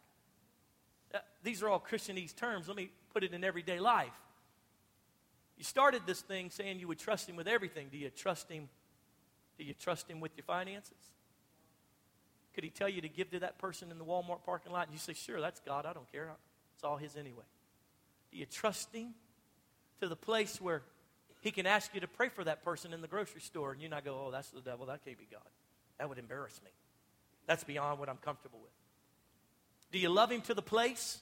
Uh, 1.14 1.18
these 1.42 1.62
are 1.62 1.68
all 1.68 1.80
Christianese 1.80 2.34
terms. 2.34 2.68
Let 2.68 2.76
me 2.76 2.90
put 3.12 3.24
it 3.24 3.34
in 3.34 3.44
everyday 3.44 3.78
life. 3.78 4.12
You 5.58 5.64
started 5.64 6.02
this 6.06 6.20
thing 6.20 6.50
saying 6.50 6.80
you 6.80 6.88
would 6.88 6.98
trust 6.98 7.28
Him 7.28 7.36
with 7.36 7.46
everything. 7.46 7.88
Do 7.92 7.98
you 7.98 8.10
trust 8.10 8.50
Him? 8.50 8.68
Do 9.58 9.64
you 9.64 9.74
trust 9.74 10.08
Him 10.08 10.20
with 10.20 10.32
your 10.36 10.44
finances? 10.44 10.96
Could 12.54 12.64
He 12.64 12.70
tell 12.70 12.88
you 12.88 13.00
to 13.00 13.08
give 13.08 13.30
to 13.30 13.40
that 13.40 13.58
person 13.58 13.90
in 13.90 13.98
the 13.98 14.04
Walmart 14.04 14.44
parking 14.44 14.72
lot? 14.72 14.86
And 14.86 14.92
you 14.92 14.98
say, 14.98 15.12
Sure, 15.12 15.40
that's 15.40 15.60
God. 15.60 15.86
I 15.86 15.92
don't 15.92 16.10
care. 16.10 16.30
It's 16.74 16.84
all 16.84 16.96
His 16.96 17.16
anyway. 17.16 17.44
Do 18.32 18.38
you 18.38 18.46
trust 18.46 18.92
Him 18.94 19.14
to 20.00 20.08
the 20.08 20.16
place 20.16 20.60
where 20.60 20.82
He 21.40 21.50
can 21.50 21.66
ask 21.66 21.94
you 21.94 22.00
to 22.00 22.08
pray 22.08 22.28
for 22.28 22.42
that 22.44 22.64
person 22.64 22.92
in 22.92 23.00
the 23.00 23.08
grocery 23.08 23.40
store 23.40 23.72
and 23.72 23.80
you 23.80 23.88
not 23.88 24.04
go, 24.04 24.24
Oh, 24.26 24.30
that's 24.30 24.50
the 24.50 24.60
devil. 24.60 24.86
That 24.86 25.04
can't 25.04 25.18
be 25.18 25.28
God. 25.30 25.40
That 25.98 26.08
would 26.08 26.18
embarrass 26.18 26.60
me. 26.64 26.70
That's 27.46 27.64
beyond 27.64 28.00
what 28.00 28.08
I'm 28.08 28.16
comfortable 28.16 28.58
with. 28.62 28.72
Do 29.92 29.98
you 29.98 30.08
love 30.08 30.32
Him 30.32 30.40
to 30.42 30.54
the 30.54 30.62
place 30.62 31.20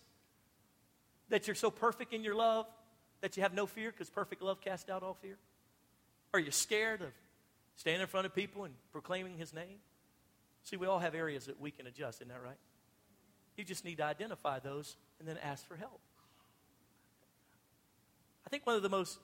that 1.29 1.47
you're 1.47 1.57
so 1.57 1.71
perfect 1.71 2.13
in 2.13 2.23
your 2.23 2.35
love 2.35 2.67
that 3.21 3.37
you 3.37 3.43
have 3.43 3.53
no 3.53 3.67
fear 3.67 3.91
because 3.91 4.09
perfect 4.09 4.43
love 4.43 4.61
casts 4.61 4.89
out 4.89 5.03
all 5.03 5.15
fear? 5.15 5.37
Are 6.33 6.41
you 6.41 6.53
scared 6.53 7.03
of 7.03 7.13
standing 7.77 8.03
in 8.03 8.07
front 8.07 8.27
of 8.27 8.35
people 8.35 8.65
and 8.65 8.75
proclaiming 8.93 9.37
His 9.37 9.53
name? 9.53 9.79
See, 10.63 10.77
we 10.77 10.87
all 10.87 10.99
have 10.99 11.15
areas 11.15 11.47
that 11.47 11.61
we 11.61 11.71
can 11.71 11.87
adjust, 11.87 12.19
isn't 12.19 12.29
that 12.29 12.43
right? 12.43 12.59
You 13.57 13.65
just 13.65 13.85
need 13.85 13.97
to 13.97 14.05
identify 14.05 14.59
those 14.59 14.97
and 15.19 15.27
then 15.27 15.37
ask 15.43 15.67
for 15.67 15.77
help. 15.77 16.01
I 18.51 18.57
think 18.57 18.67
one 18.67 18.77
of 18.77 18.83
the 18.83 18.89
most 18.89 19.19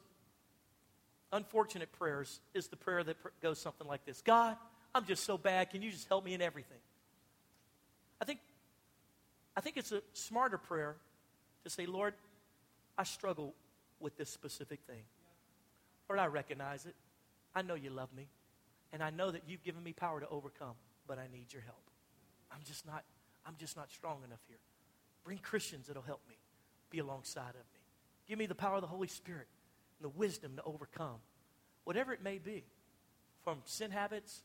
unfortunate 1.33 1.93
prayers 1.93 2.41
is 2.55 2.69
the 2.69 2.77
prayer 2.77 3.03
that 3.03 3.17
goes 3.43 3.59
something 3.59 3.87
like 3.87 4.05
this 4.07 4.23
God, 4.23 4.57
I'm 4.95 5.05
just 5.05 5.25
so 5.25 5.37
bad. 5.37 5.71
Can 5.71 5.83
you 5.83 5.91
just 5.91 6.09
help 6.09 6.25
me 6.25 6.35
in 6.35 6.41
everything? 6.41 6.79
I 8.21 8.25
think, 8.25 8.41
I 9.57 9.61
think 9.61 9.77
it's 9.77 9.93
a 9.93 10.03
smarter 10.15 10.59
prayer 10.59 10.97
to 11.65 11.71
say, 11.71 11.87
Lord, 11.87 12.15
I 12.97 13.05
struggle 13.05 13.55
with 14.01 14.17
this 14.17 14.31
specific 14.31 14.81
thing. 14.87 15.03
Lord, 16.09 16.21
I 16.21 16.27
recognize 16.27 16.87
it. 16.87 16.95
I 17.55 17.62
know 17.62 17.75
you 17.75 17.91
love 17.91 18.09
me. 18.17 18.29
And 18.93 19.03
I 19.03 19.11
know 19.11 19.31
that 19.31 19.43
you've 19.47 19.65
given 19.65 19.83
me 19.83 19.93
power 19.93 20.21
to 20.21 20.29
overcome 20.29 20.77
but 21.07 21.19
I 21.19 21.27
need 21.33 21.53
your 21.53 21.62
help. 21.62 21.83
I'm 22.51 22.61
just 22.65 22.87
not, 22.87 23.05
I'm 23.47 23.55
just 23.59 23.77
not 23.77 23.91
strong 23.91 24.19
enough 24.25 24.41
here. 24.49 24.59
Bring 25.25 25.39
Christians 25.39 25.87
that'll 25.87 26.03
help 26.03 26.21
me. 26.29 26.37
Be 26.91 26.99
alongside 26.99 27.51
of 27.51 27.67
me. 27.75 27.76
Give 28.27 28.39
me 28.39 28.47
the 28.47 28.55
power 28.55 28.77
of 28.77 28.81
the 28.81 28.89
Holy 28.89 29.09
Spirit 29.09 29.47
and 29.99 30.05
the 30.05 30.17
wisdom 30.17 30.57
to 30.57 30.62
overcome 30.65 31.17
whatever 31.85 32.12
it 32.12 32.23
may 32.23 32.39
be. 32.39 32.65
From 33.45 33.59
sin 33.65 33.91
habits 33.91 34.43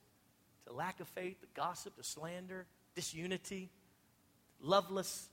to 0.68 0.74
lack 0.74 1.00
of 1.00 1.08
faith, 1.08 1.42
to 1.42 1.48
gossip, 1.56 1.96
to 1.98 2.04
slander, 2.04 2.68
disunity, 2.96 3.70
loveless, 4.62 5.30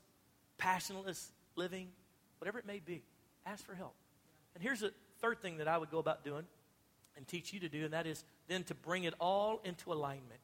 passionless 0.57 1.29
living, 1.55 1.89
whatever 2.39 2.57
it 2.57 2.65
may 2.65 2.79
be. 2.79 3.03
Ask 3.45 3.65
for 3.65 3.75
help. 3.75 3.93
And 4.55 4.63
here's 4.63 4.81
a 4.81 4.91
third 5.21 5.41
thing 5.41 5.57
that 5.57 5.67
I 5.67 5.77
would 5.77 5.91
go 5.91 5.99
about 5.99 6.23
doing 6.23 6.45
and 7.15 7.27
teach 7.27 7.53
you 7.53 7.59
to 7.59 7.69
do, 7.69 7.85
and 7.85 7.93
that 7.93 8.07
is 8.07 8.23
then 8.47 8.63
to 8.63 8.73
bring 8.73 9.03
it 9.03 9.13
all 9.19 9.61
into 9.63 9.93
alignment. 9.93 10.41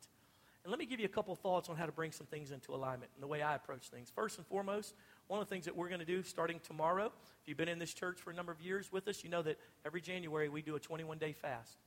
And 0.64 0.72
let 0.72 0.80
me 0.80 0.86
give 0.86 1.00
you 1.00 1.06
a 1.06 1.10
couple 1.10 1.36
thoughts 1.36 1.70
on 1.70 1.78
how 1.78 1.86
to 1.86 1.92
bring 1.92 2.12
some 2.12 2.28
things 2.28 2.52
into 2.52 2.74
alignment 2.74 3.12
and 3.16 3.24
the 3.24 3.28
way 3.28 3.42
I 3.42 3.56
approach 3.56 3.90
things. 3.90 4.12
First 4.14 4.38
and 4.38 4.48
foremost, 4.48 4.94
one 5.28 5.42
of 5.42 5.48
the 5.48 5.54
things 5.54 5.66
that 5.66 5.76
we're 5.76 5.88
going 5.90 6.00
to 6.00 6.06
do 6.06 6.24
starting 6.24 6.60
tomorrow, 6.60 7.12
if 7.42 7.48
you've 7.48 7.58
been 7.58 7.68
in 7.68 7.80
this 7.80 7.94
church 7.94 8.20
for 8.20 8.32
a 8.32 8.34
number 8.34 8.52
of 8.52 8.62
years 8.62 8.92
with 8.92 9.08
us, 9.08 9.24
you 9.24 9.30
know 9.30 9.42
that 9.42 9.60
every 9.86 10.02
January 10.02 10.50
we 10.50 10.62
do 10.62 10.76
a 10.76 10.80
21 10.80 11.18
day 11.18 11.34
fast. 11.34 11.78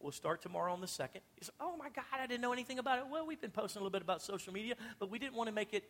We'll 0.00 0.12
start 0.12 0.42
tomorrow 0.42 0.72
on 0.72 0.80
the 0.80 0.86
2nd. 0.86 1.14
You 1.14 1.42
say, 1.42 1.52
oh 1.60 1.76
my 1.78 1.88
God, 1.88 2.04
I 2.12 2.26
didn't 2.26 2.42
know 2.42 2.52
anything 2.52 2.78
about 2.78 2.98
it. 2.98 3.06
Well, 3.10 3.26
we've 3.26 3.40
been 3.40 3.50
posting 3.50 3.80
a 3.80 3.82
little 3.82 3.92
bit 3.92 4.02
about 4.02 4.20
social 4.20 4.52
media, 4.52 4.74
but 4.98 5.10
we 5.10 5.18
didn't 5.18 5.34
want 5.34 5.48
to 5.48 5.54
make 5.54 5.72
it 5.72 5.84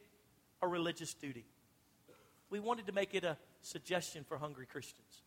a 0.62 0.68
religious 0.68 1.14
duty. 1.14 1.46
We 2.50 2.60
wanted 2.60 2.86
to 2.86 2.92
make 2.92 3.14
it 3.14 3.24
a 3.24 3.36
suggestion 3.62 4.22
for 4.22 4.36
hungry 4.38 4.66
Christians. 4.66 5.22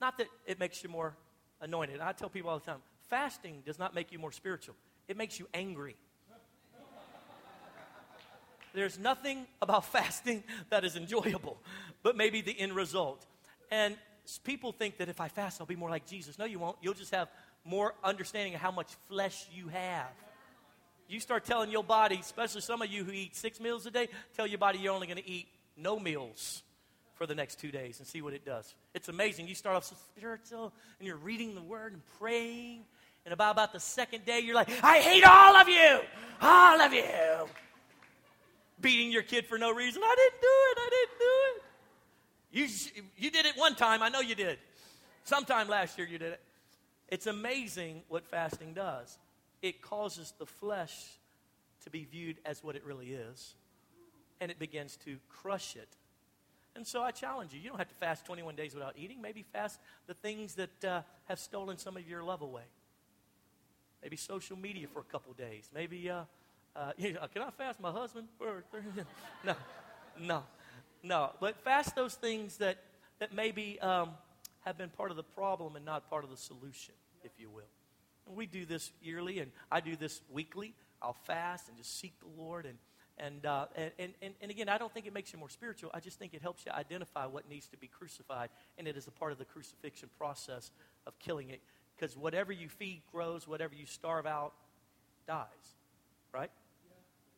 Not 0.00 0.18
that 0.18 0.28
it 0.46 0.60
makes 0.60 0.84
you 0.84 0.88
more 0.88 1.16
anointed. 1.60 2.00
I 2.00 2.12
tell 2.12 2.28
people 2.28 2.50
all 2.50 2.58
the 2.58 2.64
time 2.64 2.80
fasting 3.08 3.62
does 3.66 3.78
not 3.78 3.92
make 3.92 4.12
you 4.12 4.18
more 4.18 4.32
spiritual, 4.32 4.76
it 5.08 5.16
makes 5.16 5.38
you 5.38 5.48
angry. 5.52 5.96
There's 8.74 8.98
nothing 8.98 9.46
about 9.60 9.84
fasting 9.92 10.42
that 10.70 10.84
is 10.84 10.96
enjoyable, 10.96 11.58
but 12.02 12.16
maybe 12.16 12.40
the 12.40 12.58
end 12.58 12.74
result. 12.74 13.24
And 13.70 13.96
people 14.44 14.72
think 14.72 14.98
that 14.98 15.08
if 15.08 15.20
I 15.20 15.28
fast, 15.28 15.60
I'll 15.60 15.66
be 15.66 15.76
more 15.76 15.90
like 15.90 16.06
Jesus. 16.06 16.38
No, 16.38 16.44
you 16.44 16.58
won't. 16.58 16.76
You'll 16.80 16.94
just 16.94 17.14
have 17.14 17.28
more 17.64 17.94
understanding 18.02 18.54
of 18.54 18.60
how 18.60 18.70
much 18.70 18.92
flesh 19.08 19.46
you 19.54 19.68
have. 19.68 20.08
You 21.08 21.20
start 21.20 21.44
telling 21.44 21.70
your 21.70 21.82
body, 21.82 22.18
especially 22.20 22.60
some 22.60 22.82
of 22.82 22.88
you 22.88 23.04
who 23.04 23.10
eat 23.10 23.34
six 23.34 23.58
meals 23.58 23.84
a 23.86 23.90
day, 23.90 24.08
tell 24.36 24.46
your 24.46 24.58
body 24.58 24.78
you're 24.78 24.94
only 24.94 25.08
going 25.08 25.22
to 25.22 25.28
eat 25.28 25.48
no 25.76 25.98
meals 25.98 26.62
for 27.14 27.26
the 27.26 27.34
next 27.34 27.58
two 27.58 27.70
days 27.70 27.98
and 27.98 28.06
see 28.06 28.22
what 28.22 28.32
it 28.32 28.44
does. 28.44 28.74
It's 28.94 29.08
amazing. 29.08 29.48
You 29.48 29.54
start 29.54 29.76
off 29.76 29.84
so 29.84 29.96
spiritual 30.16 30.72
and 30.98 31.06
you're 31.06 31.16
reading 31.16 31.54
the 31.54 31.62
word 31.62 31.92
and 31.92 32.02
praying 32.18 32.84
and 33.24 33.34
about, 33.34 33.52
about 33.52 33.72
the 33.72 33.80
second 33.80 34.24
day, 34.24 34.40
you're 34.40 34.54
like, 34.54 34.70
I 34.82 34.98
hate 34.98 35.24
all 35.24 35.56
of 35.56 35.68
you, 35.68 36.00
all 36.40 36.80
of 36.80 36.92
you. 36.92 37.04
Beating 38.80 39.10
your 39.12 39.22
kid 39.22 39.46
for 39.46 39.58
no 39.58 39.72
reason. 39.72 40.02
I 40.04 40.14
didn't 40.16 40.40
do 40.40 40.48
it. 40.48 40.78
I 40.78 40.90
didn't 40.90 41.18
do 41.18 41.34
it. 41.46 41.62
You, 42.52 43.02
you 43.16 43.30
did 43.30 43.46
it 43.46 43.56
one 43.56 43.74
time. 43.74 44.02
I 44.02 44.08
know 44.08 44.20
you 44.20 44.34
did. 44.34 44.58
Sometime 45.24 45.68
last 45.68 45.98
year 45.98 46.06
you 46.06 46.18
did 46.18 46.32
it. 46.32 46.40
It's 47.08 47.26
amazing 47.26 48.02
what 48.08 48.26
fasting 48.26 48.72
does. 48.72 49.18
It 49.62 49.82
causes 49.82 50.32
the 50.38 50.46
flesh 50.46 51.18
to 51.84 51.90
be 51.90 52.04
viewed 52.04 52.38
as 52.44 52.62
what 52.62 52.76
it 52.76 52.84
really 52.84 53.08
is, 53.12 53.54
and 54.40 54.50
it 54.50 54.58
begins 54.58 54.96
to 55.04 55.18
crush 55.28 55.76
it. 55.76 55.88
And 56.76 56.86
so 56.86 57.02
I 57.02 57.10
challenge 57.10 57.52
you. 57.52 57.60
You 57.60 57.68
don't 57.70 57.78
have 57.78 57.88
to 57.88 57.94
fast 57.94 58.24
21 58.26 58.54
days 58.54 58.74
without 58.74 58.94
eating. 58.96 59.20
Maybe 59.20 59.44
fast 59.52 59.80
the 60.06 60.14
things 60.14 60.54
that 60.54 60.84
uh, 60.84 61.02
have 61.24 61.38
stolen 61.38 61.78
some 61.78 61.96
of 61.96 62.08
your 62.08 62.22
love 62.22 62.42
away. 62.42 62.62
Maybe 64.02 64.16
social 64.16 64.56
media 64.56 64.86
for 64.86 65.00
a 65.00 65.04
couple 65.04 65.32
days. 65.32 65.68
Maybe, 65.74 66.08
uh, 66.08 66.22
uh, 66.76 66.92
can 66.98 67.42
I 67.42 67.50
fast 67.50 67.80
my 67.80 67.90
husband? 67.90 68.28
no, 69.44 69.54
no, 70.20 70.42
no. 71.02 71.30
But 71.40 71.60
fast 71.62 71.94
those 71.94 72.14
things 72.14 72.58
that, 72.58 72.78
that 73.18 73.34
maybe 73.34 73.78
um, 73.80 74.10
have 74.60 74.76
been 74.78 74.90
part 74.90 75.10
of 75.10 75.16
the 75.16 75.22
problem 75.22 75.76
and 75.76 75.84
not 75.84 76.08
part 76.08 76.24
of 76.24 76.30
the 76.30 76.36
solution, 76.36 76.94
if 77.24 77.32
you 77.38 77.50
will. 77.50 77.64
And 78.26 78.36
we 78.36 78.46
do 78.46 78.64
this 78.64 78.92
yearly, 79.02 79.38
and 79.38 79.50
I 79.70 79.80
do 79.80 79.96
this 79.96 80.20
weekly. 80.30 80.74
I'll 81.02 81.16
fast 81.24 81.68
and 81.68 81.76
just 81.76 81.98
seek 81.98 82.12
the 82.20 82.42
Lord. 82.42 82.66
And, 82.66 82.78
and, 83.18 83.44
uh, 83.46 83.66
and, 83.74 84.12
and, 84.22 84.34
and 84.40 84.50
again, 84.50 84.68
I 84.68 84.78
don't 84.78 84.92
think 84.92 85.06
it 85.06 85.12
makes 85.12 85.32
you 85.32 85.38
more 85.38 85.50
spiritual. 85.50 85.90
I 85.92 86.00
just 86.00 86.18
think 86.18 86.34
it 86.34 86.42
helps 86.42 86.64
you 86.64 86.72
identify 86.72 87.26
what 87.26 87.48
needs 87.48 87.66
to 87.68 87.76
be 87.76 87.86
crucified, 87.86 88.50
and 88.78 88.86
it 88.86 88.96
is 88.96 89.06
a 89.06 89.10
part 89.10 89.32
of 89.32 89.38
the 89.38 89.44
crucifixion 89.44 90.08
process 90.18 90.70
of 91.06 91.18
killing 91.18 91.50
it 91.50 91.60
because 91.96 92.16
whatever 92.16 92.52
you 92.52 92.68
feed 92.68 93.02
grows, 93.12 93.46
whatever 93.46 93.74
you 93.74 93.84
starve 93.84 94.26
out 94.26 94.54
dies, 95.26 95.74
right? 96.32 96.50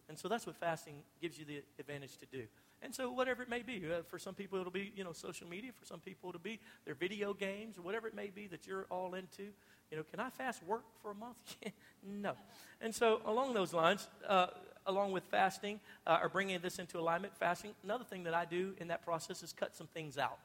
And 0.09 0.19
so 0.19 0.29
that's 0.29 0.47
what 0.47 0.57
fasting 0.57 0.97
gives 1.21 1.39
you 1.39 1.45
the 1.45 1.63
advantage 1.79 2.19
to 2.19 2.27
do. 2.27 2.45
And 2.83 2.95
so 2.95 3.11
whatever 3.11 3.43
it 3.43 3.49
may 3.49 3.63
be, 3.63 3.83
uh, 3.87 4.03
for 4.09 4.19
some 4.19 4.35
people 4.35 4.59
it'll 4.59 4.73
be 4.73 4.93
you 4.97 5.05
know 5.05 5.13
social 5.13 5.49
media. 5.49 5.71
For 5.79 5.87
some 5.87 6.01
people 6.01 6.29
it'll 6.31 6.41
be 6.41 6.59
their 6.85 6.95
video 6.95 7.33
games 7.33 7.79
or 7.79 7.83
whatever 7.83 8.09
it 8.09 8.15
may 8.15 8.29
be 8.29 8.47
that 8.49 8.67
you're 8.67 8.87
all 8.91 9.15
into. 9.15 9.45
You 9.91 9.99
know, 9.99 10.03
can 10.03 10.21
I 10.21 10.31
fast 10.31 10.63
work 10.65 10.83
for 11.01 11.13
a 11.13 11.15
month? 11.15 11.57
no. 12.03 12.33
And 12.81 12.95
so 12.95 13.21
along 13.25 13.55
those 13.55 13.73
lines, 13.73 14.09
uh, 14.29 14.49
along 14.87 15.13
with 15.13 15.25
fasting 15.25 15.81
uh, 16.07 16.19
or 16.23 16.29
bringing 16.29 16.59
this 16.61 16.79
into 16.79 16.99
alignment, 16.99 17.37
fasting. 17.37 17.71
Another 17.85 18.05
thing 18.05 18.25
that 18.25 18.35
I 18.35 18.45
do 18.45 18.75
in 18.79 18.89
that 18.89 19.05
process 19.05 19.43
is 19.43 19.53
cut 19.53 19.77
some 19.77 19.87
things 19.87 20.19
out. 20.19 20.39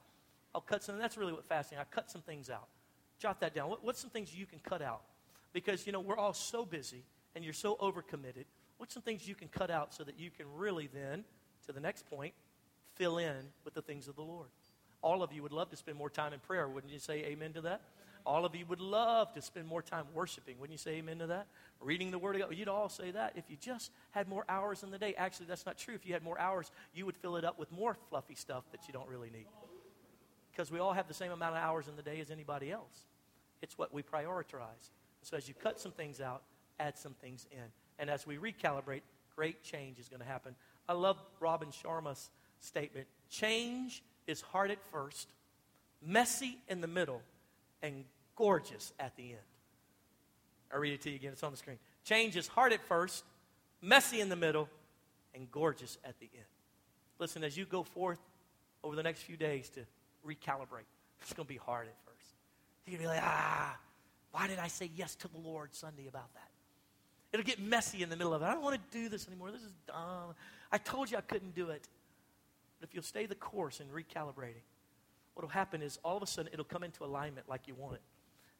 I'll 0.54 0.62
cut 0.62 0.84
some. 0.84 0.98
That's 0.98 1.18
really 1.18 1.34
what 1.34 1.46
fasting. 1.46 1.78
I 1.80 1.84
cut 1.84 2.12
some 2.12 2.22
things 2.22 2.50
out. 2.50 2.68
Jot 3.20 3.40
that 3.40 3.56
down. 3.56 3.70
What, 3.70 3.84
what's 3.84 4.00
some 4.00 4.12
things 4.12 4.36
you 4.36 4.46
can 4.46 4.60
cut 4.60 4.82
out? 4.82 5.02
Because, 5.54 5.88
you 5.88 5.92
know, 5.92 6.00
we're 6.00 6.18
all 6.18 6.34
so 6.34 6.66
busy 6.66 7.04
and 7.38 7.46
you're 7.46 7.54
so 7.54 7.76
overcommitted. 7.76 8.46
What's 8.78 8.96
some 8.96 9.04
things 9.04 9.28
you 9.28 9.36
can 9.36 9.48
cut 9.48 9.70
out 9.70 9.94
so 9.94 10.04
that 10.04 10.20
you 10.20 10.32
can 10.32 10.48
really 10.56 10.90
then, 10.92 11.24
to 11.68 11.72
the 11.72 11.80
next 11.80 12.10
point, 12.10 12.34
fill 12.96 13.20
in 13.20 13.36
with 13.64 13.76
the 13.76 13.82
things 13.82 14.08
of 14.08 14.16
the 14.16 14.24
Lord? 14.24 14.48
All 15.04 15.22
of 15.22 15.32
you 15.32 15.44
would 15.44 15.52
love 15.52 15.70
to 15.70 15.78
spend 15.78 15.98
more 15.98 16.10
time 16.10 16.34
in 16.34 16.40
prayer. 16.40 16.68
Wouldn't 16.68 16.92
you 16.92 17.00
say 17.00 17.24
amen 17.26 17.54
to 17.54 17.62
that? 17.62 17.82
All 18.26 18.44
of 18.44 18.56
you 18.56 18.66
would 18.66 18.82
love 18.82 19.32
to 19.36 19.42
spend 19.42 19.68
more 19.68 19.84
time 19.84 20.06
worshiping. 20.16 20.60
Wouldn't 20.60 20.74
you 20.74 20.84
say 20.84 20.98
amen 20.98 21.20
to 21.20 21.28
that? 21.28 21.48
Reading 21.80 22.10
the 22.12 22.18
Word 22.18 22.36
of 22.36 22.42
God. 22.42 22.58
You'd 22.58 22.68
all 22.68 22.90
say 22.90 23.12
that. 23.12 23.34
If 23.36 23.46
you 23.50 23.56
just 23.56 23.92
had 24.12 24.28
more 24.28 24.44
hours 24.50 24.82
in 24.82 24.90
the 24.90 24.98
day, 24.98 25.14
actually, 25.16 25.46
that's 25.46 25.66
not 25.66 25.78
true. 25.78 25.94
If 25.94 26.06
you 26.06 26.14
had 26.14 26.24
more 26.24 26.40
hours, 26.40 26.72
you 26.94 27.06
would 27.06 27.16
fill 27.16 27.38
it 27.38 27.46
up 27.46 27.60
with 27.60 27.72
more 27.72 27.96
fluffy 28.10 28.36
stuff 28.36 28.66
that 28.72 28.82
you 28.88 28.94
don't 28.94 29.08
really 29.08 29.30
need 29.30 29.46
because 30.52 30.72
we 30.72 30.80
all 30.80 30.94
have 30.94 31.08
the 31.08 31.14
same 31.14 31.32
amount 31.32 31.56
of 31.56 31.62
hours 31.62 31.88
in 31.88 31.96
the 31.96 32.02
day 32.02 32.20
as 32.20 32.32
anybody 32.32 32.72
else. 32.72 33.06
It's 33.62 33.78
what 33.78 33.94
we 33.94 34.02
prioritize. 34.02 34.90
So 35.22 35.38
as 35.38 35.48
you 35.48 35.54
cut 35.54 35.80
some 35.80 35.92
things 35.92 36.20
out, 36.20 36.42
add 36.80 36.98
some 36.98 37.14
things 37.14 37.46
in. 37.52 37.64
And 38.00 38.10
as 38.10 38.28
we 38.28 38.38
recalibrate, 38.38 39.02
great 39.36 39.64
change 39.64 40.00
is 40.00 40.08
going 40.10 40.22
to 40.22 40.28
happen 40.28 40.56
I 40.90 40.94
love 40.94 41.18
Robin 41.40 41.70
Sharma's 41.70 42.30
statement 42.60 43.08
change 43.30 44.04
is 44.26 44.42
hard 44.42 44.72
at 44.72 44.82
first, 44.92 45.28
messy 46.02 46.58
in 46.68 46.82
the 46.82 46.88
middle, 46.88 47.22
and 47.82 48.06
gorgeous 48.36 48.94
at 49.00 49.16
the 49.18 49.24
end. 49.24 49.40
I'll 50.72 50.80
read 50.80 50.94
it 50.94 51.02
to 51.02 51.10
you 51.10 51.16
again, 51.16 51.34
it's 51.34 51.44
on 51.44 51.52
the 51.52 51.58
screen. 51.58 51.78
Change 52.04 52.36
is 52.38 52.48
hard 52.48 52.74
at 52.74 52.82
first, 52.84 53.24
messy 53.82 54.22
in 54.22 54.30
the 54.30 54.36
middle, 54.36 54.70
and 55.34 55.50
gorgeous 55.52 55.98
at 56.04 56.20
the 56.20 56.30
end. 56.34 56.46
Listen, 57.20 57.44
as 57.44 57.58
you 57.58 57.66
go 57.66 57.84
forth 57.84 58.20
over 58.84 58.96
the 58.96 59.04
next 59.04 59.22
few 59.22 59.38
days 59.38 59.70
to 59.70 59.82
recalibrate, 60.26 60.88
it's 61.22 61.34
going 61.34 61.46
to 61.46 61.54
be 61.54 61.58
hard 61.58 61.88
at 61.88 61.96
first. 62.06 62.34
You're 62.86 62.98
going 62.98 63.10
to 63.10 63.14
be 63.14 63.16
like, 63.16 63.24
ah, 63.24 63.78
why 64.32 64.48
did 64.48 64.60
I 64.60 64.68
say 64.68 64.90
yes 64.96 65.16
to 65.16 65.28
the 65.28 65.38
Lord 65.38 65.74
Sunday 65.74 66.08
about 66.08 66.34
that? 66.34 66.50
It'll 67.34 67.46
get 67.46 67.60
messy 67.60 68.04
in 68.04 68.10
the 68.10 68.16
middle 68.16 68.34
of 68.34 68.42
it. 68.42 68.46
I 68.46 68.54
don't 68.54 68.64
want 68.64 68.76
to 68.76 68.98
do 68.98 69.10
this 69.10 69.28
anymore. 69.28 69.52
This 69.52 69.64
is 69.64 69.74
dumb. 69.86 70.34
I 70.72 70.78
told 70.78 71.12
you 71.12 71.18
I 71.18 71.22
couldn't 71.22 71.56
do 71.56 71.70
it. 71.70 71.88
But 72.80 72.90
if 72.90 72.94
you'll 72.94 73.04
stay 73.04 73.26
the 73.26 73.36
course 73.36 73.80
in 73.80 73.88
recalibrating, 73.88 74.64
what 75.34 75.44
will 75.44 75.50
happen 75.50 75.82
is 75.82 76.00
all 76.04 76.18
of 76.18 76.24
a 76.24 76.28
sudden 76.28 76.52
it'll 76.54 76.66
come 76.66 76.84
into 76.84 77.04
alignment 77.04 77.50
like 77.50 77.68
you 77.68 77.76
want 77.76 77.96
it. 77.96 78.02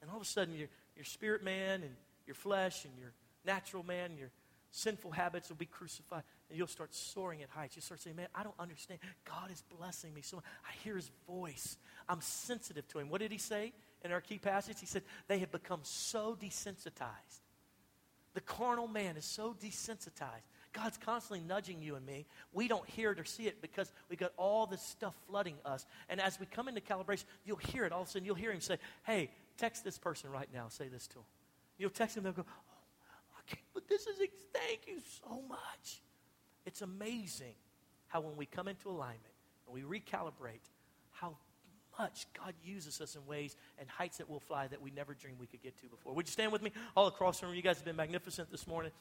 And 0.02 0.12
all 0.12 0.18
of 0.18 0.22
a 0.22 0.26
sudden 0.26 0.54
your, 0.54 0.68
your 0.96 1.06
spirit 1.06 1.44
man 1.44 1.82
and 1.82 1.96
your 2.26 2.36
flesh 2.36 2.86
and 2.86 2.94
your 3.00 3.14
natural 3.46 3.84
man 3.84 4.12
and 4.12 4.20
your 4.20 4.32
sinful 4.72 5.12
habits 5.12 5.50
will 5.50 5.56
be 5.56 5.66
crucified. 5.66 6.24
And 6.50 6.58
you'll 6.58 6.68
start 6.68 6.94
soaring 6.94 7.42
at 7.42 7.50
heights. 7.50 7.76
You 7.76 7.82
start 7.82 8.02
saying, 8.02 8.16
Man, 8.16 8.28
I 8.36 8.44
don't 8.44 8.60
understand. 8.60 9.00
God 9.26 9.50
is 9.52 9.64
blessing 9.78 10.14
me 10.14 10.22
so 10.22 10.38
much. 10.38 10.46
I 10.68 10.72
hear 10.84 10.96
his 10.96 11.10
voice. 11.28 11.78
I'm 12.08 12.22
sensitive 12.22 12.88
to 12.90 13.00
him. 13.00 13.10
What 13.10 13.22
did 13.22 13.32
he 13.32 13.38
say 13.38 13.74
in 14.04 14.12
our 14.12 14.22
key 14.22 14.38
passage? 14.38 14.80
He 14.80 14.86
said, 14.86 15.04
They 15.28 15.40
have 15.40 15.52
become 15.52 15.80
so 15.84 16.38
desensitized. 16.40 17.42
The 18.38 18.42
carnal 18.42 18.88
man 18.88 19.18
is 19.18 19.26
so 19.26 19.56
desensitized. 19.60 20.46
God's 20.72 21.00
constantly 21.00 21.40
nudging 21.40 21.82
you 21.82 21.96
and 21.96 22.06
me. 22.06 22.28
We 22.54 22.68
don't 22.68 22.88
hear 22.88 23.12
it 23.12 23.20
or 23.20 23.26
see 23.26 23.48
it 23.48 23.64
because 23.64 23.92
we 24.12 24.16
got 24.16 24.32
all 24.38 24.68
this 24.68 24.84
stuff 24.84 25.16
flooding 25.28 25.56
us. 25.66 25.88
And 26.08 26.22
as 26.22 26.40
we 26.40 26.46
come 26.46 26.68
into 26.68 26.80
calibration, 26.80 27.24
you'll 27.46 27.58
hear 27.58 27.84
it. 27.84 27.92
All 27.92 28.04
of 28.04 28.10
a 28.10 28.12
sudden, 28.12 28.28
you'll 28.28 28.36
hear 28.36 28.52
him 28.52 28.62
say, 28.62 28.78
Hey, 29.08 29.32
text 29.58 29.84
this 29.84 29.98
person 29.98 30.30
right 30.30 30.48
now. 30.54 30.68
Say 30.68 30.88
this 30.88 31.08
to 31.08 31.16
him. 31.18 31.26
You'll 31.80 31.90
text 31.90 32.14
them, 32.14 32.26
they'll 32.26 32.34
go, 32.34 32.46
Oh, 32.48 33.40
I 33.40 33.42
can't, 33.48 33.66
but 33.74 33.88
this 33.88 34.06
is, 34.06 34.20
thank 34.54 34.82
you 34.86 35.00
so 35.24 35.42
much. 35.50 36.04
It's 36.68 36.84
amazing 36.84 37.56
how 38.06 38.22
when 38.22 38.38
we 38.38 38.46
come 38.46 38.68
into 38.68 38.90
alignment 38.90 39.34
and 39.66 39.74
we 39.74 39.82
recalibrate, 39.82 40.62
how 41.10 41.38
much 42.00 42.28
God 42.38 42.54
uses 42.64 43.02
us 43.02 43.16
in 43.16 43.26
ways 43.26 43.56
and 43.80 43.90
heights 43.90 44.18
that 44.18 44.30
we'll 44.30 44.40
fly 44.40 44.68
that 44.68 44.82
we 44.82 44.92
never 44.92 45.14
dreamed 45.14 45.40
we 45.40 45.48
could 45.48 45.62
get 45.62 45.78
to 45.82 45.88
before. 45.88 46.14
Would 46.14 46.28
you 46.28 46.32
stand 46.32 46.52
with 46.52 46.62
me 46.62 46.72
all 46.96 47.08
across 47.08 47.40
the 47.40 47.48
room? 47.48 47.56
You 47.56 47.62
guys 47.62 47.78
have 47.78 47.86
been 47.86 47.96
magnificent 47.96 48.52
this 48.52 48.68
morning. 48.68 48.92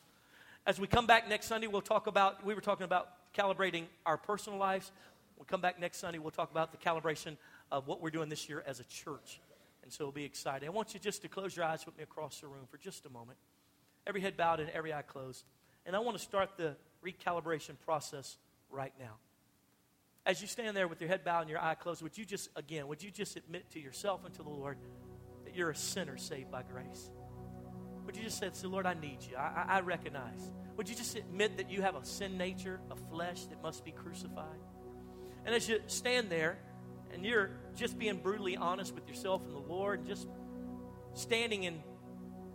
As 0.67 0.81
we 0.81 0.87
come 0.87 1.07
back 1.07 1.29
next 1.29 1.47
Sunday, 1.47 1.69
we'll 1.69 1.81
talk 1.81 2.07
about, 2.07 2.45
we 2.45 2.55
were 2.55 2.61
talking 2.61 2.85
about 2.85 3.09
calibrating 3.35 3.85
our 4.05 4.17
personal 4.17 4.59
lives. 4.59 4.91
We'll 5.37 5.47
come 5.47 5.61
back 5.61 5.81
next 5.81 5.99
Sunday, 5.99 6.19
we'll 6.19 6.31
talk 6.31 6.51
about 6.51 6.73
the 6.73 6.79
calibration 6.79 7.37
of 7.71 7.87
what 7.87 8.01
we're 8.01 8.11
doing 8.11 8.29
this 8.29 8.49
year 8.49 8.65
as 8.67 8.81
a 8.81 8.85
church. 8.85 9.41
And 9.83 9.93
so 9.93 10.05
it'll 10.05 10.13
be 10.13 10.25
exciting. 10.25 10.69
I 10.69 10.73
want 10.73 10.95
you 10.95 11.01
just 11.01 11.23
to 11.23 11.29
close 11.29 11.55
your 11.55 11.65
eyes 11.65 11.87
with 11.87 11.97
me 11.97 12.03
across 12.03 12.41
the 12.41 12.49
room 12.49 12.67
for 12.69 12.79
just 12.79 13.07
a 13.07 13.11
moment. 13.11 13.39
Every 14.07 14.21
head 14.21 14.37
bowed 14.37 14.59
and 14.59 14.71
every 14.71 14.93
eye 14.93 15.03
closed. 15.03 15.45
And 15.85 15.95
I 15.95 16.01
want 16.01 16.17
to 16.17 16.23
start 16.23 16.51
the 16.57 16.75
recalibration 17.05 17.79
process 17.85 18.37
right 18.71 18.93
now. 18.99 19.19
As 20.27 20.41
you 20.41 20.49
stand 20.49 20.77
there 20.77 20.89
with 20.89 21.01
your 21.01 21.09
head 21.09 21.23
bowed 21.25 21.43
and 21.43 21.51
your 21.51 21.63
eye 21.63 21.77
closed, 21.77 22.03
would 22.03 22.19
you 22.19 22.25
just, 22.25 22.51
again, 22.57 22.89
would 22.89 23.01
you 23.01 23.13
just 23.13 23.37
admit 23.37 23.71
to 23.71 23.81
yourself 23.81 24.25
and 24.25 24.35
to 24.35 24.43
the 24.43 24.51
Lord 24.51 24.77
that 25.45 25.55
you're 25.55 25.71
a 25.71 25.77
sinner 25.77 26.17
saved 26.17 26.51
by 26.51 26.65
grace? 26.65 27.11
Would 28.07 28.17
you 28.17 28.25
just 28.25 28.39
say, 28.39 28.51
Lord, 28.65 28.87
I 28.87 28.95
need 28.95 29.19
you. 29.31 29.37
I, 29.37 29.65
I 29.69 29.81
recognize. 29.81 30.51
Would 30.77 30.89
you 30.89 30.97
just 30.97 31.17
admit 31.17 31.59
that 31.59 31.71
you 31.71 31.81
have 31.83 31.95
a 31.95 32.05
sin 32.05 32.37
nature, 32.37 32.81
a 32.91 32.97
flesh 32.97 33.45
that 33.47 33.63
must 33.63 33.85
be 33.85 33.93
crucified? 33.93 34.59
And 35.45 35.55
as 35.55 35.69
you 35.69 35.79
stand 35.87 36.29
there 36.29 36.59
and 37.13 37.25
you're 37.25 37.51
just 37.77 37.97
being 37.97 38.19
brutally 38.19 38.57
honest 38.57 38.97
with 38.97 39.09
yourself 39.09 39.43
and 39.47 39.55
the 39.55 39.61
Lord, 39.61 40.01
and 40.01 40.09
just 40.09 40.27
standing 41.15 41.63
in 41.63 41.79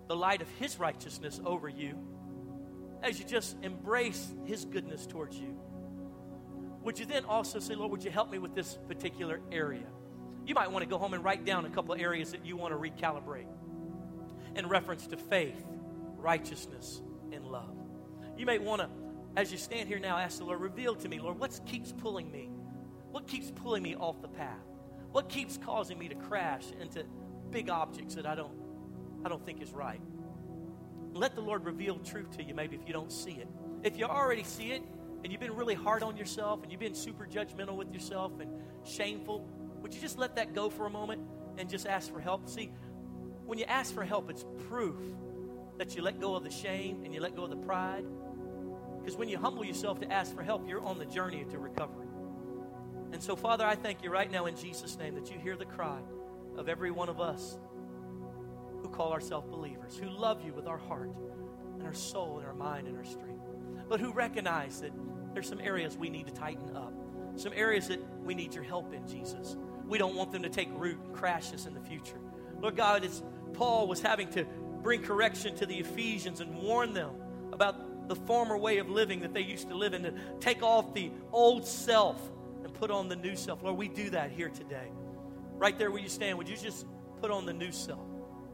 the 0.10 0.16
light 0.16 0.42
of 0.42 0.50
His 0.60 0.78
righteousness 0.78 1.40
over 1.46 1.70
you, 1.70 1.98
as 3.02 3.18
you 3.18 3.26
just 3.26 3.56
embrace 3.64 4.30
His 4.44 4.66
goodness 4.66 5.08
towards 5.08 5.38
you, 5.38 5.58
would 6.84 6.98
you 6.98 7.06
then 7.06 7.26
also 7.26 7.60
say, 7.60 7.76
Lord, 7.76 7.92
would 7.92 8.04
you 8.04 8.12
help 8.12 8.32
me 8.32 8.40
with 8.40 8.56
this 8.56 8.78
particular 8.88 9.40
area? 9.52 9.88
You 10.46 10.56
might 10.56 10.72
want 10.72 10.84
to 10.84 10.90
go 10.90 10.98
home 10.98 11.14
and 11.14 11.24
write 11.24 11.46
down 11.46 11.66
a 11.66 11.70
couple 11.70 11.94
of 11.94 12.02
areas 12.02 12.32
that 12.32 12.46
you 12.46 12.58
want 12.58 12.74
to 12.74 12.80
recalibrate 12.80 13.46
in 14.56 14.68
reference 14.68 15.08
to 15.08 15.18
faith, 15.18 15.64
righteousness, 16.18 17.02
and 17.32 17.46
love. 17.46 17.76
You 18.38 18.46
may 18.46 18.58
want 18.58 18.82
to, 18.82 18.90
as 19.38 19.52
you 19.52 19.58
stand 19.58 19.88
here 19.88 20.00
now, 20.00 20.18
ask 20.18 20.40
the 20.40 20.46
Lord, 20.46 20.60
reveal 20.60 20.96
to 20.96 21.08
me, 21.08 21.20
Lord, 21.20 21.40
what 21.40 21.60
keeps 21.66 21.92
pulling 21.92 22.32
me? 22.32 22.50
What 23.12 23.28
keeps 23.28 23.52
pulling 23.52 23.84
me 23.84 23.96
off 23.96 24.22
the 24.22 24.28
path? 24.28 24.58
What 25.12 25.30
keeps 25.30 25.58
causing 25.58 26.00
me 26.00 26.08
to 26.08 26.16
crash 26.16 26.66
into 26.80 27.04
big 27.52 27.70
objects 27.70 28.16
that 28.16 28.26
I 28.26 28.36
don't, 28.36 28.54
I 29.24 29.30
don't 29.30 29.46
think 29.46 29.62
is 29.62 29.72
right? 29.72 30.02
Let 31.14 31.36
the 31.36 31.42
Lord 31.42 31.66
reveal 31.66 32.00
truth 32.00 32.38
to 32.38 32.44
you, 32.44 32.56
maybe 32.56 32.76
if 32.76 32.88
you 32.88 32.94
don't 32.94 33.12
see 33.12 33.32
it. 33.32 33.48
If 33.84 33.98
you 33.98 34.06
already 34.06 34.44
see 34.44 34.72
it, 34.72 34.82
and 35.24 35.32
you've 35.32 35.42
been 35.42 35.56
really 35.56 35.76
hard 35.76 36.04
on 36.04 36.18
yourself, 36.18 36.64
and 36.64 36.72
you've 36.72 36.82
been 36.82 36.96
super 36.96 37.26
judgmental 37.26 37.76
with 37.76 37.94
yourself 37.94 38.40
and 38.40 38.50
shameful, 38.84 39.48
would 39.82 39.94
you 39.94 40.02
just 40.02 40.18
let 40.18 40.36
that 40.36 40.54
go 40.54 40.70
for 40.70 40.86
a 40.86 40.90
moment 40.90 41.22
and 41.58 41.70
just 41.70 41.86
ask 41.88 42.12
for 42.12 42.20
help? 42.20 42.48
See, 42.50 42.72
when 43.46 43.60
you 43.60 43.66
ask 43.66 43.94
for 43.94 44.04
help, 44.04 44.30
it's 44.30 44.46
proof 44.68 44.96
that 45.78 45.96
you 45.96 46.02
let 46.02 46.20
go 46.20 46.36
of 46.36 46.44
the 46.44 46.52
shame 46.52 47.04
and 47.04 47.14
you 47.14 47.20
let 47.20 47.36
go 47.36 47.44
of 47.44 47.50
the 47.50 47.58
pride. 47.58 48.06
Because 49.00 49.18
when 49.18 49.30
you 49.30 49.38
humble 49.38 49.66
yourself 49.66 50.00
to 50.02 50.12
ask 50.12 50.34
for 50.36 50.44
help, 50.44 50.68
you're 50.68 50.84
on 50.84 51.00
the 51.00 51.06
journey 51.06 51.44
to 51.52 51.58
recovery. 51.58 52.08
And 53.12 53.22
so, 53.22 53.36
Father, 53.36 53.66
I 53.66 53.76
thank 53.76 54.04
you 54.04 54.10
right 54.10 54.32
now 54.32 54.46
in 54.46 54.56
Jesus' 54.56 54.98
name 54.98 55.16
that 55.16 55.32
you 55.32 55.40
hear 55.40 55.58
the 55.58 55.66
cry 55.66 56.00
of 56.58 56.70
every 56.70 56.92
one 56.92 57.10
of 57.10 57.20
us 57.20 57.58
who 58.82 58.90
call 58.90 59.12
ourselves 59.12 59.48
believers, 59.50 59.98
who 59.98 60.10
love 60.10 60.46
you 60.46 60.54
with 60.54 60.68
our 60.68 60.78
heart 60.78 61.12
and 61.78 61.84
our 61.84 61.94
soul 61.94 62.38
and 62.38 62.48
our 62.48 62.54
mind 62.54 62.88
and 62.88 62.98
our 62.98 63.04
strength, 63.04 63.44
but 63.90 64.00
who 64.00 64.14
recognize 64.14 64.82
that 64.82 64.92
there's 65.34 65.48
some 65.48 65.62
areas 65.62 65.98
we 65.98 66.10
need 66.10 66.28
to 66.28 66.34
tighten 66.34 66.76
up, 66.76 66.94
some 67.36 67.54
areas 67.56 67.88
that 67.88 68.00
we 68.24 68.34
need 68.34 68.54
your 68.54 68.64
help 68.64 68.94
in, 68.94 69.08
Jesus. 69.08 69.56
We 69.88 69.98
don't 69.98 70.16
want 70.16 70.32
them 70.32 70.44
to 70.44 70.50
take 70.50 70.70
root 70.74 71.00
and 71.04 71.14
crash 71.14 71.54
us 71.54 71.66
in 71.66 71.74
the 71.74 71.82
future. 71.82 72.20
Lord 72.60 72.76
God, 72.76 73.04
as 73.04 73.24
Paul 73.54 73.88
was 73.88 74.02
having 74.02 74.30
to 74.32 74.46
bring 74.82 75.02
correction 75.02 75.56
to 75.58 75.66
the 75.66 75.78
Ephesians 75.80 76.40
and 76.40 76.56
warn 76.56 76.94
them 76.94 77.12
about 77.52 78.08
the 78.08 78.16
former 78.16 78.58
way 78.58 78.78
of 78.78 78.90
living 78.90 79.22
that 79.22 79.34
they 79.34 79.42
used 79.42 79.70
to 79.70 79.76
live 79.76 79.94
in, 79.94 80.04
to 80.04 80.14
take 80.40 80.64
off 80.64 80.94
the 80.94 81.12
old 81.32 81.66
self 81.66 82.22
and 82.64 82.74
put 82.74 82.92
on 82.92 83.08
the 83.08 83.16
new 83.16 83.36
self. 83.36 83.64
Lord, 83.64 83.78
we 83.78 83.88
do 83.88 84.10
that 84.12 84.32
here 84.32 84.50
today. 84.50 84.92
Right 85.56 85.78
there 85.78 85.92
where 85.92 86.02
you 86.02 86.10
stand, 86.10 86.38
would 86.38 86.50
you 86.50 86.58
just 86.58 86.86
put 87.22 87.32
on 87.32 87.46
the 87.46 87.54
new 87.54 87.72
self? 87.72 88.06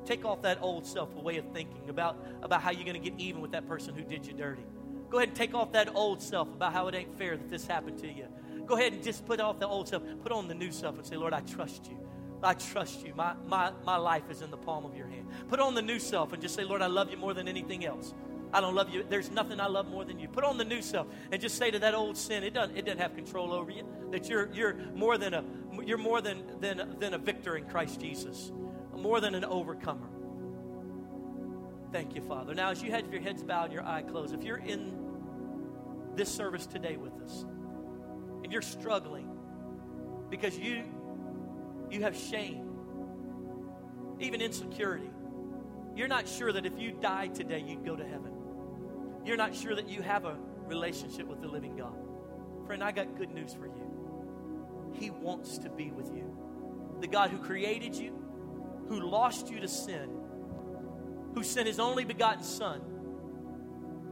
Take 0.06 0.26
off 0.26 0.42
that 0.44 0.60
old 0.62 0.86
self, 0.86 1.16
a 1.16 1.20
way 1.20 1.38
of 1.38 1.46
thinking 1.54 1.90
about, 1.90 2.18
about 2.42 2.62
how 2.62 2.72
you're 2.72 2.86
going 2.86 3.02
to 3.02 3.10
get 3.10 3.20
even 3.20 3.42
with 3.42 3.52
that 3.52 3.68
person 3.68 3.96
who 3.96 4.04
did 4.04 4.26
you 4.26 4.34
dirty. 4.34 4.64
Go 5.10 5.18
ahead 5.18 5.30
and 5.30 5.38
take 5.38 5.54
off 5.54 5.72
that 5.72 5.96
old 5.96 6.22
self 6.22 6.48
about 6.50 6.74
how 6.74 6.88
it 6.88 6.96
ain't 6.96 7.18
fair 7.18 7.38
that 7.38 7.50
this 7.50 7.66
happened 7.66 8.00
to 8.00 8.08
you. 8.08 8.28
Go 8.66 8.76
ahead 8.76 8.94
and 8.94 9.04
just 9.04 9.26
put 9.26 9.40
off 9.40 9.60
the 9.60 9.68
old 9.68 9.88
self, 9.88 10.04
put 10.22 10.32
on 10.32 10.48
the 10.48 10.54
new 10.54 10.72
self, 10.72 10.98
and 10.98 11.06
say, 11.06 11.16
Lord, 11.16 11.34
I 11.34 11.40
trust 11.42 11.88
you. 11.90 11.98
I 12.44 12.54
trust 12.54 13.06
you. 13.06 13.14
My, 13.16 13.34
my, 13.48 13.72
my 13.86 13.98
life 13.98 14.30
is 14.30 14.42
in 14.42 14.52
the 14.52 14.58
palm 14.58 14.86
of 14.86 14.96
your 14.96 15.08
hand. 15.08 15.28
Put 15.48 15.60
on 15.60 15.74
the 15.74 15.82
new 15.82 16.00
self 16.00 16.34
and 16.34 16.42
just 16.42 16.56
say, 16.56 16.64
Lord, 16.64 16.82
I 16.82 16.88
love 16.88 17.10
you 17.10 17.18
more 17.18 17.34
than 17.34 17.48
anything 17.48 17.86
else. 17.86 18.14
I 18.54 18.62
don't 18.62 18.76
love 18.76 18.90
you. 18.90 19.04
There's 19.10 19.32
nothing 19.32 19.60
I 19.60 19.68
love 19.68 19.88
more 19.88 20.06
than 20.06 20.20
you. 20.20 20.28
Put 20.28 20.44
on 20.44 20.58
the 20.58 20.64
new 20.66 20.82
self 20.82 21.08
and 21.32 21.42
just 21.42 21.58
say 21.58 21.72
to 21.72 21.80
that 21.80 21.94
old 21.94 22.16
sin, 22.18 22.44
it 22.44 22.54
doesn't, 22.54 22.78
it 22.78 22.86
doesn't 22.86 23.00
have 23.00 23.16
control 23.16 23.54
over 23.54 23.72
you. 23.72 23.84
That 24.12 24.30
you're, 24.30 24.50
you're 24.54 24.76
more 24.94 25.18
than 25.18 25.34
a 25.34 25.44
you're 25.86 25.98
more 25.98 26.22
than, 26.22 26.44
than, 26.60 26.96
than 27.00 27.14
a 27.14 27.18
victor 27.18 27.56
in 27.56 27.66
Christ 27.66 28.02
Jesus, 28.02 28.52
more 28.96 29.22
than 29.22 29.36
an 29.36 29.46
overcomer. 29.46 30.08
Thank 31.92 32.16
you, 32.16 32.22
Father. 32.22 32.54
Now, 32.54 32.70
as 32.70 32.84
you 32.84 32.92
have 32.92 33.12
your 33.12 33.22
heads 33.22 33.44
bowed 33.44 33.66
and 33.66 33.74
your 33.74 33.86
eye 33.86 34.02
closed, 34.02 34.34
if 34.34 34.44
you're 34.44 34.58
in 34.58 35.08
this 36.16 36.30
service 36.30 36.66
today 36.66 36.98
with 36.98 37.14
us 37.22 37.46
and 38.44 38.52
you're 38.52 38.62
struggling 38.62 39.30
because 40.30 40.58
you 40.58 40.84
you 41.90 42.02
have 42.02 42.18
shame, 42.18 42.70
even 44.20 44.42
insecurity. 44.42 45.10
You're 45.96 46.10
not 46.10 46.28
sure 46.28 46.52
that 46.52 46.66
if 46.66 46.78
you 46.78 46.92
died 46.92 47.34
today, 47.34 47.64
you'd 47.66 47.86
go 47.86 47.96
to 47.96 48.04
heaven. 48.04 48.34
You're 49.26 49.38
not 49.38 49.56
sure 49.56 49.74
that 49.74 49.88
you 49.88 50.02
have 50.02 50.26
a 50.26 50.38
relationship 50.68 51.28
with 51.28 51.42
the 51.42 51.48
living 51.48 51.76
God. 51.78 51.96
Friend, 52.66 52.84
I 52.84 52.92
got 52.92 53.18
good 53.18 53.32
news 53.32 53.54
for 53.54 53.68
you. 53.68 54.92
He 54.94 55.10
wants 55.10 55.58
to 55.60 55.70
be 55.70 55.92
with 55.92 56.08
you. 56.14 56.36
The 57.00 57.08
God 57.08 57.30
who 57.30 57.38
created 57.38 57.96
you, 57.96 58.14
who 58.90 59.00
lost 59.00 59.50
you 59.50 59.60
to 59.62 59.68
sin, 59.68 60.17
who 61.38 61.44
sent 61.44 61.68
his 61.68 61.80
only 61.80 62.04
begotten 62.04 62.44
Son 62.44 62.82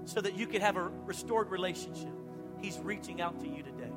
so 0.05 0.21
that 0.21 0.37
you 0.37 0.45
could 0.45 0.61
have 0.61 0.77
a 0.77 0.89
restored 1.07 1.49
relationship. 1.49 2.13
He's 2.61 2.77
reaching 2.77 3.19
out 3.19 3.39
to 3.39 3.47
you 3.47 3.63
today. 3.63 3.91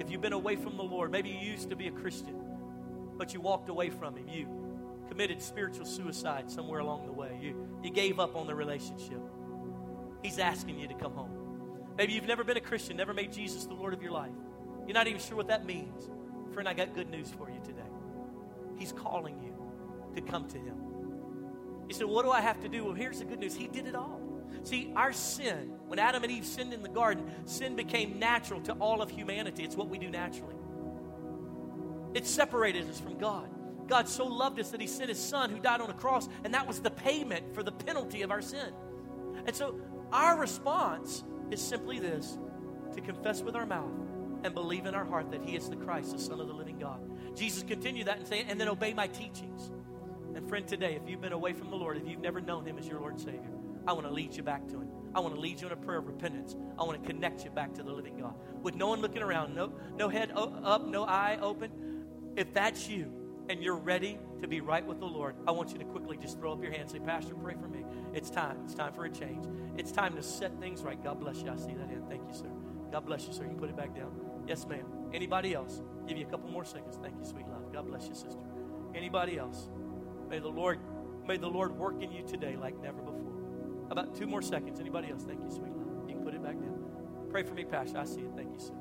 If 0.00 0.10
you've 0.10 0.20
been 0.20 0.32
away 0.32 0.56
from 0.56 0.76
the 0.76 0.82
Lord, 0.82 1.12
maybe 1.12 1.28
you 1.28 1.38
used 1.38 1.70
to 1.70 1.76
be 1.76 1.86
a 1.86 1.92
Christian, 1.92 2.34
but 3.16 3.32
you 3.32 3.40
walked 3.40 3.68
away 3.68 3.90
from 3.90 4.16
Him. 4.16 4.26
You 4.26 4.48
committed 5.08 5.40
spiritual 5.40 5.86
suicide 5.86 6.50
somewhere 6.50 6.80
along 6.80 7.06
the 7.06 7.12
way. 7.12 7.38
You, 7.40 7.68
you 7.84 7.90
gave 7.92 8.18
up 8.18 8.34
on 8.34 8.48
the 8.48 8.54
relationship. 8.56 9.20
He's 10.20 10.40
asking 10.40 10.80
you 10.80 10.88
to 10.88 10.94
come 10.94 11.12
home. 11.12 11.30
Maybe 11.96 12.14
you've 12.14 12.26
never 12.26 12.42
been 12.42 12.56
a 12.56 12.60
Christian, 12.60 12.96
never 12.96 13.14
made 13.14 13.32
Jesus 13.32 13.64
the 13.66 13.74
Lord 13.74 13.94
of 13.94 14.02
your 14.02 14.12
life. 14.12 14.32
You're 14.88 14.94
not 14.94 15.06
even 15.06 15.20
sure 15.20 15.36
what 15.36 15.46
that 15.48 15.64
means. 15.64 16.10
Friend, 16.52 16.68
I 16.68 16.74
got 16.74 16.96
good 16.96 17.10
news 17.10 17.30
for 17.30 17.48
you 17.48 17.60
today. 17.64 17.78
He's 18.76 18.90
calling 18.90 19.40
you 19.40 19.54
to 20.16 20.20
come 20.20 20.48
to 20.48 20.58
Him. 20.58 20.89
You 21.90 21.94
said, 21.94 22.06
What 22.06 22.24
do 22.24 22.30
I 22.30 22.40
have 22.40 22.60
to 22.60 22.68
do? 22.68 22.84
Well, 22.84 22.94
here's 22.94 23.18
the 23.18 23.24
good 23.24 23.40
news 23.40 23.56
He 23.56 23.66
did 23.66 23.84
it 23.84 23.96
all. 23.96 24.20
See, 24.62 24.92
our 24.94 25.12
sin, 25.12 25.72
when 25.88 25.98
Adam 25.98 26.22
and 26.22 26.30
Eve 26.30 26.46
sinned 26.46 26.72
in 26.72 26.84
the 26.84 26.88
garden, 26.88 27.28
sin 27.46 27.74
became 27.74 28.16
natural 28.20 28.60
to 28.60 28.74
all 28.74 29.02
of 29.02 29.10
humanity. 29.10 29.64
It's 29.64 29.74
what 29.74 29.88
we 29.88 29.98
do 29.98 30.08
naturally. 30.08 30.54
It 32.14 32.28
separated 32.28 32.88
us 32.88 33.00
from 33.00 33.18
God. 33.18 33.50
God 33.88 34.06
so 34.08 34.24
loved 34.24 34.60
us 34.60 34.70
that 34.70 34.80
He 34.80 34.86
sent 34.86 35.08
His 35.08 35.18
Son 35.18 35.50
who 35.50 35.58
died 35.58 35.80
on 35.80 35.90
a 35.90 35.94
cross, 35.94 36.28
and 36.44 36.54
that 36.54 36.64
was 36.64 36.78
the 36.78 36.92
payment 36.92 37.56
for 37.56 37.64
the 37.64 37.72
penalty 37.72 38.22
of 38.22 38.30
our 38.30 38.40
sin. 38.40 38.72
And 39.44 39.56
so, 39.56 39.74
our 40.12 40.38
response 40.38 41.24
is 41.50 41.60
simply 41.60 41.98
this 41.98 42.38
to 42.94 43.00
confess 43.00 43.42
with 43.42 43.56
our 43.56 43.66
mouth 43.66 43.90
and 44.44 44.54
believe 44.54 44.86
in 44.86 44.94
our 44.94 45.04
heart 45.04 45.32
that 45.32 45.42
He 45.42 45.56
is 45.56 45.68
the 45.68 45.74
Christ, 45.74 46.12
the 46.12 46.20
Son 46.20 46.38
of 46.38 46.46
the 46.46 46.54
living 46.54 46.78
God. 46.78 47.00
Jesus 47.34 47.64
continued 47.64 48.06
that 48.06 48.18
and 48.18 48.28
say, 48.28 48.46
and 48.48 48.60
then 48.60 48.68
obey 48.68 48.94
my 48.94 49.08
teachings. 49.08 49.72
And 50.34 50.48
friend, 50.48 50.66
today, 50.66 50.94
if 50.94 51.08
you've 51.08 51.20
been 51.20 51.32
away 51.32 51.52
from 51.52 51.70
the 51.70 51.76
Lord, 51.76 51.96
if 51.96 52.06
you've 52.06 52.20
never 52.20 52.40
known 52.40 52.64
Him 52.64 52.78
as 52.78 52.86
your 52.86 53.00
Lord 53.00 53.14
and 53.14 53.20
Savior, 53.20 53.50
I 53.86 53.92
want 53.92 54.06
to 54.06 54.12
lead 54.12 54.36
you 54.36 54.42
back 54.42 54.66
to 54.68 54.80
Him. 54.80 54.88
I 55.14 55.20
want 55.20 55.34
to 55.34 55.40
lead 55.40 55.60
you 55.60 55.66
in 55.66 55.72
a 55.72 55.76
prayer 55.76 55.98
of 55.98 56.06
repentance. 56.06 56.54
I 56.78 56.84
want 56.84 57.02
to 57.02 57.06
connect 57.08 57.44
you 57.44 57.50
back 57.50 57.74
to 57.74 57.82
the 57.82 57.92
living 57.92 58.18
God. 58.18 58.34
With 58.62 58.76
no 58.76 58.88
one 58.88 59.00
looking 59.00 59.22
around, 59.22 59.54
no, 59.54 59.72
no 59.96 60.08
head 60.08 60.32
up, 60.34 60.86
no 60.86 61.04
eye 61.04 61.38
open. 61.40 61.70
If 62.36 62.54
that's 62.54 62.88
you 62.88 63.12
and 63.48 63.62
you're 63.62 63.76
ready 63.76 64.18
to 64.40 64.46
be 64.46 64.60
right 64.60 64.86
with 64.86 65.00
the 65.00 65.06
Lord, 65.06 65.34
I 65.48 65.50
want 65.50 65.72
you 65.72 65.78
to 65.78 65.84
quickly 65.84 66.16
just 66.16 66.38
throw 66.38 66.52
up 66.52 66.62
your 66.62 66.70
hand 66.70 66.82
and 66.82 66.90
say, 66.90 67.00
Pastor, 67.00 67.34
pray 67.34 67.54
for 67.54 67.66
me. 67.66 67.84
It's 68.14 68.30
time. 68.30 68.58
It's 68.64 68.74
time 68.74 68.92
for 68.92 69.04
a 69.04 69.10
change. 69.10 69.44
It's 69.76 69.90
time 69.90 70.14
to 70.14 70.22
set 70.22 70.58
things 70.60 70.82
right. 70.82 71.02
God 71.02 71.18
bless 71.18 71.42
you. 71.42 71.50
I 71.50 71.56
see 71.56 71.74
that 71.74 71.88
hand. 71.88 72.04
Thank 72.08 72.22
you, 72.28 72.34
sir. 72.34 72.50
God 72.92 73.06
bless 73.06 73.26
you, 73.26 73.32
sir. 73.32 73.42
You 73.42 73.50
can 73.50 73.58
put 73.58 73.70
it 73.70 73.76
back 73.76 73.94
down. 73.96 74.12
Yes, 74.46 74.66
ma'am. 74.66 74.86
Anybody 75.12 75.54
else? 75.54 75.82
Give 76.06 76.16
you 76.16 76.26
a 76.26 76.30
couple 76.30 76.50
more 76.50 76.64
seconds. 76.64 76.98
Thank 77.02 77.16
you, 77.18 77.24
sweet 77.24 77.48
love. 77.48 77.72
God 77.72 77.86
bless 77.88 78.06
you, 78.06 78.14
sister. 78.14 78.44
Anybody 78.94 79.38
else? 79.38 79.68
May 80.30 80.38
the 80.38 80.48
Lord, 80.48 80.78
may 81.26 81.36
the 81.36 81.48
Lord 81.48 81.72
work 81.72 82.00
in 82.00 82.12
you 82.12 82.22
today 82.22 82.56
like 82.56 82.80
never 82.80 83.02
before. 83.02 83.32
About 83.90 84.14
two 84.14 84.28
more 84.28 84.40
seconds. 84.40 84.78
Anybody 84.78 85.10
else? 85.10 85.24
Thank 85.24 85.42
you, 85.42 85.50
sweet 85.50 85.72
love. 85.72 86.08
You 86.08 86.14
can 86.14 86.24
put 86.24 86.34
it 86.34 86.42
back 86.42 86.54
down. 86.54 86.78
Pray 87.30 87.42
for 87.42 87.54
me, 87.54 87.64
Pastor. 87.64 87.98
I 87.98 88.04
see 88.04 88.20
it. 88.20 88.30
Thank 88.36 88.52
you, 88.52 88.60
sir. 88.60 88.74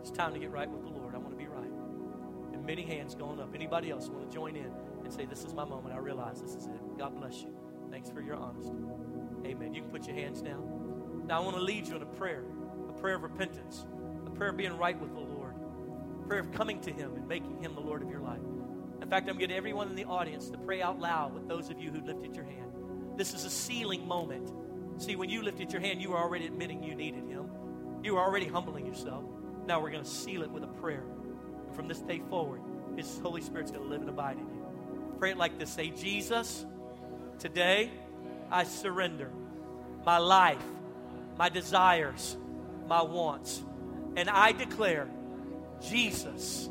It's 0.00 0.10
time 0.10 0.32
to 0.32 0.38
get 0.38 0.50
right 0.50 0.68
with 0.68 0.82
the 0.82 0.88
Lord. 0.88 1.14
I 1.14 1.18
want 1.18 1.32
to 1.32 1.36
be 1.36 1.46
right. 1.46 1.70
And 2.54 2.64
many 2.64 2.82
hands 2.82 3.14
going 3.14 3.38
up. 3.38 3.54
Anybody 3.54 3.90
else 3.90 4.08
want 4.08 4.28
to 4.28 4.34
join 4.34 4.56
in 4.56 4.72
and 5.04 5.12
say, 5.12 5.26
This 5.26 5.44
is 5.44 5.52
my 5.52 5.66
moment. 5.66 5.94
I 5.94 5.98
realize 5.98 6.40
this 6.40 6.54
is 6.54 6.66
it. 6.66 6.98
God 6.98 7.14
bless 7.16 7.42
you. 7.42 7.54
Thanks 7.90 8.08
for 8.08 8.22
your 8.22 8.36
honesty. 8.36 8.72
Amen. 9.44 9.74
You 9.74 9.82
can 9.82 9.90
put 9.90 10.06
your 10.06 10.16
hands 10.16 10.40
down. 10.40 11.24
Now 11.26 11.42
I 11.42 11.44
want 11.44 11.56
to 11.56 11.62
lead 11.62 11.86
you 11.86 11.96
in 11.96 12.02
a 12.02 12.06
prayer, 12.06 12.44
a 12.88 12.92
prayer 12.94 13.16
of 13.16 13.22
repentance, 13.22 13.84
a 14.26 14.30
prayer 14.30 14.50
of 14.50 14.56
being 14.56 14.76
right 14.78 14.98
with 14.98 15.12
the 15.12 15.20
Lord, 15.20 15.54
a 16.22 16.26
prayer 16.26 16.40
of 16.40 16.50
coming 16.52 16.80
to 16.80 16.90
Him 16.90 17.14
and 17.14 17.28
making 17.28 17.58
Him 17.62 17.74
the 17.74 17.80
Lord 17.82 18.02
of 18.02 18.08
your 18.08 18.20
life. 18.20 18.40
In 19.04 19.10
fact, 19.10 19.28
I'm 19.28 19.36
getting 19.36 19.54
everyone 19.54 19.90
in 19.90 19.96
the 19.96 20.06
audience 20.06 20.48
to 20.48 20.56
pray 20.56 20.80
out 20.80 20.98
loud 20.98 21.34
with 21.34 21.46
those 21.46 21.68
of 21.68 21.78
you 21.78 21.90
who 21.90 22.00
lifted 22.00 22.34
your 22.34 22.46
hand. 22.46 22.72
This 23.18 23.34
is 23.34 23.44
a 23.44 23.50
sealing 23.50 24.08
moment. 24.08 24.50
See, 24.96 25.14
when 25.14 25.28
you 25.28 25.42
lifted 25.42 25.70
your 25.70 25.82
hand, 25.82 26.00
you 26.00 26.12
were 26.12 26.16
already 26.16 26.46
admitting 26.46 26.82
you 26.82 26.94
needed 26.94 27.28
Him. 27.28 27.50
You 28.02 28.14
were 28.14 28.22
already 28.22 28.46
humbling 28.46 28.86
yourself. 28.86 29.22
Now 29.66 29.78
we're 29.78 29.90
going 29.90 30.04
to 30.04 30.08
seal 30.08 30.42
it 30.42 30.50
with 30.50 30.64
a 30.64 30.68
prayer. 30.68 31.04
And 31.66 31.76
from 31.76 31.86
this 31.86 31.98
day 31.98 32.22
forward, 32.30 32.62
His 32.96 33.18
Holy 33.18 33.42
Spirit's 33.42 33.70
going 33.70 33.84
to 33.84 33.90
live 33.90 34.00
and 34.00 34.08
abide 34.08 34.38
in 34.38 34.48
you. 34.48 34.66
Pray 35.18 35.32
it 35.32 35.36
like 35.36 35.58
this 35.58 35.68
Say, 35.68 35.90
Jesus, 35.90 36.64
today 37.38 37.90
I 38.50 38.64
surrender 38.64 39.30
my 40.06 40.16
life, 40.16 40.64
my 41.36 41.50
desires, 41.50 42.38
my 42.88 43.02
wants. 43.02 43.62
And 44.16 44.30
I 44.30 44.52
declare 44.52 45.08
Jesus 45.82 46.70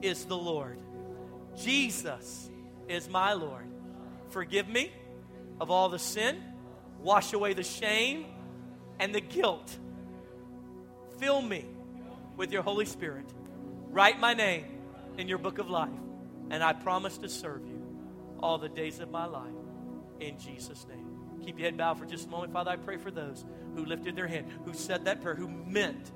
is 0.00 0.24
the 0.24 0.38
Lord. 0.38 0.78
Jesus 1.56 2.50
is 2.88 3.08
my 3.08 3.32
Lord. 3.32 3.66
Forgive 4.30 4.68
me 4.68 4.92
of 5.60 5.70
all 5.70 5.88
the 5.88 5.98
sin, 5.98 6.42
wash 7.00 7.32
away 7.32 7.54
the 7.54 7.62
shame 7.62 8.26
and 8.98 9.14
the 9.14 9.20
guilt. 9.20 9.76
Fill 11.18 11.40
me 11.40 11.64
with 12.36 12.52
your 12.52 12.62
Holy 12.62 12.84
Spirit. 12.84 13.26
Write 13.88 14.20
my 14.20 14.34
name 14.34 14.66
in 15.16 15.28
your 15.28 15.38
book 15.38 15.58
of 15.58 15.70
life, 15.70 15.88
and 16.50 16.62
I 16.62 16.74
promise 16.74 17.16
to 17.18 17.28
serve 17.28 17.66
you 17.66 17.82
all 18.40 18.58
the 18.58 18.68
days 18.68 19.00
of 19.00 19.10
my 19.10 19.24
life. 19.24 19.52
In 20.20 20.38
Jesus' 20.38 20.86
name. 20.88 21.06
Keep 21.44 21.58
your 21.58 21.66
head 21.66 21.76
bowed 21.76 21.98
for 21.98 22.06
just 22.06 22.26
a 22.26 22.30
moment. 22.30 22.52
Father, 22.52 22.72
I 22.72 22.76
pray 22.76 22.96
for 22.96 23.10
those 23.10 23.44
who 23.74 23.84
lifted 23.84 24.16
their 24.16 24.26
hand, 24.26 24.46
who 24.64 24.74
said 24.74 25.04
that 25.04 25.22
prayer, 25.22 25.34
who 25.34 25.48
meant 25.48 26.10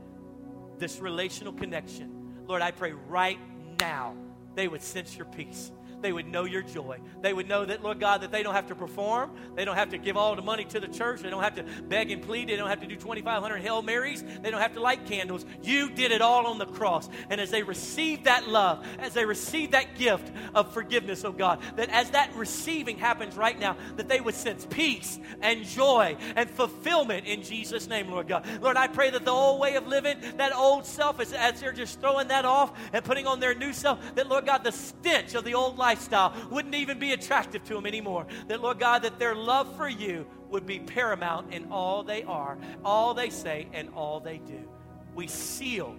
this 0.79 0.99
relational 0.99 1.53
connection. 1.53 2.45
Lord, 2.47 2.63
I 2.63 2.71
pray 2.71 2.93
right 2.93 3.39
now 3.81 4.17
they 4.61 4.69
would 4.69 4.83
sense 4.83 5.17
your 5.17 5.25
peace 5.25 5.73
they 6.01 6.13
would 6.13 6.27
know 6.27 6.45
your 6.45 6.63
joy. 6.63 6.99
They 7.21 7.33
would 7.33 7.49
know 7.49 7.65
that, 7.65 7.83
Lord 7.83 8.01
God, 8.01 8.23
that 8.23 8.33
they 8.33 8.43
don't 8.43 8.55
have 8.55 8.69
to 8.69 8.75
perform. 8.75 9.31
They 9.55 9.65
don't 9.65 9.77
have 9.77 9.91
to 9.91 9.99
give 9.99 10.17
all 10.17 10.35
the 10.37 10.43
money 10.43 10.65
to 10.67 10.81
the 10.81 10.89
church. 10.89 11.21
They 11.21 11.31
don't 11.31 11.43
have 11.43 11.57
to 11.57 11.65
beg 11.83 12.11
and 12.11 12.23
plead. 12.23 12.49
They 12.49 12.57
don't 12.57 12.69
have 12.69 12.81
to 12.81 12.87
do 12.87 12.97
2,500 12.97 13.59
Hail 13.59 13.83
Marys. 13.83 14.23
They 14.43 14.51
don't 14.51 14.61
have 14.61 14.75
to 14.75 14.81
light 14.81 15.07
candles. 15.07 15.45
You 15.63 15.91
did 15.91 16.13
it 16.13 16.21
all 16.21 16.47
on 16.47 16.59
the 16.59 16.67
cross. 16.67 17.09
And 17.29 17.41
as 17.41 17.51
they 17.51 17.63
receive 17.63 18.25
that 18.25 18.49
love, 18.49 18.87
as 18.99 19.15
they 19.15 19.25
receive 19.25 19.73
that 19.73 19.97
gift 19.97 20.31
of 20.55 20.73
forgiveness, 20.73 21.25
oh 21.25 21.33
God, 21.33 21.61
that 21.77 21.89
as 21.91 22.11
that 22.11 22.35
receiving 22.35 22.99
happens 22.99 23.37
right 23.37 23.59
now, 23.59 23.77
that 23.97 24.09
they 24.09 24.21
would 24.21 24.35
sense 24.35 24.67
peace 24.69 25.19
and 25.41 25.65
joy 25.65 26.17
and 26.37 26.49
fulfillment 26.49 27.27
in 27.27 27.43
Jesus' 27.43 27.89
name, 27.89 28.11
Lord 28.11 28.29
God. 28.29 28.47
Lord, 28.61 28.77
I 28.77 28.89
pray 28.89 29.11
that 29.11 29.25
the 29.25 29.31
old 29.31 29.61
way 29.61 29.77
of 29.77 29.87
living, 29.87 30.19
that 30.37 30.55
old 30.55 30.87
self, 30.87 31.21
as, 31.21 31.33
as 31.33 31.61
they're 31.61 31.73
just 31.73 32.01
throwing 32.01 32.29
that 32.29 32.45
off 32.45 32.73
and 32.93 33.05
putting 33.05 33.27
on 33.27 33.41
their 33.41 33.55
new 33.55 33.73
self, 33.73 34.15
that, 34.15 34.29
Lord 34.29 34.47
God, 34.47 34.65
the 34.65 34.73
stench 34.73 35.35
of 35.35 35.45
the 35.45 35.55
old 35.55 35.77
life 35.77 35.90
lifestyle 35.91 36.33
wouldn't 36.51 36.75
even 36.77 37.01
be 37.01 37.13
attractive 37.13 37.65
to 37.65 37.75
them 37.75 37.85
anymore. 37.85 38.27
That, 38.47 38.61
Lord 38.61 38.79
God, 38.79 39.03
that 39.03 39.19
their 39.19 39.35
love 39.35 39.77
for 39.77 39.89
you 39.89 40.25
would 40.51 40.65
be 40.65 40.79
paramount 40.79 41.53
in 41.53 41.71
all 41.73 42.05
they 42.05 42.23
are, 42.23 42.59
all 42.85 43.13
they 43.13 43.31
say, 43.31 43.69
and 43.73 43.89
all 43.91 44.21
they 44.21 44.39
do. 44.39 44.69
We 45.15 45.27
seal 45.27 45.97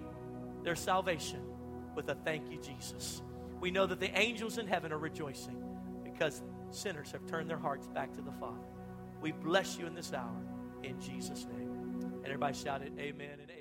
their 0.63 0.77
salvation 0.77 1.41
with 1.93 2.07
a 2.07 2.15
thank 2.15 2.49
you, 2.49 2.57
Jesus. 2.61 3.21
We 3.59 3.69
know 3.69 3.85
that 3.85 3.99
the 3.99 4.17
angels 4.17 4.57
in 4.57 4.67
heaven 4.67 4.93
are 4.93 4.97
rejoicing 4.97 5.61
because 6.03 6.41
sinners 6.69 7.11
have 7.11 7.25
turned 7.27 7.49
their 7.49 7.59
hearts 7.59 7.87
back 7.87 8.13
to 8.13 8.21
the 8.21 8.31
Father. 8.31 8.67
We 9.21 9.33
bless 9.33 9.77
you 9.77 9.87
in 9.87 9.93
this 9.93 10.13
hour 10.13 10.41
in 10.83 10.99
Jesus' 11.01 11.45
name. 11.45 11.69
And 12.01 12.25
everybody 12.25 12.57
shouted, 12.57 12.93
Amen 12.97 13.39
and 13.41 13.51
amen. 13.51 13.60